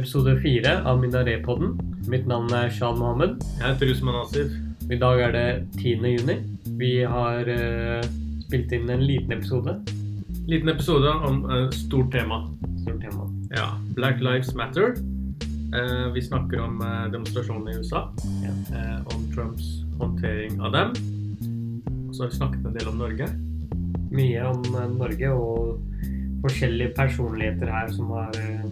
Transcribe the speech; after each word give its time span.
episode 0.00 0.34
fire 0.40 0.74
av 0.88 0.98
Minaré-podden. 1.02 1.76
Mitt 2.10 2.26
navn 2.28 2.50
er 2.56 2.72
Shan 2.72 2.98
Mohammed. 2.98 3.38
Jeg 3.60 3.66
heter 3.66 3.92
Usman 3.92 4.18
Asif. 4.22 4.56
I 4.90 4.98
dag 4.98 5.20
er 5.28 5.36
det 5.36 5.46
10. 5.78 6.08
juni. 6.16 6.36
Vi 6.80 6.92
har 7.04 7.46
uh, 7.46 8.00
spilt 8.46 8.72
inn 8.74 8.88
en 8.90 9.04
liten 9.04 9.36
episode. 9.36 9.76
Liten 10.48 10.72
episode 10.72 11.12
om 11.28 11.44
et 11.52 11.76
stort 11.76 12.10
tema. 12.16 12.42
Stort 12.82 13.04
tema. 13.04 13.28
Ja, 13.52 13.70
Black 13.94 14.24
Lives 14.24 14.54
Matter. 14.56 14.96
Uh, 15.70 16.08
vi 16.16 16.24
snakker 16.24 16.64
om 16.64 16.80
uh, 16.80 17.06
demonstrasjonene 17.12 17.76
i 17.76 17.84
USA. 17.84 18.08
Ja. 18.42 18.56
Eh, 18.72 19.00
om 19.14 19.32
Trumps 19.34 19.82
håndtering 19.98 20.60
av 20.60 20.72
dem. 20.72 20.92
Og 22.08 22.14
så 22.14 22.22
har 22.22 22.30
vi 22.30 22.36
snakket 22.36 22.66
en 22.66 22.76
del 22.76 22.88
om 22.88 22.98
Norge. 23.00 23.26
Mye 24.14 24.44
om 24.46 24.62
eh, 24.70 24.92
Norge 24.94 25.32
og 25.34 25.80
forskjellige 26.44 26.94
personligheter 26.96 27.70
her 27.70 27.90
som 27.92 28.12
har 28.14 28.38
eh, 28.40 28.68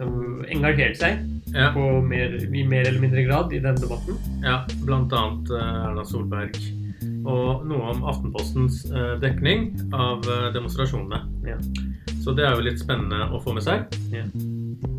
engasjert 0.00 0.96
seg 1.00 1.18
Ja, 1.52 1.68
på 1.74 2.00
mer, 2.06 2.32
i 2.40 2.62
mer 2.64 2.86
eller 2.88 3.00
mindre 3.02 3.24
grad 3.26 3.52
i 3.52 3.60
denne 3.60 3.80
debatten. 3.80 4.16
ja 4.44 4.62
blant 4.86 5.12
annet 5.12 5.50
eh, 5.52 5.74
Erna 5.88 6.04
Solberg. 6.08 6.56
Og 7.22 7.66
noe 7.68 7.90
om 7.92 8.04
Aftenpostens 8.08 8.84
eh, 8.90 9.14
dekning 9.22 9.68
av 9.94 10.24
eh, 10.26 10.48
demonstrasjonene. 10.54 11.20
Ja. 11.46 11.58
Så 12.22 12.32
det 12.38 12.46
er 12.46 12.56
jo 12.56 12.64
litt 12.66 12.80
spennende 12.80 13.28
å 13.34 13.40
få 13.42 13.52
med 13.54 13.66
seg. 13.66 13.84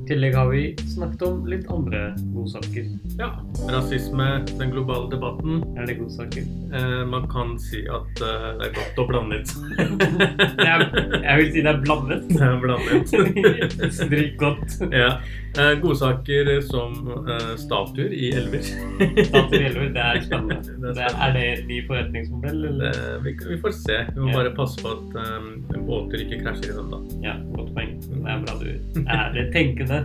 I 0.03 0.05
tillegg 0.07 0.33
har 0.35 0.49
vi 0.51 0.61
snakket 0.91 1.21
om 1.23 1.45
litt 1.47 1.67
andre 1.71 1.99
godsaker. 2.33 2.87
Ja, 3.21 3.29
Rasisme, 3.71 4.25
den 4.59 4.73
globale 4.73 5.07
debatten. 5.13 5.61
Er 5.79 5.87
det 5.87 5.95
godsaker? 6.01 6.43
Eh, 6.75 7.03
man 7.07 7.27
kan 7.31 7.53
si 7.61 7.85
at 7.87 8.19
eh, 8.19 8.47
det 8.59 8.67
er 8.67 8.73
godt 8.75 8.99
og 8.99 9.07
blandet. 9.13 9.53
Det 10.59 10.67
er, 10.67 10.83
jeg 11.23 11.37
vil 11.39 11.49
si 11.53 11.61
det 11.63 11.71
er 11.71 11.79
blandet. 11.85 12.27
Det 12.29 12.41
er 12.43 12.59
blandet. 12.61 13.15
Stryk 13.99 14.35
godt. 14.41 14.75
ja. 14.91 15.13
Eh, 15.53 15.75
godsaker 15.83 16.47
som 16.65 16.95
eh, 17.29 17.51
statuer 17.61 18.09
i 18.17 18.31
elver. 18.33 18.63
statuer 18.65 19.59
i 19.59 19.65
elver, 19.69 19.89
det 19.93 20.01
er 20.03 20.21
spennende. 20.25 20.59
Det 20.65 20.89
er 20.89 20.93
Det 20.97 21.07
er, 21.13 21.33
det 21.37 21.43
en 21.51 21.67
ny 21.69 21.79
forretningsmodell, 21.87 22.61
Det, 22.81 22.93
vi, 23.25 23.35
vi 23.51 23.57
får 23.61 23.75
se. 23.79 23.99
Vi 24.15 24.19
må 24.19 24.29
Ja. 24.33 24.37
bare 24.41 24.53
passe 24.57 24.81
på 24.81 24.95
at 24.97 25.19
eh, 25.23 25.79
båter 25.87 26.23
ikke 26.25 26.41
krasjer 26.43 26.73
i 26.73 26.77
dem, 26.79 26.89
da. 26.91 27.01
Ja, 27.27 27.35
godt 27.55 27.69
poeng. 27.77 27.82
Det 28.23 28.31
er 28.31 28.43
bra 28.45 28.55
du 28.59 29.03
er 29.03 29.33
litt 29.35 29.51
tenkende 29.53 30.01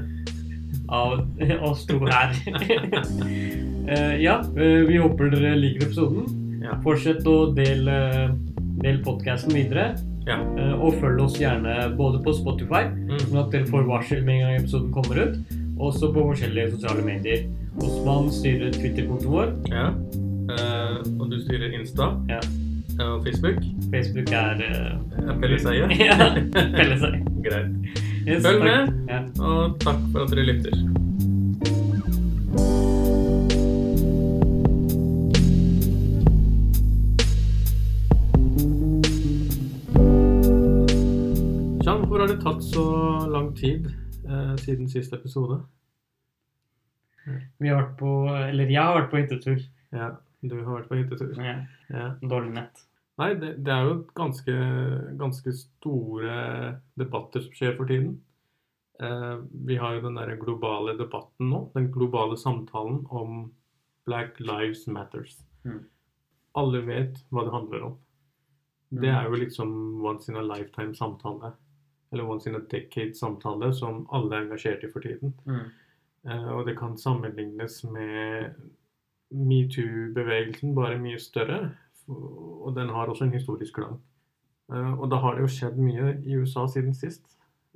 av 0.88 1.20
oss 1.68 1.84
to 1.86 1.98
her. 2.08 2.32
Eh, 3.88 4.16
ja, 4.20 4.38
eh, 4.56 4.82
vi 4.88 4.98
håper 5.00 5.30
dere 5.32 5.54
liker 5.56 5.86
episoden. 5.86 6.26
Ja. 6.62 6.74
Fortsett 6.84 7.24
å 7.28 7.36
dele, 7.56 7.94
del 8.82 8.98
podcasten 9.04 9.54
videre. 9.56 9.94
Ja. 10.28 10.36
Eh, 10.60 10.74
Og 10.76 10.98
følg 11.00 11.22
oss 11.24 11.38
gjerne 11.40 11.94
både 11.96 12.20
på 12.24 12.34
Spotify, 12.36 12.82
Mm. 12.92 13.18
sånn 13.18 13.38
at 13.46 13.50
dere 13.54 13.64
får 13.70 13.86
varsel 13.88 14.22
med 14.24 14.34
en 14.34 14.40
gang 14.44 14.60
episoden 14.60 14.92
kommer 14.92 15.22
ut, 15.22 15.38
og 15.78 15.92
også 15.92 16.12
på 16.12 16.26
forskjellige 16.32 16.72
sosiale 16.76 17.02
medier. 17.04 17.46
Osman 17.80 18.28
styrer 18.30 18.72
Twitter-kontoen 18.72 19.32
vår. 19.32 19.54
ja. 19.72 19.90
Uh, 20.48 21.04
og 21.20 21.26
du 21.30 21.36
styrer 21.44 21.74
Insta 21.76 22.06
Ja. 22.28 22.38
eh, 22.98 23.04
og 23.04 23.22
Facebook. 23.26 23.58
Facebook 23.92 24.30
er 24.32 24.56
uh, 24.56 25.28
Er 25.28 25.34
Pelle 25.42 25.58
Seie? 25.60 25.88
Ja, 26.08 26.16
Pelleseie. 26.72 27.20
Greit. 27.44 27.68
Yes, 28.28 28.42
Følg 28.44 28.60
takk. 28.60 28.64
med. 28.64 29.08
Ja. 29.08 29.20
Og 29.48 29.78
takk 29.80 30.00
for 30.12 30.24
at 30.26 30.30
dere 30.34 30.44
lytter. 30.50 30.74
Jan, 41.86 42.02
hvorfor 42.02 42.20
har 42.22 42.28
det 42.28 42.40
tatt 42.42 42.64
så 42.64 42.84
lang 43.32 43.52
tid 43.56 43.86
eh, 44.28 44.54
siden 44.60 44.88
siste 44.92 45.16
episode? 45.16 45.60
Vi 47.60 47.68
har 47.70 47.78
vært 47.82 47.94
på 48.00 48.10
Eller 48.32 48.70
jeg 48.72 48.80
har 48.82 48.96
vært 48.98 49.10
på 49.12 49.20
hyttetur. 49.22 49.62
Ja, 49.94 50.10
du 50.44 50.54
har 50.58 50.78
vært 50.78 50.88
på 50.90 50.98
hyttetur. 51.00 51.32
Ja, 51.40 51.56
Ja. 51.92 52.08
dårlig 52.20 52.52
nett. 52.56 52.84
Nei, 53.18 53.32
det, 53.34 53.52
det 53.66 53.74
er 53.74 53.86
jo 53.88 53.94
ganske, 54.14 54.54
ganske 55.18 55.52
store 55.58 56.34
debatter 56.98 57.42
som 57.42 57.54
skjer 57.56 57.74
for 57.78 57.90
tiden. 57.90 58.12
Eh, 59.02 59.36
vi 59.66 59.78
har 59.78 59.96
jo 59.96 60.04
den 60.06 60.18
der 60.18 60.36
globale 60.38 60.94
debatten 60.98 61.50
nå, 61.50 61.64
den 61.74 61.90
globale 61.94 62.38
samtalen 62.38 63.04
om 63.10 63.48
Black 64.06 64.38
Lives 64.40 64.86
Matters. 64.86 65.40
Mm. 65.66 65.82
Alle 66.58 66.82
vet 66.86 67.18
hva 67.30 67.44
det 67.46 67.54
handler 67.54 67.88
om. 67.90 67.98
Det 68.88 69.10
er 69.12 69.26
jo 69.28 69.36
liksom 69.36 69.70
once 70.04 70.30
in 70.32 70.38
a 70.40 70.42
lifetime-samtale. 70.42 71.52
Eller 72.12 72.24
once 72.24 72.48
in 72.48 72.56
a 72.56 72.62
decade-samtale 72.70 73.68
som 73.76 74.06
alle 74.16 74.32
er 74.32 74.46
engasjert 74.46 74.86
i 74.86 74.90
for 74.92 75.04
tiden. 75.04 75.34
Mm. 75.44 75.66
Eh, 76.24 76.48
og 76.54 76.64
det 76.66 76.78
kan 76.78 76.96
sammenlignes 76.98 77.82
med 77.84 78.54
metoo-bevegelsen, 79.28 80.72
bare 80.74 81.02
mye 81.02 81.20
større. 81.20 81.60
Og 82.08 82.74
den 82.76 82.88
har 82.94 83.08
også 83.10 83.26
en 83.26 83.34
historisk 83.34 83.74
klang. 83.80 83.98
Eh, 84.72 84.92
og 85.00 85.08
da 85.12 85.20
har 85.22 85.36
det 85.36 85.46
jo 85.46 85.52
skjedd 85.52 85.78
mye 85.80 86.14
i 86.24 86.36
USA 86.40 86.66
siden 86.68 86.94
sist 86.96 87.24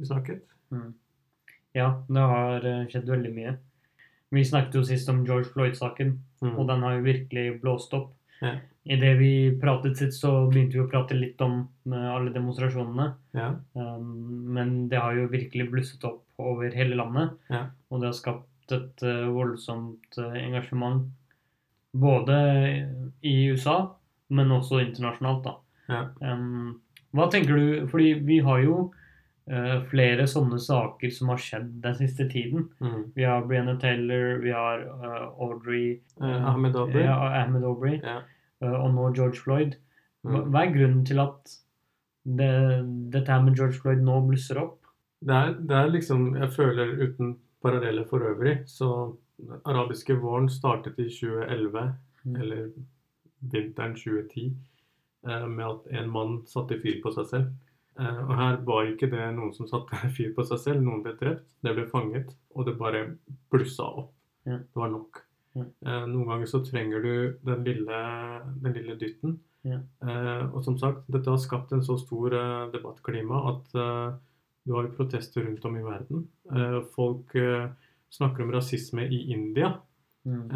vi 0.00 0.08
snakket. 0.08 0.42
Mm. 0.72 0.90
Ja, 1.76 1.90
det 2.08 2.24
har 2.32 2.64
eh, 2.68 2.82
skjedd 2.92 3.08
veldig 3.08 3.32
mye. 3.36 3.54
Vi 4.32 4.44
snakket 4.48 4.76
jo 4.80 4.82
sist 4.88 5.08
om 5.12 5.24
George 5.28 5.50
Floyd-saken, 5.52 6.18
Mm. 6.42 6.56
og 6.58 6.66
den 6.66 6.80
har 6.82 6.94
jo 6.96 7.02
virkelig 7.04 7.60
blåst 7.62 7.92
opp. 7.94 8.08
Ja. 8.42 8.56
Idet 8.84 9.12
vi 9.20 9.28
pratet 9.62 9.96
sitt, 9.96 10.10
så 10.16 10.48
begynte 10.50 10.74
vi 10.74 10.80
å 10.82 10.88
prate 10.90 11.14
litt 11.14 11.38
om 11.40 11.68
eh, 11.86 12.08
alle 12.10 12.32
demonstrasjonene. 12.34 13.12
Ja, 13.32 13.52
Um, 13.74 14.52
men 14.52 14.88
det 14.88 14.98
har 14.98 15.14
jo 15.14 15.28
virkelig 15.30 15.70
blusset 15.70 16.02
opp 16.04 16.24
over 16.42 16.68
hele 16.74 16.96
landet. 16.98 17.36
Ja. 17.48 17.68
Og 17.90 18.00
det 18.00 18.08
har 18.10 18.18
skapt 18.18 18.72
et 18.72 19.00
voldsomt 19.32 20.18
engasjement. 20.18 21.06
Både 21.94 22.34
i 23.22 23.46
USA, 23.52 23.94
men 24.32 24.50
også 24.56 24.80
internasjonalt, 24.82 25.44
da. 25.44 25.52
Ja. 25.92 26.02
Um, 26.32 26.80
hva 27.12 27.26
tenker 27.32 27.58
du 27.58 27.86
Fordi 27.90 28.12
vi 28.24 28.38
har 28.46 28.60
jo 28.64 28.76
uh, 29.50 29.82
flere 29.90 30.24
sånne 30.30 30.56
saker 30.62 31.10
som 31.12 31.28
har 31.32 31.40
skjedd 31.42 31.72
den 31.84 31.96
siste 31.98 32.28
tiden. 32.32 32.68
mm. 32.80 33.00
Vi 33.16 33.26
har 33.28 33.44
Brianna 33.50 33.74
Taylor, 33.82 34.38
vi 34.44 34.54
har 34.56 34.84
uh, 34.88 35.26
Audrey 35.42 35.98
Eh, 36.22 36.44
Ahmed 36.52 36.76
Aubrey. 36.76 37.04
Ja, 37.04 37.16
Ahmed 37.42 37.64
Aubrey. 37.64 37.98
Ja. 38.02 38.20
og 38.62 38.92
nå 38.94 39.08
George 39.16 39.40
Floyd. 39.42 39.74
Hva, 40.22 40.38
Mm. 40.44 40.50
hva 40.54 40.60
er 40.62 40.72
grunnen 40.76 41.04
til 41.04 41.18
at 41.18 41.56
det, 42.38 42.50
dette 43.10 43.32
her 43.32 43.42
med 43.42 43.56
George 43.58 43.74
Floyd 43.82 43.98
nå 44.06 44.20
blusser 44.28 44.60
opp? 44.62 44.78
Det, 45.20 45.34
er, 45.34 45.52
det 45.58 45.76
er 45.76 45.90
liksom 45.90 46.28
Jeg 46.38 46.50
føler 46.54 46.92
uten 47.02 47.32
paralleller 47.62 48.06
for 48.08 48.22
øvrig, 48.22 48.60
så 48.70 49.16
arabiske 49.66 50.14
våren 50.22 50.48
startet 50.50 50.98
i 51.02 51.08
2011, 51.10 51.92
Mm. 52.24 52.36
eller 52.40 52.68
vinteren 53.50 53.94
2010, 53.98 54.52
eh, 55.28 55.46
med 55.48 55.66
at 55.66 55.86
en 56.00 56.10
mann 56.10 56.40
satte 56.46 56.78
fyr 56.82 57.00
på 57.02 57.12
seg 57.14 57.26
selv. 57.30 57.50
Eh, 57.98 58.18
Og 58.22 58.32
her 58.38 58.56
var 58.64 58.86
ikke 58.88 59.10
det 59.10 59.26
noen 59.36 59.52
som 59.54 59.66
satte 59.68 59.96
fyr 60.16 60.32
på 60.36 60.44
seg 60.48 60.58
selv. 60.62 60.82
Noen 60.82 61.02
ble 61.04 61.16
drept, 61.20 61.46
det 61.62 61.74
ble 61.76 61.86
fanget, 61.90 62.34
og 62.54 62.66
det 62.66 62.78
bare 62.78 63.04
blussa 63.52 63.84
opp. 63.84 64.12
Ja. 64.46 64.58
Det 64.58 64.76
var 64.78 64.90
nok. 64.90 65.22
Ja. 65.54 65.64
Eh, 65.86 66.04
Noen 66.08 66.26
ganger 66.30 66.46
så 66.48 66.62
trenger 66.64 67.02
du 67.04 67.38
den 67.44 67.64
lille, 67.64 67.98
den 68.62 68.72
lille 68.78 68.96
dytten. 69.00 69.38
Ja. 69.62 69.78
Og 70.50 70.64
som 70.66 70.74
sagt, 70.80 71.04
dette 71.12 71.30
har 71.30 71.38
skapt 71.38 71.70
en 71.70 71.84
så 71.86 71.94
stor 72.00 72.34
debattklima 72.72 73.36
at 73.52 73.68
du 73.70 74.72
har 74.74 74.88
jo 74.88 74.94
protester 74.96 75.44
rundt 75.46 75.62
om 75.68 75.76
i 75.78 75.84
verden. 75.86 76.24
Folk 76.96 77.30
snakker 78.10 78.42
om 78.42 78.50
rasisme 78.50 79.04
i 79.06 79.20
India. 79.30 79.70
Mm. 80.26 80.50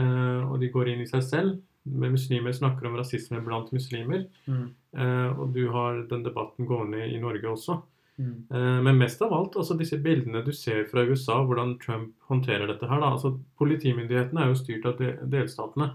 Og 0.51 0.59
de 0.59 0.73
går 0.75 0.91
inn 0.91 1.05
i 1.05 1.07
seg 1.07 1.23
selv. 1.23 1.61
Men 1.87 2.13
muslimer 2.17 2.53
snakker 2.53 2.87
om 2.89 2.97
rasisme 2.99 3.41
blant 3.45 3.71
muslimer. 3.73 4.27
Mm. 4.47 4.65
Eh, 4.97 5.39
og 5.39 5.53
du 5.55 5.69
har 5.71 6.03
den 6.11 6.23
debatten 6.27 6.67
gående 6.67 7.05
i 7.07 7.19
Norge 7.23 7.47
også. 7.53 7.79
Mm. 8.19 8.47
Eh, 8.51 8.81
men 8.83 8.99
mest 8.99 9.21
av 9.23 9.33
alt, 9.37 9.57
altså 9.61 9.77
disse 9.79 9.99
bildene 10.03 10.43
du 10.45 10.53
ser 10.53 10.85
fra 10.91 11.05
USA, 11.05 11.43
hvordan 11.45 11.79
Trump 11.83 12.15
håndterer 12.31 12.67
dette 12.67 12.89
her. 12.89 13.01
da, 13.01 13.13
altså 13.13 13.35
Politimyndighetene 13.61 14.41
er 14.43 14.49
jo 14.49 14.59
styrt 14.59 14.87
av 14.89 14.99
delstatene 15.31 15.91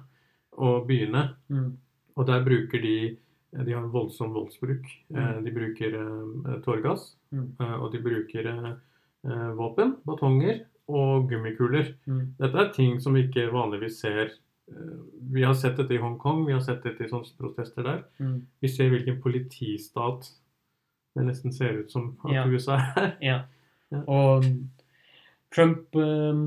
og 0.58 0.86
byene. 0.88 1.26
Mm. 1.50 1.72
Og 2.18 2.28
der 2.28 2.44
bruker 2.46 2.82
de 2.82 3.18
De 3.52 3.74
har 3.74 3.82
en 3.84 3.92
voldsom 3.92 4.32
voldsbruk. 4.32 4.86
Eh, 5.14 5.18
Mm. 5.38 5.44
de 5.44 5.52
bruker 5.52 5.94
eh, 5.94 6.60
tåregass. 6.64 7.16
Mm. 7.34 7.50
Eh, 7.60 7.74
og 7.84 7.92
de 7.92 8.00
bruker 8.00 8.46
eh, 8.48 8.72
eh, 9.28 9.52
våpen, 9.58 9.98
batonger 10.06 10.62
og 10.88 11.28
gummikuler. 11.30 11.96
Mm. 12.08 12.34
Dette 12.40 12.56
er 12.58 12.72
ting 12.72 13.02
som 13.02 13.14
vi 13.14 13.28
ikke 13.28 13.52
vanligvis 13.52 14.00
ser. 14.00 14.32
Eh, 14.70 15.00
Vi 15.34 15.44
har 15.44 15.54
sett 15.56 15.78
dette 15.78 15.94
i 15.94 15.98
Hongkong, 16.02 16.46
vi 16.46 16.54
har 16.54 16.60
sett 16.62 16.84
dette 16.84 17.06
i 17.06 17.10
sånne 17.10 17.38
protester 17.40 17.84
der. 17.84 18.04
Mm. 18.20 18.42
Vi 18.62 18.68
ser 18.68 18.90
hvilken 18.92 19.22
politistat 19.24 20.28
det 21.16 21.24
nesten 21.28 21.52
ser 21.54 21.82
ut 21.84 21.92
som 21.92 22.18
at 22.26 22.32
Ja. 22.34 22.46
USA 22.48 22.76
er. 22.98 23.16
Ja. 23.22 23.40
Ja. 23.92 24.02
Og 24.08 24.44
Trump 25.52 25.96
eh, 25.96 26.44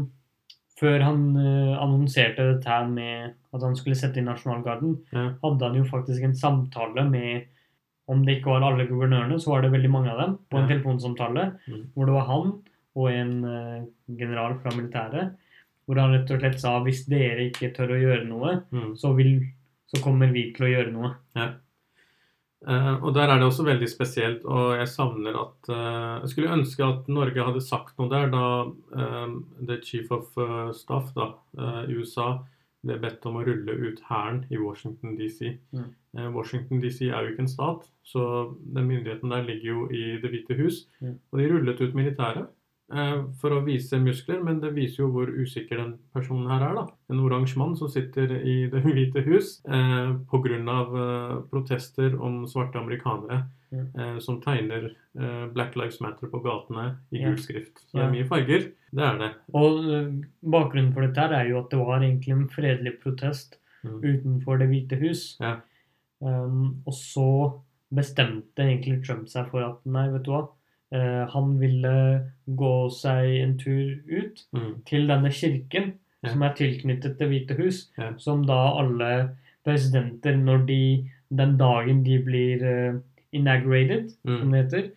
Før 0.74 1.00
han 1.06 1.36
eh, 1.38 1.76
annonserte 1.78 2.42
dette 2.56 2.66
her 2.68 2.88
med 2.90 3.34
at 3.54 3.62
han 3.62 3.76
skulle 3.78 3.94
sette 3.96 4.18
inn 4.18 4.26
nasjonalgarden, 4.26 4.96
Ja. 5.12 5.28
hadde 5.44 5.62
han 5.68 5.76
jo 5.78 5.84
faktisk 5.84 6.24
en 6.24 6.34
samtale 6.34 7.04
med 7.10 7.44
Om 8.08 8.24
det 8.26 8.34
ikke 8.42 8.50
var 8.52 8.60
alle 8.66 8.84
guvernørene, 8.88 9.38
så 9.40 9.48
var 9.54 9.62
det 9.62 9.70
veldig 9.72 9.88
mange 9.90 10.10
av 10.12 10.18
dem 10.20 10.34
på 10.50 10.58
en 10.58 10.68
telefonsamtale 10.68 11.44
Mm. 11.68 11.84
hvor 11.94 12.04
det 12.06 12.12
var 12.12 12.26
han 12.26 12.50
og 12.96 13.06
en 13.10 13.44
eh, 13.44 13.84
general 14.18 14.58
fra 14.60 14.70
militæret. 14.76 15.32
Hvor 15.84 16.00
han 16.00 16.14
rett 16.16 16.30
og 16.32 16.40
slett 16.40 16.60
sa 16.62 16.78
hvis 16.84 17.04
dere 17.10 17.50
ikke 17.50 17.72
tør 17.76 17.92
å 17.96 18.00
gjøre 18.00 18.24
noe, 18.28 18.54
Mm. 18.72 18.94
så, 18.96 19.12
vil, 19.16 19.36
så 19.90 20.00
kommer 20.04 20.32
vi 20.32 20.48
til 20.56 20.66
å 20.66 20.72
gjøre 20.72 20.92
noe. 20.94 21.10
Eh, 22.64 22.94
og 23.04 23.12
der 23.12 23.28
er 23.28 23.40
det 23.40 23.44
også 23.44 23.66
veldig 23.66 23.88
spesielt, 23.92 24.44
og 24.48 24.78
jeg 24.78 24.88
savner 24.88 25.36
at 25.36 25.68
uh, 25.68 26.22
Jeg 26.22 26.30
skulle 26.32 26.54
ønske 26.56 26.86
at 26.86 27.10
Norge 27.12 27.44
hadde 27.44 27.60
sagt 27.60 27.98
noe 28.00 28.08
der 28.08 28.30
da 28.32 28.46
uh, 28.64 29.34
the 29.60 29.76
chief 29.84 30.08
of 30.14 30.30
staff 30.72 31.10
da, 31.12 31.34
USA 31.92 32.38
ble 32.84 32.96
bedt 33.00 33.24
om 33.28 33.36
å 33.40 33.44
rulle 33.44 33.72
ut 33.72 34.00
hæren 34.08 34.42
i 34.52 34.58
Washington 34.60 35.14
DC. 35.16 35.54
Mm. 35.72 35.86
Washington 36.34 36.80
DC 36.82 37.06
er 37.08 37.24
jo 37.24 37.32
ikke 37.32 37.46
en 37.46 37.48
stat, 37.48 37.86
så 38.04 38.24
den 38.76 38.90
myndigheten 38.90 39.32
der 39.32 39.46
ligger 39.46 39.70
jo 39.70 39.86
i 39.88 40.18
Det 40.20 40.30
hvite 40.32 40.56
hus. 40.58 40.82
Mm. 41.00 41.14
Og 41.32 41.40
de 41.40 41.46
rullet 41.48 41.80
ut 41.80 41.96
militæret 41.96 42.50
for 43.40 43.50
å 43.50 43.62
vise 43.64 43.96
muskler, 43.98 44.42
men 44.44 44.58
det 44.60 44.74
viser 44.76 45.02
jo 45.04 45.10
hvor 45.10 45.26
usikker 45.32 45.76
den 45.80 45.94
personen 46.12 46.50
her 46.50 46.60
er. 46.68 46.74
da. 46.74 46.82
En 47.10 47.20
oransje 47.24 47.56
mann 47.56 47.74
som 47.76 47.88
sitter 47.88 48.30
i 48.44 48.68
Det 48.70 48.82
hvite 48.84 49.22
hus 49.24 49.62
eh, 49.66 50.12
pga. 50.30 50.58
Eh, 50.60 51.42
protester 51.50 52.14
om 52.20 52.44
svarte 52.46 52.76
amerikanere 52.78 53.46
eh, 53.72 54.18
som 54.20 54.40
tegner 54.44 54.90
eh, 55.18 55.46
Black 55.54 55.74
Lives 55.76 56.00
Matter 56.00 56.28
på 56.28 56.42
gatene 56.44 56.98
i 57.10 57.22
Ja. 57.22 57.30
gul 57.30 57.38
skrift. 57.38 57.80
Så 57.88 57.98
det 57.98 58.04
er 58.04 58.10
mye 58.12 58.28
farger. 58.28 58.70
Det 58.94 59.02
er 59.02 59.18
det. 59.18 59.32
Og 59.54 59.84
eh, 59.90 60.12
bakgrunnen 60.44 60.92
for 60.92 61.00
dette 61.06 61.20
her 61.24 61.32
er 61.40 61.48
jo 61.50 61.58
at 61.64 61.70
det 61.70 61.78
var 61.80 62.00
egentlig 62.04 62.32
en 62.36 62.48
fredelig 62.48 62.98
protest 63.02 63.58
Mm. 63.84 64.00
utenfor 64.00 64.58
Det 64.58 64.68
hvite 64.70 64.96
hus. 64.96 65.36
Ja. 65.40 65.58
Um, 66.20 66.80
og 66.86 66.94
så 66.96 67.26
bestemte 67.92 68.64
egentlig 68.64 69.02
Trump 69.04 69.28
seg 69.28 69.50
for 69.50 69.60
at 69.60 69.82
nei, 69.84 70.06
vet 70.08 70.22
du 70.24 70.30
hva. 70.32 70.46
Eh, 70.94 71.24
han 71.34 71.58
ville 71.60 71.94
gå 72.56 72.74
seg 72.94 73.30
en 73.42 73.56
tur 73.58 73.96
ut 74.08 74.44
Mm. 74.54 74.72
til 74.86 75.06
denne 75.10 75.30
kirken 75.32 75.92
Ja. 76.22 76.30
som 76.30 76.42
er 76.42 76.54
tilknyttet 76.56 77.18
Det 77.18 77.28
hvite 77.28 77.56
hus. 77.58 77.90
Ja. 77.98 78.12
Som 78.16 78.46
da 78.46 78.60
alle 78.80 79.36
presidenter, 79.64 80.36
når 80.36 80.66
de 80.66 81.10
den 81.34 81.56
dagen 81.58 82.02
de 82.04 82.18
blir 82.22 82.62
eh, 82.62 82.94
inaugurated, 83.32 84.10
som 84.24 84.48
Mm. 84.48 84.52
det 84.52 84.64
heter, 84.64 84.90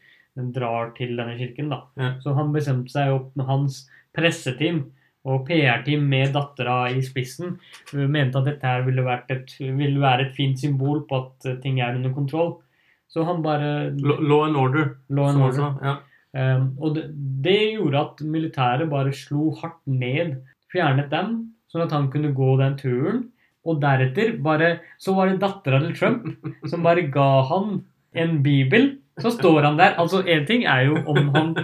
drar 0.53 0.91
til 0.95 1.15
denne 1.17 1.37
kirken. 1.37 1.69
da. 1.69 1.81
Ja. 1.97 2.13
Så 2.21 2.35
han 2.35 2.53
bestemte 2.53 2.91
seg 2.91 3.09
opp 3.11 3.35
med 3.35 3.45
hans 3.47 3.89
presseteam 4.15 4.91
og 5.25 5.47
PR-team 5.47 6.07
med 6.07 6.33
dattera 6.33 6.89
i 6.95 7.01
spissen. 7.01 7.57
Mente 7.93 8.37
at 8.37 8.45
dette 8.45 8.61
her 8.63 8.83
ville, 8.83 9.01
et, 9.29 9.55
ville 9.59 9.99
være 9.99 10.27
et 10.27 10.35
fint 10.35 10.57
symbol 10.59 11.01
på 11.09 11.25
at 11.25 11.45
eh, 11.51 11.55
ting 11.61 11.79
er 11.81 11.95
under 11.95 12.13
kontroll. 12.13 12.57
Så 13.07 13.23
han 13.27 13.41
bare 13.43 13.95
Law 14.03 14.45
and 14.45 14.59
order, 14.59 14.97
Law 15.09 15.29
and 15.31 15.43
order. 15.43 15.73
Ja. 15.83 15.95
Um, 16.37 16.67
og 16.83 16.97
det, 16.97 17.07
det 17.43 17.59
gjorde 17.77 18.03
at 18.03 18.21
militæret 18.27 18.89
bare 18.91 19.13
slo 19.15 19.53
hardt 19.61 19.79
ned, 19.89 20.35
fjernet 20.71 21.09
dem, 21.09 21.37
sånn 21.71 21.85
at 21.87 21.95
han 21.95 22.11
kunne 22.13 22.33
gå 22.35 22.51
den 22.59 22.75
turen. 22.79 23.23
Og 23.67 23.81
deretter 23.81 24.35
bare, 24.43 24.77
så 25.01 25.15
var 25.17 25.31
det 25.31 25.41
dattera 25.41 25.79
til 25.83 25.95
Trump 25.97 26.27
som 26.69 26.85
bare 26.85 27.07
ga 27.11 27.31
han 27.49 27.81
en 28.15 28.37
bibel. 28.43 28.93
Så 29.19 29.33
står 29.33 29.65
han 29.65 29.79
der. 29.79 29.97
Altså, 29.99 30.21
én 30.23 30.45
ting 30.47 30.67
er 30.69 30.85
jo 30.87 31.01
om 31.09 31.31
han 31.33 31.55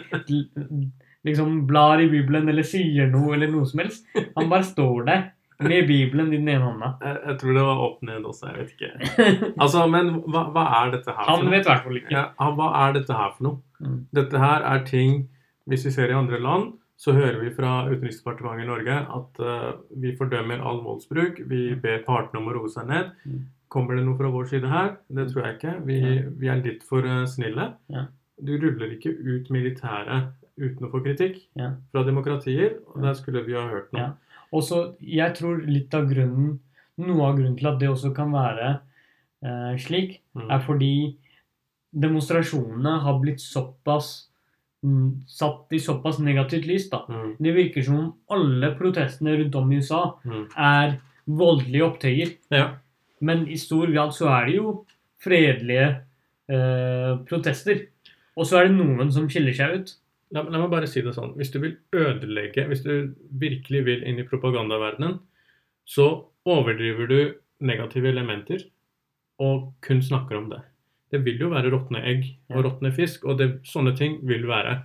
liksom 1.27 1.61
blar 1.69 2.01
i 2.01 2.09
bibelen 2.11 2.49
eller 2.51 2.65
sier 2.67 3.07
noe 3.11 3.35
eller 3.37 3.51
noe 3.51 3.67
som 3.69 3.83
helst. 3.83 4.07
Han 4.35 4.49
bare 4.51 4.67
står 4.67 5.05
der 5.07 5.23
med 5.69 5.87
bibelen 5.87 6.33
i 6.33 6.37
den 6.39 6.47
ene 6.53 6.65
hånda. 6.67 6.89
Jeg, 7.03 7.17
jeg 7.27 7.37
tror 7.41 7.57
det 7.57 7.63
var 7.67 7.81
opp 7.87 8.03
ned 8.09 8.27
også, 8.29 8.51
jeg 8.51 8.59
vet 8.59 8.71
ikke. 8.75 8.91
Altså, 9.63 9.87
Men 9.91 10.11
hva, 10.27 10.45
hva 10.55 10.63
er 10.81 10.93
dette 10.97 11.15
her 11.15 11.29
Han 11.31 11.49
vet 11.51 11.65
i 11.65 11.69
hvert 11.71 11.83
fall 11.87 11.99
ikke. 12.01 12.13
Ja, 12.15 12.51
hva 12.59 12.69
er 12.83 12.95
dette 12.99 13.17
her 13.17 13.33
for 13.37 13.47
noe? 13.47 13.59
Mm. 13.83 13.97
Dette 14.19 14.39
her 14.43 14.63
er 14.73 14.83
ting 14.87 15.27
Hvis 15.69 15.85
vi 15.87 15.91
ser 15.95 16.11
i 16.11 16.17
andre 16.17 16.39
land, 16.43 16.73
så 16.99 17.13
hører 17.15 17.39
vi 17.41 17.49
fra 17.55 17.85
Utenriksdepartementet 17.89 18.63
i 18.63 18.67
Norge 18.69 18.95
at 19.17 19.39
uh, 19.43 19.71
vi 19.99 20.11
fordømmer 20.19 20.61
all 20.63 20.81
voldsbruk. 20.85 21.39
Vi 21.49 21.61
ber 21.83 22.03
partene 22.05 22.39
om 22.41 22.47
å 22.51 22.53
roe 22.57 22.69
seg 22.71 22.87
ned. 22.91 23.09
Mm. 23.27 23.41
Kommer 23.73 23.97
det 23.97 24.03
noe 24.05 24.19
fra 24.19 24.29
vår 24.31 24.45
side 24.51 24.69
her? 24.71 24.91
Det 25.09 25.25
tror 25.31 25.47
jeg 25.47 25.57
ikke. 25.57 25.73
Vi, 25.87 25.97
vi 26.43 26.51
er 26.51 26.61
litt 26.63 26.83
for 26.87 27.03
uh, 27.07 27.23
snille. 27.27 27.71
Ja. 27.91 28.05
Du 28.43 28.53
ruller 28.59 28.91
ikke 28.95 29.11
ut 29.15 29.49
militæret 29.55 30.31
uten 30.59 30.85
å 30.85 30.91
få 30.93 30.99
kritikk 31.01 31.39
Ja. 31.57 31.71
fra 31.91 32.03
demokratier. 32.07 32.75
Og 32.93 33.01
der 33.07 33.15
skulle 33.17 33.41
vi 33.47 33.55
ha 33.57 33.63
hørt 33.71 33.89
noe. 33.95 34.03
Ja. 34.11 34.11
Og 34.53 34.61
så, 34.63 34.83
jeg 35.01 35.33
tror 35.39 35.63
litt 35.67 35.93
av 35.97 36.05
grunnen 36.11 36.59
Noe 37.01 37.23
av 37.25 37.37
grunnen 37.39 37.55
til 37.57 37.65
at 37.71 37.79
det 37.81 37.87
også 37.89 38.11
kan 38.13 38.29
være 38.31 38.67
eh, 39.43 39.77
slik, 39.81 40.19
Mm. 40.37 40.49
er 40.51 40.59
fordi 40.61 40.91
demonstrasjonene 41.93 42.99
har 43.03 43.19
blitt 43.21 43.41
såpass 43.41 44.27
mm, 44.83 45.23
satt 45.29 45.73
i 45.73 45.79
såpass 45.79 46.19
negativt 46.19 46.65
lys. 46.67 46.89
da. 46.91 47.03
Mm. 47.09 47.35
Det 47.39 47.53
virker 47.55 47.85
som 47.85 47.99
om 47.99 48.13
alle 48.29 48.73
protestene 48.77 49.37
rundt 49.39 49.55
om 49.55 49.71
i 49.71 49.77
USA 49.81 50.03
Mm. 50.25 50.47
er 50.57 50.99
voldelige 51.27 51.85
opptøyer. 51.87 52.33
Ja. 52.51 52.75
Men 53.21 53.47
i 53.47 53.55
stor 53.57 53.87
grad 53.87 54.11
så 54.13 54.27
er 54.29 54.45
det 54.45 54.55
jo 54.55 54.85
fredelige 55.23 56.01
eh, 56.49 57.17
protester. 57.29 57.87
Og 58.35 58.45
så 58.45 58.57
er 58.59 58.67
det 58.67 58.77
noen 58.77 59.11
som 59.13 59.29
skiller 59.29 59.53
seg 59.55 59.79
ut. 59.79 59.93
La, 60.33 60.41
la 60.49 60.59
meg 60.63 60.69
bare 60.71 60.87
si 60.89 61.01
det 61.05 61.13
sånn. 61.13 61.35
Hvis 61.37 61.51
du 61.53 61.59
vil 61.61 61.75
ødelegge, 61.93 62.65
hvis 62.67 62.83
du 62.83 63.13
virkelig 63.39 63.83
vil 63.85 64.03
inn 64.09 64.19
i 64.19 64.23
propagandaverdenen, 64.27 65.19
så 65.85 66.07
overdriver 66.49 67.07
du 67.07 67.33
negative 67.61 68.09
elementer 68.09 68.63
og 69.39 69.73
kun 69.85 70.01
snakker 70.01 70.37
om 70.39 70.49
det. 70.49 70.61
Det 71.13 71.19
vil 71.23 71.37
jo 71.43 71.49
være 71.53 71.69
råtne 71.69 72.01
egg 72.03 72.23
og 72.49 72.55
Ja. 72.57 72.61
råtne 72.69 72.91
fisk, 72.95 73.25
og 73.25 73.37
det, 73.37 73.61
sånne 73.63 73.95
ting 73.95 74.19
vil 74.25 74.47
være. 74.49 74.81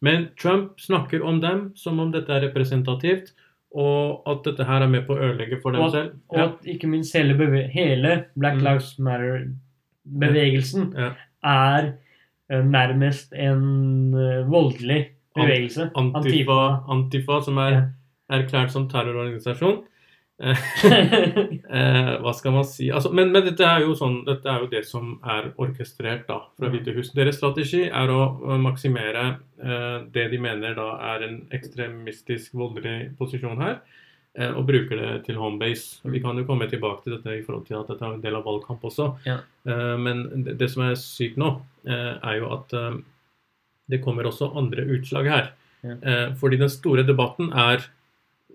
Men 0.00 0.30
Trump 0.38 0.78
snakker 0.80 1.22
om 1.22 1.40
dem 1.40 1.72
som 1.76 2.00
om 2.00 2.10
dette 2.10 2.30
er 2.32 2.40
representativt, 2.48 3.32
og 3.76 4.22
at 4.26 4.44
dette 4.44 4.64
her 4.64 4.80
er 4.82 4.88
med 4.88 5.06
på 5.06 5.12
å 5.14 5.20
ødelegge 5.20 5.60
for 5.60 5.72
dem 5.72 5.82
Og, 5.82 5.90
selv. 5.92 6.14
og 6.30 6.38
at 6.38 6.62
ikke 6.64 6.88
minst 6.88 7.12
hele, 7.14 7.34
hele 7.68 8.24
Black 8.36 8.56
Mm. 8.56 8.64
Lives 8.64 8.98
Matter-bevegelsen 8.98 10.94
Ja. 10.96 11.12
er 11.44 11.98
nærmest 12.64 13.32
en 13.32 14.14
eh, 14.14 14.42
voldelig 14.48 15.04
bevegelse. 15.36 15.90
Antifa, 15.96 16.58
Antifa 16.88 17.40
som 17.44 17.58
er 17.62 17.80
erklært 18.32 18.72
som 18.74 18.88
terrororganisasjon. 18.90 19.84
Eh, 20.38 20.54
Eh, 21.68 22.10
hva 22.22 22.32
skal 22.32 22.52
man 22.54 22.62
si? 22.64 22.86
Altså, 22.94 23.10
men, 23.10 23.32
men 23.34 23.42
dette, 23.42 23.64
er 23.66 23.82
jo 23.82 23.96
sånn, 23.98 24.20
dette 24.26 24.46
er 24.48 24.62
jo 24.62 24.68
det 24.70 24.84
som 24.86 25.16
er 25.26 25.48
orkestrert 25.60 26.28
da, 26.28 26.36
fra 26.54 26.68
Mm. 26.68 26.76
Hvite 26.76 26.94
hus. 26.94 27.10
Deres 27.16 27.36
strategi 27.40 27.80
er 27.90 28.12
å 28.14 28.20
maksimere 28.62 29.24
eh, 29.58 29.96
det 30.14 30.28
de 30.30 30.38
mener 30.38 30.76
da 30.78 30.86
er 31.10 31.24
en 31.26 31.40
ekstremistisk 31.58 32.54
voldelig 32.54 33.16
posisjon 33.18 33.58
her, 33.60 33.80
eh, 33.80 34.07
og 34.54 34.66
bruker 34.68 34.96
det 35.00 35.24
til 35.26 35.38
homebase. 35.40 35.98
Vi 36.12 36.20
kan 36.22 36.38
jo 36.38 36.44
komme 36.46 36.68
tilbake 36.70 37.02
til 37.04 37.16
dette 37.16 37.34
i 37.38 37.42
forhold 37.42 37.66
til 37.66 37.78
at 37.80 37.88
dette 37.90 38.04
er 38.06 38.14
en 38.14 38.22
del 38.22 38.36
av 38.38 38.44
valgkamp 38.46 38.84
også. 38.86 39.10
Ja. 39.26 39.40
Eh, 39.66 39.94
men 39.98 40.24
det, 40.46 40.70
som 40.70 40.84
er 40.86 40.94
sykt 41.00 41.36
nå, 41.40 41.54
eh, 41.88 42.14
er 42.22 42.38
jo 42.38 42.50
at 42.54 42.72
eh, 42.78 42.98
det 43.88 44.02
kommer 44.04 44.28
også 44.28 44.52
andre 44.56 44.84
utslag 44.98 45.30
her. 45.32 45.52
Ja. 45.82 45.96
Eh, 46.02 46.26
fordi 46.38 46.58
den 46.60 46.70
store 46.70 47.02
debatten 47.06 47.52
er 47.52 47.88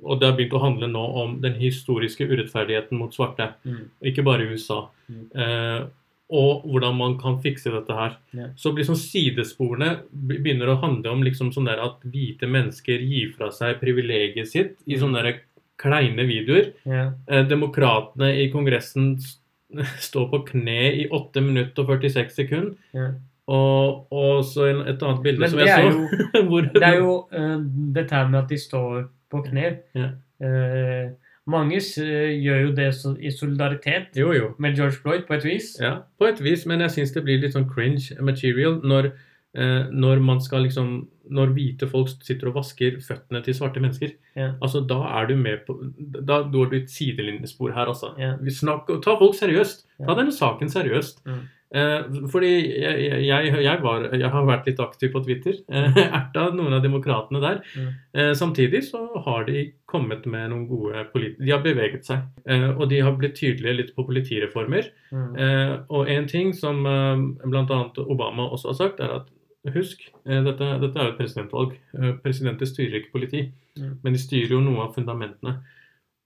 og 0.04 0.20
det 0.20 0.28
har 0.28 0.36
begynt 0.36 0.56
å 0.58 0.60
handle 0.60 0.88
nå 0.92 1.02
om 1.22 1.36
den 1.40 1.54
historiske 1.56 2.26
urettferdigheten 2.28 2.98
mot 3.00 3.14
svarte. 3.16 3.54
Mm. 3.64 3.84
Ikke 4.10 4.24
bare 4.26 4.44
i 4.44 4.50
USA. 4.52 4.88
Mm. 5.08 5.22
Eh, 5.32 5.86
og 6.34 6.64
hvordan 6.66 6.98
man 6.98 7.16
kan 7.22 7.38
fikse 7.44 7.72
dette 7.72 7.94
her. 7.96 8.18
Yeah. 8.34 8.50
Så 8.58 8.72
liksom 8.76 8.98
sidesporene 8.98 10.02
begynner 10.12 10.72
å 10.74 10.80
handle 10.82 11.12
om 11.14 11.24
liksom 11.24 11.52
sånn 11.54 11.70
at 11.70 12.02
hvite 12.10 12.50
mennesker 12.50 13.04
gir 13.06 13.34
fra 13.38 13.52
seg 13.54 13.80
privilegiet 13.80 14.50
sitt 14.50 14.76
i 14.88 14.96
Mm. 14.96 15.00
sånne 15.04 15.24
der 15.24 15.40
kleine 15.82 16.26
videoer. 16.28 16.72
Ja. 16.86 17.06
Eh, 17.30 17.46
demokratene 17.50 18.34
i 18.44 18.50
Kongressen 18.54 19.16
står 20.08 20.30
på 20.32 20.44
kne 20.54 20.80
i 21.04 21.06
8 21.12 21.42
minutter 21.42 21.86
og 21.86 21.96
46 22.04 22.36
sekunder. 22.36 22.76
Ja. 22.94 23.12
Og, 23.48 24.12
og 24.14 24.46
så 24.48 24.70
et 24.88 25.02
annet 25.04 25.24
bilde 25.24 25.40
Men 25.40 25.50
som 25.52 25.60
jeg 25.60 25.68
så. 25.68 25.90
jo, 25.90 26.44
hvor, 26.48 26.62
det 26.62 26.84
er 26.84 26.96
jo 26.96 27.16
uh, 27.34 27.58
dette 27.96 28.22
med 28.30 28.40
at 28.40 28.50
de 28.50 28.60
står 28.60 29.02
på 29.32 29.42
kne. 29.50 29.74
Ja. 29.98 30.14
Uh, 30.44 31.12
mange 31.52 31.82
uh, 31.82 32.32
gjør 32.44 32.62
jo 32.62 32.72
det 32.78 32.88
så, 32.96 33.16
i 33.20 33.32
solidaritet 33.32 34.16
Jo, 34.16 34.32
jo. 34.34 34.54
med 34.60 34.78
George 34.78 34.96
Floyd, 35.02 35.28
på 35.28 35.34
et 35.34 35.46
vis. 35.46 35.74
Ja, 35.82 35.98
på 36.20 36.32
et 36.32 36.44
vis, 36.44 36.66
men 36.66 36.82
jeg 36.82 36.96
syns 36.96 37.12
det 37.12 37.26
blir 37.28 37.44
litt 37.44 37.58
sånn 37.58 37.68
cringe 37.68 38.16
material 38.24 38.80
når, 38.84 39.12
når 39.54 40.22
man 40.26 40.40
skal 40.42 40.64
liksom 40.66 41.08
Når 41.30 41.52
hvite 41.54 41.86
folk 41.88 42.10
sitter 42.26 42.50
og 42.50 42.56
vasker 42.56 42.96
føttene 43.06 43.44
til 43.46 43.54
svarte 43.54 43.80
mennesker. 43.80 44.16
Ja. 44.36 44.48
Altså, 44.62 44.82
Da 44.82 44.98
er 45.20 45.28
du 45.30 45.36
med 45.38 45.62
på 45.68 45.76
Da 46.02 46.42
går 46.42 46.72
du 46.72 46.78
et 46.80 46.90
sidelinjespor 46.90 47.72
her, 47.72 47.86
altså. 47.86 48.16
Ja. 48.18 48.36
Vi 48.42 48.52
snakker, 48.52 48.98
ta 49.02 49.14
folk 49.20 49.38
seriøst. 49.38 49.86
Ta 50.06 50.16
denne 50.18 50.34
saken 50.34 50.74
seriøst. 50.74 51.22
Mm. 51.30 51.44
Eh, 51.74 52.04
fordi 52.30 52.52
jeg, 52.84 52.98
jeg, 53.26 53.54
jeg, 53.66 53.78
var, 53.82 54.04
jeg 54.14 54.30
har 54.30 54.44
vært 54.46 54.68
litt 54.70 54.82
aktiv 54.84 55.10
på 55.14 55.24
Twitter. 55.26 55.56
Eh, 55.74 55.96
Erta 56.20 56.44
noen 56.54 56.76
av 56.78 56.84
demokratene 56.84 57.42
der. 57.42 57.62
Mm. 57.74 57.88
Eh, 58.14 58.34
samtidig 58.38 58.84
så 58.92 59.02
har 59.26 59.48
de 59.48 59.64
kommet 59.90 60.28
med 60.30 60.52
noen 60.52 60.68
gode 60.70 61.02
polit... 61.14 61.40
De 61.42 61.50
har 61.50 61.64
beveget 61.66 62.06
seg. 62.06 62.28
Eh, 62.46 62.70
og 62.76 62.86
de 62.92 63.02
har 63.02 63.18
blitt 63.18 63.40
tydelige 63.40 63.80
litt 63.80 63.94
på 63.98 64.06
politireformer. 64.06 64.92
Mm. 65.10 65.32
Eh, 65.34 65.74
og 65.90 66.14
en 66.14 66.30
ting 66.30 66.54
som 66.54 66.86
eh, 66.86 67.26
bl.a. 67.48 67.80
Obama 68.06 68.52
også 68.54 68.70
har 68.70 68.78
sagt, 68.84 69.02
er 69.02 69.18
at 69.18 69.33
husk, 69.72 70.02
eh, 70.26 70.42
dette, 70.44 70.68
dette 70.82 71.00
er 71.00 71.08
jo 71.08 71.12
et 71.14 71.18
presidentvalg. 71.22 71.78
Eh, 71.96 72.12
Presidenter 72.24 72.66
styrer 72.68 73.00
ikke 73.00 73.12
politi, 73.14 73.52
Mm. 73.78 74.00
men 74.04 74.14
de 74.14 74.20
styrer 74.20 74.50
jo 74.50 74.60
noe 74.62 74.84
av 74.84 74.94
fundamentene. 74.96 75.64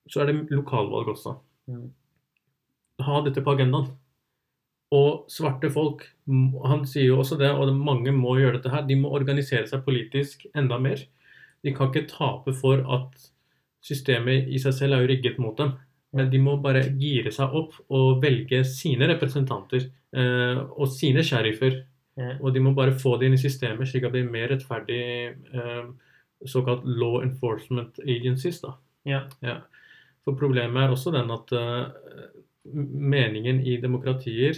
Så 0.10 0.22
er 0.22 0.26
det 0.32 0.50
lokalvalg 0.50 1.08
også. 1.08 1.38
Mm. 1.70 1.92
Ha 3.02 3.22
dette 3.22 3.44
på 3.44 3.54
agendaen. 3.56 3.92
Og 4.92 5.28
svarte 5.28 5.70
folk, 5.72 6.06
han 6.28 6.86
sier 6.86 7.08
jo 7.08 7.18
også 7.20 7.38
det, 7.38 7.50
og 7.52 7.74
mange 7.76 8.12
må 8.16 8.38
gjøre 8.40 8.54
dette 8.62 8.72
her, 8.72 8.82
de 8.88 8.96
må 8.96 9.12
organisere 9.12 9.68
seg 9.68 9.84
politisk 9.84 10.46
enda 10.56 10.80
mer. 10.80 10.96
De 11.64 11.74
kan 11.74 11.92
ikke 11.92 12.08
tape 12.08 12.54
for 12.56 12.80
at 12.80 13.30
systemet 13.84 14.48
i 14.48 14.58
seg 14.58 14.74
selv 14.74 14.94
er 14.94 15.02
jo 15.04 15.12
rigget 15.12 15.40
mot 15.40 15.58
dem. 15.58 15.74
Men 16.14 16.30
de 16.32 16.40
må 16.40 16.56
bare 16.62 16.86
gire 16.98 17.32
seg 17.36 17.52
opp 17.54 17.74
og 17.90 18.22
velge 18.24 18.64
sine 18.66 19.08
representanter 19.12 19.90
eh, 20.16 20.56
og 20.80 20.88
sine 20.88 21.20
sheriffer. 21.24 21.84
Ja. 22.18 22.34
Og 22.42 22.54
de 22.54 22.62
må 22.66 22.74
bare 22.74 22.98
få 22.98 23.16
det 23.18 23.30
inn 23.30 23.38
i 23.38 23.42
systemet, 23.42 23.90
slik 23.90 24.08
at 24.08 24.16
det 24.16 24.24
blir 24.24 24.34
mer 24.34 24.50
rettferdig 24.50 25.02
eh, 25.54 25.90
såkalt 26.50 26.86
law 26.86 27.22
enforcement 27.22 28.00
agencies. 28.04 28.62
da. 28.64 28.74
Ja. 29.06 29.22
For 30.26 30.36
problemet 30.36 30.84
er 30.84 30.92
også 30.94 31.14
den 31.16 31.30
at 31.32 31.54
eh, 31.56 31.86
meningen 32.74 33.62
i 33.64 33.78
demokratier 33.82 34.58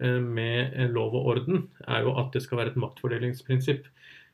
eh, 0.00 0.20
med 0.22 0.78
lov 0.94 1.18
og 1.18 1.26
orden 1.34 1.66
er 1.86 2.06
jo 2.06 2.14
at 2.22 2.32
det 2.32 2.44
skal 2.46 2.62
være 2.62 2.74
et 2.74 2.80
maktfordelingsprinsipp. 2.80 3.86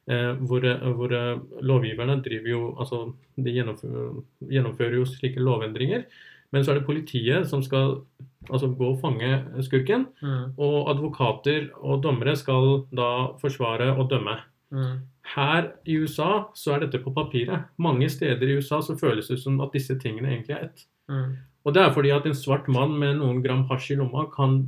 eh, 0.07 0.33
hvor, 0.47 0.63
hvor 0.95 1.13
eh, 1.13 1.41
lovgiverne 1.63 2.23
driver 2.23 2.49
jo 2.49 2.77
Altså, 2.79 3.13
de 3.37 3.51
gjennomfører, 3.51 4.23
gjennomfører 4.51 4.95
jo 5.01 5.05
slike 5.05 5.41
lovendringer. 5.41 6.05
Men 6.53 6.65
så 6.65 6.71
er 6.71 6.79
det 6.79 6.87
politiet 6.87 7.49
som 7.49 7.63
skal 7.63 8.03
altså, 8.51 8.69
gå 8.69 8.93
og 8.95 9.01
fange 9.01 9.63
skurken. 9.67 10.07
Mm. 10.23 10.55
Og 10.57 10.91
advokater 10.93 11.69
og 11.81 12.03
dommere 12.03 12.37
skal 12.37 12.87
da 12.97 13.11
forsvare 13.41 13.93
og 13.97 14.11
dømme. 14.11 14.39
Mm. 14.71 14.97
Her 15.35 15.71
i 15.87 15.99
USA 15.99 16.47
så 16.55 16.75
er 16.75 16.85
dette 16.85 17.03
på 17.03 17.13
papiret. 17.15 17.67
Mange 17.79 18.09
steder 18.11 18.47
i 18.47 18.59
USA 18.59 18.81
så 18.83 18.99
føles 18.99 19.29
det 19.31 19.39
som 19.43 19.61
at 19.61 19.75
disse 19.75 19.99
tingene 19.99 20.33
egentlig 20.33 20.57
er 20.57 20.69
ett. 20.69 20.87
Mm. 21.09 21.37
Og 21.67 21.75
det 21.75 21.83
er 21.83 21.95
fordi 21.95 22.13
at 22.15 22.27
en 22.27 22.35
svart 22.35 22.69
mann 22.71 22.95
med 22.99 23.19
noen 23.19 23.43
gram 23.43 23.65
hasj 23.71 23.93
i 23.95 23.99
lomma 23.99 24.29
kan 24.35 24.61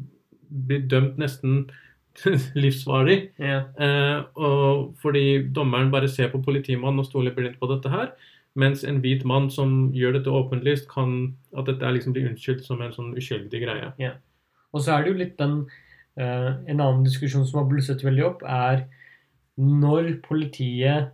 bli 0.48 0.80
dømt 0.90 1.18
nesten 1.20 1.68
livsvarig. 2.62 3.30
Yeah. 3.38 3.68
Eh, 3.78 4.24
og 4.34 4.96
fordi 5.02 5.44
dommeren 5.54 5.92
bare 5.94 6.08
ser 6.10 6.32
på 6.32 6.42
politimannen 6.42 7.04
og 7.04 7.06
stoler 7.06 7.34
blindt 7.36 7.60
på 7.60 7.70
dette 7.70 7.92
her. 7.92 8.10
Mens 8.58 8.82
en 8.84 8.98
hvit 9.04 9.22
mann 9.28 9.46
som 9.54 9.92
gjør 9.94 10.16
dette 10.18 10.32
åpenlyst, 10.34 10.88
kan 10.90 11.36
at 11.56 11.68
dette 11.68 11.84
er 11.86 11.94
liksom 11.94 12.14
blir 12.16 12.26
unnskyldt 12.32 12.64
som 12.66 12.80
en 12.82 12.94
sånn 12.94 13.12
uskyldig 13.18 13.60
greie. 13.62 14.14
Og 14.74 14.82
så 14.82 14.96
er 14.96 15.04
det 15.04 15.12
jo 15.12 15.18
litt 15.20 15.36
den 15.38 15.60
uh, 16.18 16.50
En 16.66 16.80
annen 16.80 17.04
diskusjon 17.06 17.46
som 17.46 17.60
har 17.62 17.68
blusset 17.70 18.02
veldig 18.04 18.24
opp, 18.26 18.42
er 18.42 18.82
når 19.58 20.16
politiet 20.26 21.12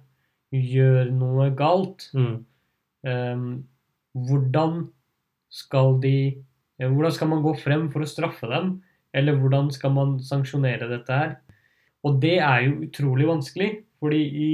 gjør 0.55 1.11
noe 1.13 1.51
galt, 1.57 2.09
Mm. 2.15 2.45
um, 3.05 3.47
hvordan 4.15 4.89
skal 5.51 5.99
de 6.03 6.17
eh, 6.81 6.89
Hvordan 6.89 7.13
skal 7.13 7.29
man 7.29 7.43
gå 7.43 7.55
frem 7.61 7.91
for 7.93 8.03
å 8.05 8.09
straffe 8.09 8.49
dem? 8.51 8.83
Eller 9.15 9.37
hvordan 9.39 9.71
skal 9.71 9.93
man 9.95 10.17
sanksjonere 10.23 10.89
dette 10.91 11.13
her? 11.13 11.37
Og 12.05 12.21
det 12.23 12.39
er 12.43 12.65
jo 12.67 12.81
utrolig 12.89 13.27
vanskelig, 13.29 13.71
fordi 14.03 14.23
i 14.25 14.51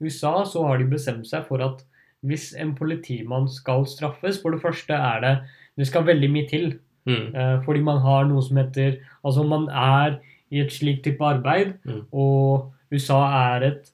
USA 0.00 0.44
så 0.44 0.66
har 0.66 0.78
de 0.78 0.90
bestemt 0.90 1.26
seg 1.26 1.46
for 1.48 1.62
at 1.64 1.80
hvis 2.22 2.52
en 2.54 2.74
politimann 2.78 3.48
skal 3.50 3.86
straffes 3.86 4.40
For 4.42 4.50
det 4.54 4.60
første 4.62 4.94
er 4.94 5.20
det 5.20 5.32
Det 5.78 5.86
skal 5.88 6.04
veldig 6.06 6.28
mye 6.30 6.48
til. 6.48 6.78
Mm. 7.06 7.34
Eh, 7.34 7.62
fordi 7.64 7.80
man 7.82 7.98
har 8.04 8.24
noe 8.28 8.42
som 8.42 8.56
heter 8.60 8.98
Altså 9.24 9.42
man 9.48 9.68
er 9.68 10.18
i 10.52 10.60
et 10.60 10.70
slikt 10.72 11.02
type 11.04 11.24
arbeid, 11.24 11.72
Mm. 11.84 12.02
og 12.12 12.72
USA 12.92 13.54
er 13.56 13.62
et, 13.70 13.90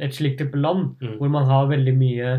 et 0.00 0.14
slikt 0.16 0.38
type 0.40 0.56
land 0.56 0.96
Mm. 1.00 1.18
hvor 1.18 1.28
man 1.28 1.44
har 1.44 1.66
veldig 1.68 1.94
mye 1.98 2.30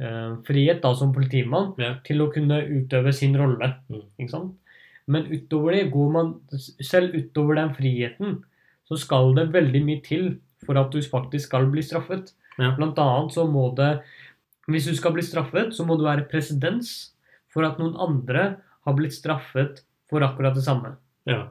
eh, 0.00 0.36
frihet 0.46 0.80
da 0.82 0.94
som 0.94 1.12
politimann 1.12 1.74
yeah. 1.78 1.96
til 2.06 2.22
å 2.22 2.30
kunne 2.32 2.62
utøve 2.70 3.12
sin 3.12 3.34
rolle. 3.36 3.74
Mm. 3.90 4.02
Ikke 4.20 4.30
sant? 4.30 4.54
Men 5.08 5.26
utover 5.26 5.72
det 5.74 5.90
går 5.92 6.10
man 6.12 6.34
Selv 6.80 7.14
utover 7.14 7.56
den 7.56 7.74
friheten 7.74 8.44
så 8.88 8.96
skal 8.98 9.34
det 9.34 9.52
veldig 9.52 9.84
mye 9.84 10.00
til 10.02 10.38
for 10.66 10.78
at 10.78 10.90
du 10.92 11.00
faktisk 11.02 11.46
skal 11.48 11.66
bli 11.70 11.82
straffet. 11.82 12.32
Ja. 12.58 12.72
Blant 12.76 12.98
annet 12.98 13.32
så 13.32 13.44
må 13.50 13.74
det 13.76 14.00
Hvis 14.70 14.88
du 14.90 14.94
skal 14.96 15.14
bli 15.16 15.24
straffet, 15.26 15.74
så 15.76 15.86
må 15.86 15.96
du 15.98 16.04
være 16.06 16.28
presedens 16.30 17.12
for 17.50 17.66
at 17.66 17.80
noen 17.80 17.96
andre 17.98 18.44
har 18.86 18.96
blitt 18.96 19.14
straffet 19.16 19.82
for 20.10 20.22
akkurat 20.26 20.54
det 20.56 20.64
samme. 20.64 20.94
Ja. 21.28 21.48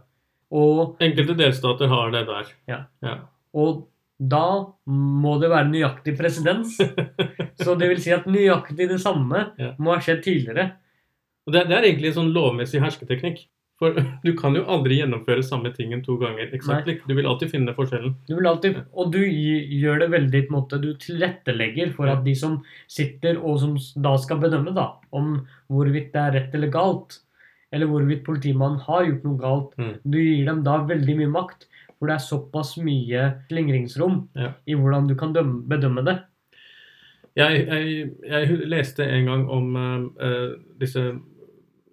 Og, 0.50 0.98
Enkelte 1.04 1.36
delstater 1.38 1.92
har 1.92 2.12
det 2.16 2.26
der. 2.30 2.52
Ja. 2.70 2.80
ja. 3.06 3.20
og 3.54 3.86
da 4.20 4.44
må 4.90 5.38
det 5.40 5.48
være 5.52 5.70
nøyaktig 5.70 6.16
presedens. 6.20 6.74
Så 7.64 7.76
det 7.80 7.88
vil 7.92 8.02
si 8.04 8.12
at 8.12 8.28
nøyaktig 8.28 8.90
det 8.90 9.00
samme 9.00 9.46
Ja. 9.60 9.74
må 9.80 9.94
ha 9.94 10.02
skjedd 10.04 10.26
tidligere. 10.26 10.74
Og 11.48 11.54
det, 11.56 11.68
det 11.70 11.78
er 11.78 11.88
egentlig 11.88 12.12
en 12.12 12.18
sånn 12.18 12.34
lovmessig 12.36 12.82
hersketeknikk. 12.84 13.46
For 13.80 13.96
du 14.26 14.34
kan 14.36 14.56
jo 14.58 14.66
aldri 14.68 14.98
gjennomføre 15.00 15.44
samme 15.48 15.72
tingen 15.76 16.02
to 16.04 16.18
ganger 16.20 16.50
likt. 16.52 17.06
Du 17.08 17.14
vil 17.16 17.28
alltid 17.30 17.52
finne 17.54 17.72
forskjellen. 17.78 18.16
Du 18.28 18.36
vil 18.36 18.50
alltid, 18.50 18.82
og 18.92 19.14
du 19.14 19.22
gjør 19.24 20.02
det 20.04 20.10
veldig 20.12 20.42
på 20.48 20.52
en 20.54 20.58
måte, 20.58 20.82
du 20.84 20.90
tilrettelegger 21.00 21.94
for 21.96 22.12
at 22.12 22.26
de 22.26 22.34
som 22.36 22.60
sitter 22.92 23.40
og 23.40 23.60
som 23.64 23.78
da 24.04 24.18
skal 24.20 24.42
bedømme 24.44 24.74
da, 24.76 24.90
om 25.16 25.38
hvorvidt 25.72 26.12
det 26.14 26.22
er 26.26 26.36
rett 26.36 26.56
eller 26.60 26.74
galt, 26.76 27.22
eller 27.72 27.88
hvorvidt 27.88 28.24
politimannen 28.26 28.82
har 28.84 29.06
gjort 29.08 29.24
noe 29.30 29.38
galt, 29.40 29.74
Mm. 29.80 29.94
du 30.12 30.18
gir 30.20 30.46
dem 30.46 30.64
da 30.66 30.78
veldig 30.90 31.16
mye 31.22 31.32
makt, 31.40 31.68
for 32.00 32.08
det 32.10 32.16
er 32.16 32.26
såpass 32.28 32.76
mye 32.84 33.24
slingringsrom 33.48 34.28
Ja. 34.36 34.52
i 34.68 34.74
hvordan 34.76 35.08
du 35.08 35.16
kan 35.16 35.32
dømme, 35.34 35.64
bedømme 35.70 36.04
det. 36.04 36.18
Jeg, 37.38 37.68
jeg, 37.68 38.12
jeg 38.28 38.68
leste 38.68 39.06
en 39.06 39.26
gang 39.30 39.44
om 39.54 39.76
eh, 40.20 40.56
disse 40.82 41.04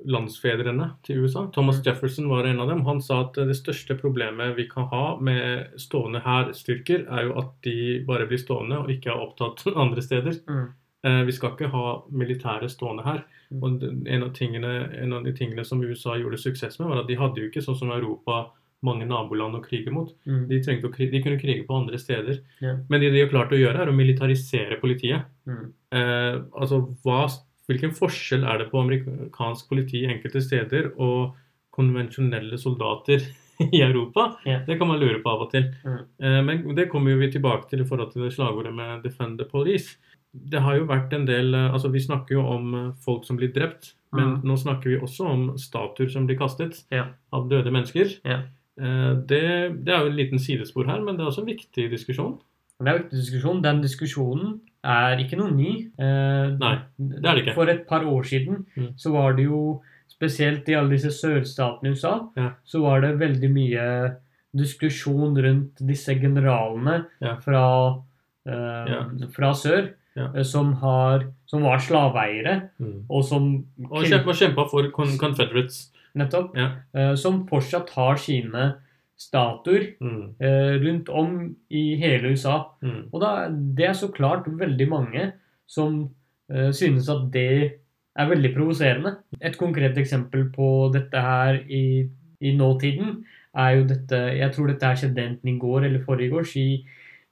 landsfedrene 0.06 0.88
til 1.06 1.24
USA. 1.24 1.46
Thomas 1.54 1.80
Jefferson 1.84 2.28
var 2.30 2.46
en 2.46 2.60
av 2.62 2.70
dem. 2.70 2.84
Han 2.86 3.00
sa 3.02 3.22
at 3.24 3.38
det 3.48 3.56
største 3.58 3.96
problemet 3.98 4.56
vi 4.56 4.68
kan 4.70 4.88
ha 4.92 5.04
med 5.20 5.78
stående 5.82 6.22
hærstyrker, 6.24 7.06
er 7.10 7.28
jo 7.28 7.38
at 7.42 7.54
de 7.66 7.76
bare 8.06 8.28
blir 8.30 8.40
stående 8.42 8.82
og 8.84 8.92
ikke 8.92 9.12
er 9.12 9.22
opptatt 9.26 9.64
andre 9.84 10.04
steder. 10.04 10.38
Mm. 10.48 10.66
Eh, 11.06 11.22
Vi 11.26 11.34
skal 11.36 11.54
ikke 11.54 11.72
ha 11.72 11.86
militære 12.10 12.70
stående 12.72 13.06
her. 13.06 13.24
Mm. 13.50 13.62
Og 13.62 13.82
en 13.86 14.22
av, 14.22 14.30
tingene, 14.34 14.76
en 15.02 15.16
av 15.18 15.26
de 15.26 15.34
tingene 15.36 15.64
som 15.64 15.82
USA 15.82 16.16
gjorde 16.18 16.40
suksess 16.42 16.78
med, 16.80 16.88
var 16.90 17.02
at 17.02 17.10
de 17.10 17.18
hadde 17.18 17.42
jo 17.42 17.50
ikke 17.50 17.64
sånn 17.64 17.78
som 17.78 17.92
Europa 17.94 18.46
mange 18.86 19.06
naboland 19.08 19.56
å 19.56 19.62
krige 19.64 19.92
mot. 19.94 20.12
Mm. 20.28 20.46
De, 20.50 20.60
å 20.60 20.92
krige, 20.92 21.12
de 21.14 21.22
kunne 21.24 21.40
krige 21.40 21.64
på 21.66 21.78
andre 21.78 21.98
steder. 22.00 22.42
Yeah. 22.60 22.82
Men 22.90 23.02
det 23.02 23.12
de 23.14 23.22
har 23.24 23.32
klart 23.32 23.54
å 23.54 23.58
gjøre, 23.58 23.82
er 23.82 23.90
å 23.90 23.96
militarisere 23.96 24.78
politiet. 24.82 25.26
Mm. 25.48 25.66
Eh, 25.96 26.34
altså, 26.60 26.82
hva, 27.06 27.24
hvilken 27.66 27.94
forskjell 27.96 28.44
er 28.46 28.62
det 28.62 28.70
på 28.70 28.80
amerikansk 28.80 29.68
politi 29.68 30.04
enkelte 30.06 30.42
steder 30.44 30.92
og 31.02 31.34
konvensjonelle 31.76 32.58
soldater 32.58 33.24
i 33.66 33.82
Europa? 33.82 34.36
Yeah. 34.46 34.64
Det 34.66 34.78
kan 34.78 34.88
man 34.88 35.00
lure 35.00 35.20
på 35.22 35.32
av 35.32 35.46
og 35.46 35.52
til. 35.54 35.70
Mm. 35.84 36.02
Eh, 36.22 36.40
men 36.44 36.76
det 36.76 36.88
kommer 36.92 37.14
jo 37.14 37.22
vi 37.22 37.30
tilbake 37.32 37.68
til 37.70 37.82
i 37.82 37.88
forhold 37.88 38.12
til 38.12 38.30
slagordet 38.32 38.74
med 38.74 39.02
'defend 39.02 39.38
the 39.38 39.48
police'. 39.48 39.96
Det 40.32 40.60
har 40.60 40.76
jo 40.76 40.84
vært 40.84 41.14
en 41.16 41.24
del 41.26 41.54
eh, 41.54 41.72
altså 41.72 41.88
Vi 41.88 42.00
snakker 42.00 42.34
jo 42.36 42.42
om 42.46 42.74
eh, 42.74 42.92
folk 43.04 43.24
som 43.24 43.36
blir 43.36 43.52
drept, 43.52 43.94
men 44.12 44.36
Mm. 44.36 44.40
nå 44.44 44.56
snakker 44.56 44.90
vi 44.90 44.98
også 45.00 45.24
om 45.24 45.58
statuer 45.58 46.08
som 46.08 46.26
blir 46.26 46.38
kastet 46.38 46.84
yeah. 46.92 47.08
av 47.32 47.48
døde 47.48 47.70
mennesker. 47.70 48.06
Eh, 48.24 49.12
det, 49.26 49.84
det 49.84 49.92
er 49.94 50.00
jo 50.04 50.10
en 50.10 50.16
liten 50.16 50.38
sidespor 50.38 50.86
her, 50.86 51.00
men 51.00 51.16
det 51.16 51.24
er 51.24 51.30
også 51.30 51.44
en 51.44 51.54
viktig 51.54 51.90
diskusjon. 51.90 52.38
Det 52.78 52.88
er 52.88 52.94
en 52.94 53.02
viktig 53.02 53.18
diskusjon. 53.20 53.62
Den 53.64 53.82
diskusjonen 53.82 54.60
er 54.86 55.18
ikke 55.22 55.36
noe 55.40 55.50
ny. 55.52 55.72
Eh, 55.98 56.56
Nei, 56.60 56.74
det 56.98 57.24
er 57.24 57.34
det 57.34 57.44
ikke. 57.46 57.54
For 57.58 57.68
et 57.72 57.86
par 57.88 58.04
år 58.06 58.22
siden 58.28 58.64
Mm. 58.76 58.92
så 58.96 59.12
var 59.12 59.32
det 59.36 59.44
jo, 59.48 59.82
spesielt 60.08 60.68
i 60.68 60.74
alle 60.78 60.90
disse 60.96 61.10
sørstatene 61.12 61.90
i 61.90 61.92
USA, 61.96 62.14
Ja. 62.36 62.50
så 62.64 62.80
var 62.80 63.00
det 63.02 63.18
veldig 63.18 63.50
mye 63.52 64.16
diskusjon 64.56 65.36
rundt 65.36 65.82
disse 65.86 66.14
generalene 66.20 67.06
Ja. 67.20 67.36
fra, 67.36 68.02
eh, 68.46 68.86
Ja. 68.92 69.02
fra 69.30 69.50
sør, 69.52 69.90
Ja. 70.16 70.28
eh, 70.34 70.42
som, 70.42 70.72
har, 70.74 71.24
som 71.46 71.62
var 71.62 71.78
slaveeiere, 71.78 72.70
og 73.10 73.24
som 73.24 73.64
Og 73.90 74.04
kjempa, 74.04 74.68
for 74.70 74.90
Confederates. 74.90 75.90
nettopp, 76.16 76.56
Ja. 76.56 76.70
eh, 76.94 77.14
som 77.16 77.46
fortsatt 77.46 77.90
har 77.90 78.16
sine 78.16 78.76
statuer 79.16 79.94
Mm. 80.00 80.34
eh, 80.40 80.74
rundt 80.84 81.08
om 81.08 81.56
i 81.70 81.96
hele 81.96 82.30
USA. 82.34 82.66
Mm. 82.82 83.08
Og 83.12 83.20
da, 83.20 83.48
det 83.48 83.86
er 83.88 83.92
så 83.96 84.08
klart 84.12 84.44
veldig 84.46 84.88
mange 84.88 85.32
som 85.66 86.10
eh, 86.50 86.70
synes 86.72 87.08
at 87.08 87.30
det 87.32 87.78
er 88.16 88.28
veldig 88.28 88.54
provoserende. 88.54 89.16
Et 89.40 89.56
konkret 89.58 89.96
eksempel 89.98 90.50
på 90.52 90.92
dette 90.92 91.20
her 91.20 91.58
i, 91.68 92.08
i 92.40 92.52
nåtiden 92.56 93.24
er 93.56 93.70
jo 93.78 93.84
dette 93.88 94.16
Jeg 94.36 94.52
tror 94.52 94.66
dette 94.68 94.84
her 94.86 94.96
skjedde 95.00 95.24
enten 95.24 95.48
i 95.48 95.58
går 95.58 95.84
eller 95.88 96.04
forrige 96.04 96.30
gårs 96.30 96.54
i, 96.56 96.84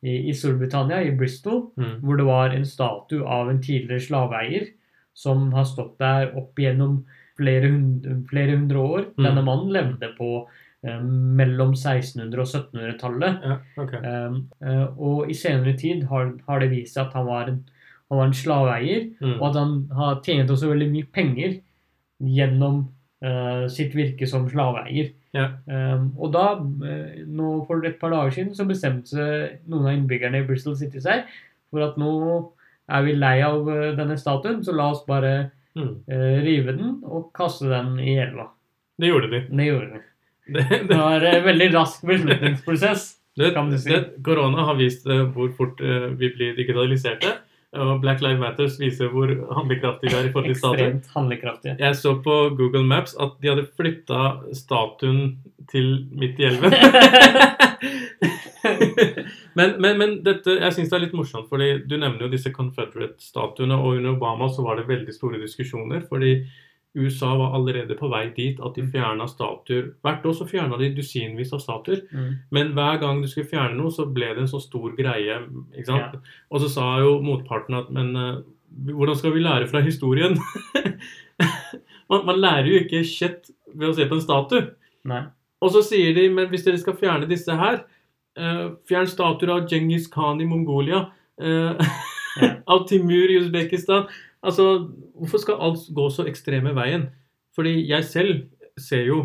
i, 0.03 0.14
i 0.29 0.33
Storbritannia, 0.33 1.03
i 1.05 1.14
Bristol, 1.17 1.71
Mm. 1.76 2.00
hvor 2.00 2.17
det 2.17 2.25
var 2.26 2.50
en 2.57 2.64
statue 2.64 3.25
av 3.25 3.49
en 3.50 3.61
tidligere 3.61 4.00
slaveeier 4.00 4.67
som 5.14 5.53
har 5.53 5.64
stått 5.64 5.99
der 5.99 6.33
opp 6.37 6.57
igjennom 6.59 7.05
flere 7.38 7.69
hundre, 7.71 8.17
flere 8.31 8.57
hundre 8.57 8.79
år. 8.79 9.05
Mm. 9.17 9.25
Denne 9.25 9.43
mannen 9.45 9.73
levde 9.73 10.09
på 10.19 10.47
mellom 11.38 11.73
1600- 11.75 12.38
og 12.43 12.47
1700-tallet. 12.47 13.38
Ja, 13.45 13.57
okay. 13.81 14.00
Um, 14.05 14.37
eh, 14.61 14.87
og 14.99 15.31
i 15.31 15.35
senere 15.35 15.76
tid 15.81 16.05
har, 16.11 16.33
har 16.49 16.61
det 16.61 16.71
vist 16.71 16.95
seg 16.95 17.07
at 17.07 17.14
han 17.17 17.26
var 17.26 17.49
en, 17.49 17.62
han 18.11 18.19
var 18.21 18.26
en 18.29 18.37
slaveeier, 18.37 19.07
Mm. 19.21 19.37
og 19.41 19.47
at 19.49 19.57
han 19.61 19.75
har 19.97 20.21
tjent 20.26 20.50
også 20.50 20.69
veldig 20.73 20.91
mye 20.93 21.07
penger 21.12 21.61
gjennom 22.23 22.83
uh, 23.25 23.67
sitt 23.73 23.95
virke 23.97 24.26
som 24.29 24.45
slaveeier. 24.50 25.12
Ja. 25.35 25.49
Um, 25.67 26.12
og 26.21 26.31
da, 26.37 26.45
eh, 26.87 27.25
nå 27.26 27.64
for 27.67 27.83
et 27.85 27.97
par 27.99 28.12
dager 28.14 28.31
siden, 28.37 28.53
så 28.55 28.67
bestemte 28.69 29.25
noen 29.67 29.88
av 29.88 29.95
innbyggerne 29.97 30.43
i 30.43 30.47
Bristol 30.47 30.76
City 30.79 31.00
seg 31.03 31.25
for 31.73 31.83
at 31.83 31.97
nå 31.99 32.12
er 32.95 33.03
vi 33.03 33.14
lei 33.17 33.41
av 33.43 33.67
eh, 33.73 33.95
denne 33.99 34.14
statuen, 34.21 34.61
så 34.62 34.75
la 34.76 34.91
oss 34.93 35.05
bare 35.09 35.50
Mm. 35.75 36.05
uh, 36.07 36.38
rive 36.45 36.71
den 36.76 37.00
og 37.03 37.33
kaste 37.35 37.67
den 37.67 37.97
i 37.99 38.12
elva. 38.23 38.45
Det 38.97 39.09
gjorde 39.09 39.31
de. 39.33 39.41
Det 39.50 39.64
gjorde 39.67 39.88
vi. 39.91 40.03
Det, 40.47 40.67
Det 40.71 40.81
det, 40.89 40.97
var 40.97 41.25
en 41.25 41.45
veldig 41.45 41.71
rask 41.75 42.07
beslutningsprosess. 42.07 43.15
det, 43.37 43.79
si. 43.79 43.91
det, 43.91 44.05
korona 44.25 44.69
har 44.69 44.77
vist 44.79 45.07
eh, 45.07 45.25
hvor 45.35 45.51
fort 45.57 45.81
eh, 45.81 46.11
vi 46.19 46.31
blir 46.37 46.57
digitaliserte. 46.57 47.33
Og 47.75 48.01
Black 48.01 48.21
Lives 48.23 48.39
Matters 48.39 48.77
viser 48.79 49.09
hvor 49.11 49.31
handlekraftige 49.57 50.13
vi 50.13 50.19
er 50.21 50.29
i 50.29 50.33
forhold 50.33 50.53
til 50.53 50.59
statuen. 50.59 50.99
Ekstremt 50.99 51.17
handlekraftige. 51.17 51.77
Jeg 51.81 51.97
så 51.99 52.13
på 52.23 52.35
Google 52.59 52.85
Maps 52.87 53.17
at 53.21 53.33
de 53.43 53.51
hadde 53.51 53.67
flytta 53.77 54.21
statuen 54.55 55.41
til 55.73 56.07
midt 56.15 56.39
i 56.39 56.47
elven. 56.53 56.71
men, 59.59 59.75
men, 59.83 59.99
men 59.99 60.15
dette, 60.27 60.55
jeg 60.61 60.77
syns 60.77 60.93
det 60.93 60.99
er 61.01 61.05
litt 61.09 61.17
morsomt, 61.19 61.49
fordi 61.51 61.73
du 61.89 61.97
nevner 61.97 62.27
jo 62.27 62.31
disse 62.31 62.55
Confederate-statuene, 62.55 63.75
og 63.75 63.99
under 63.99 64.15
Obama 64.15 64.49
så 64.53 64.63
var 64.63 64.79
det 64.79 64.87
veldig 64.93 65.15
store 65.17 65.43
diskusjoner. 65.43 66.07
fordi 66.09 66.37
USA 66.95 67.33
var 67.37 67.55
allerede 67.57 67.97
på 67.99 68.09
vei 68.13 68.29
dit 68.37 68.61
at 68.63 68.77
de 68.77 68.85
fjerna 68.87 69.27
statuer. 69.31 69.91
Hvert 70.05 70.27
år 70.27 70.37
så 70.39 70.47
fjerna 70.47 70.79
de 70.79 70.93
dusinvis 70.95 71.53
av 71.57 71.63
statuer. 71.65 72.05
Mm. 72.15 72.29
Men 72.55 72.73
hver 72.77 73.01
gang 73.03 73.23
du 73.23 73.29
skulle 73.31 73.51
fjerne 73.51 73.75
noe, 73.79 73.91
så 73.95 74.07
ble 74.07 74.31
det 74.35 74.45
en 74.45 74.51
så 74.51 74.61
stor 74.63 74.95
greie. 74.99 75.41
ikke 75.75 75.89
sant? 75.91 76.21
Og 76.51 76.63
så 76.63 76.71
sa 76.77 76.87
jo 77.03 77.17
motparten 77.25 77.79
at 77.81 77.91
men 77.95 78.15
uh, 78.15 78.45
hvordan 78.95 79.19
skal 79.19 79.35
vi 79.35 79.43
lære 79.43 79.71
fra 79.71 79.83
historien? 79.83 80.39
man, 82.11 82.25
man 82.31 82.41
lærer 82.41 82.71
jo 82.71 82.85
ikke 82.85 83.03
kjett 83.09 83.51
ved 83.75 83.91
å 83.91 83.97
se 83.99 84.07
på 84.11 84.19
en 84.21 84.25
statue. 84.25 84.71
Nei. 85.11 85.25
Og 85.65 85.75
så 85.75 85.83
sier 85.87 86.15
de 86.15 86.29
men 86.31 86.47
hvis 86.53 86.67
dere 86.67 86.79
skal 86.79 86.99
fjerne 87.01 87.31
disse 87.31 87.59
her, 87.59 87.83
uh, 88.39 88.67
fjern 88.87 89.11
statuer 89.11 89.57
av 89.57 89.67
Djengis 89.67 90.07
Khan 90.15 90.43
i 90.43 90.49
Mongolia, 90.49 91.07
Uh, 91.35 91.75
Ja. 92.41 92.57
av 92.65 92.87
Timur 92.89 93.31
i 93.31 93.39
Usbekistan 93.39 94.07
Altså, 94.45 94.91
hvorfor 95.17 95.41
skal 95.43 95.63
alt 95.65 95.89
gå 95.97 96.09
så 96.13 96.27
ekstreme 96.29 96.75
veien? 96.77 97.09
Fordi 97.57 97.75
jeg 97.89 98.05
selv 98.05 98.45
ser 98.81 99.07
jo 99.07 99.19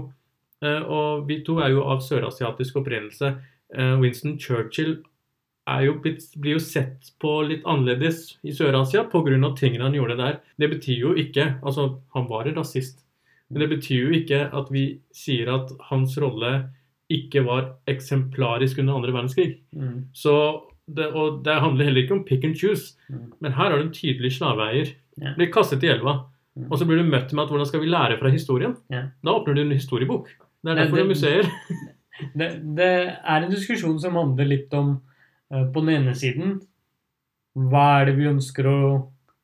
eh, 0.64 0.82
Og 0.86 1.28
vi 1.28 1.42
to 1.46 1.58
er 1.64 1.74
jo 1.74 1.86
av 1.90 2.04
sørasiatisk 2.06 2.82
opprinnelse. 2.82 3.36
eh, 3.76 3.96
Winston 4.02 4.40
Churchill 4.40 5.00
er 5.70 5.86
jo 5.86 5.98
blitt, 6.02 6.24
blir 6.42 6.58
jo 6.58 6.64
sett 6.64 7.12
på 7.22 7.34
litt 7.46 7.66
annerledes 7.70 8.40
i 8.44 8.54
Sør-Asia 8.56 9.04
pga. 9.12 9.54
tingene 9.56 9.84
han 9.84 9.94
gjorde 9.94 10.18
der. 10.18 10.40
Det 10.58 10.70
betyr 10.70 10.98
jo 10.98 11.14
ikke 11.14 11.60
Altså, 11.64 12.02
han 12.14 12.28
var 12.30 12.48
en 12.48 12.58
rasist. 12.58 13.06
Men 13.50 13.62
det 13.62 13.70
betyr 13.70 14.08
jo 14.08 14.12
ikke 14.20 14.50
at 14.54 14.72
vi 14.72 15.02
sier 15.14 15.50
at 15.54 15.72
hans 15.90 16.18
rolle 16.22 16.70
ikke 17.10 17.42
var 17.46 17.76
eksemplarisk 17.90 18.80
under 18.80 19.00
andre 19.00 19.14
verdenskrig. 19.14 19.60
Mm. 19.74 20.10
Så 20.14 20.34
det, 20.86 21.08
og 21.14 21.44
det 21.46 21.58
handler 21.62 21.86
heller 21.86 22.04
ikke 22.04 22.18
om 22.18 22.26
pick 22.26 22.44
and 22.46 22.56
choose. 22.56 22.96
Mm. 23.10 23.34
Men 23.42 23.54
her 23.58 23.72
er 23.72 23.78
du 23.78 23.88
en 23.88 23.94
tydelig 23.94 24.36
slaveeier. 24.38 24.94
Ja. 25.22 25.34
Blir 25.38 25.52
kastet 25.54 25.84
i 25.84 25.92
elva. 25.92 26.14
Mm. 26.58 26.68
Og 26.72 26.78
så 26.80 26.86
blir 26.88 26.98
du 27.02 27.08
møtt 27.10 27.32
med 27.34 27.44
at 27.46 27.50
hvordan 27.54 27.68
skal 27.70 27.82
vi 27.84 27.90
lære 27.92 28.18
fra 28.20 28.30
historien? 28.34 28.76
Ja. 28.92 29.06
Da 29.24 29.32
åpner 29.36 29.56
du 29.56 29.62
en 29.62 29.72
historiebok. 29.76 30.28
Det 30.64 30.72
er 30.72 30.76
derfor 30.84 31.00
det 31.00 31.06
er 31.06 31.14
museer. 31.14 31.50
Det, 32.36 32.50
det 32.76 32.88
er 33.08 33.46
en 33.46 33.52
diskusjon 33.54 33.96
som 34.04 34.18
handler 34.20 34.44
litt 34.50 34.74
om 34.76 34.90
uh, 35.54 35.66
på 35.72 35.80
den 35.86 35.94
ene 36.02 36.16
siden 36.20 36.58
hva 37.56 37.84
er 38.02 38.10
det 38.10 38.16
vi 38.18 38.28
ønsker 38.30 38.68
å 38.68 38.80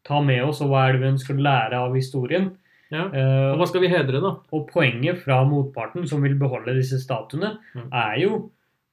ta 0.05 0.19
med 0.21 0.43
oss, 0.45 0.59
og 0.61 0.69
hva 0.73 0.83
er 0.89 0.93
det 0.97 1.01
vi 1.01 1.11
ønsker 1.13 1.35
å 1.37 1.45
lære 1.45 1.79
av 1.87 1.95
historien. 1.97 2.49
Ja. 2.93 3.07
Eh, 3.09 3.51
Og 3.53 3.57
hva 3.59 3.65
skal 3.67 3.81
vi 3.81 3.89
hedre, 3.89 4.19
da? 4.21 4.35
Og 4.53 4.67
poenget 4.69 5.23
fra 5.23 5.39
motparten, 5.49 6.05
som 6.07 6.21
vil 6.23 6.35
beholde 6.39 6.75
disse 6.77 6.99
statuene, 7.01 7.55
Mm. 7.73 7.87
er 7.91 8.19
jo 8.21 8.35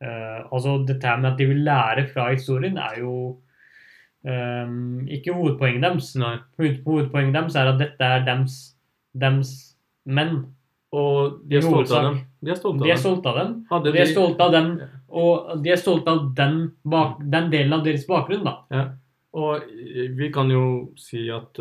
uh, 0.02 0.46
Altså, 0.50 0.78
dette 0.88 1.16
med 1.20 1.32
at 1.32 1.38
de 1.38 1.46
vil 1.50 1.60
lære 1.66 2.06
fra 2.14 2.30
historien, 2.32 2.78
er 2.78 3.00
jo 3.02 3.36
eh, 4.24 4.72
ikke 5.18 5.34
hovedpoenget 5.36 5.82
deres. 5.86 6.14
Nei. 6.20 6.36
Hovedpoenget 6.58 7.34
deres 7.38 7.56
er 7.56 7.72
at 7.74 7.78
dette 7.82 8.00
er 8.16 8.24
dems, 8.26 8.58
dems 9.14 9.52
menn. 10.06 10.44
Og 10.92 11.38
de 11.48 11.56
er 11.56 11.64
stolte 11.64 11.96
av 11.96 12.08
dem. 12.10 12.18
De 12.44 12.50
er 12.52 12.58
stolte 12.58 12.82
De 12.84 12.90
er 12.90 12.96
av 12.96 12.98
dem. 12.98 13.04
stolte 13.04 13.28
av 13.30 13.38
dem. 13.38 13.52
De 13.84 13.88
er 13.88 14.04
de- 14.04 14.12
stolte 14.12 14.44
av 14.44 14.52
dem, 14.52 14.72
og 15.08 15.62
de 15.64 15.70
er 15.72 15.76
stolte 15.80 16.08
av 16.12 16.34
den, 16.36 16.58
bak, 16.84 17.18
den 17.32 17.50
delen 17.50 17.72
av 17.72 17.84
deres 17.84 18.04
bakgrunn, 18.06 18.44
da. 18.44 18.56
Ja. 18.70 18.84
Og 19.32 19.62
vi 20.18 20.28
kan 20.34 20.50
jo 20.52 20.92
si 21.00 21.30
at 21.32 21.56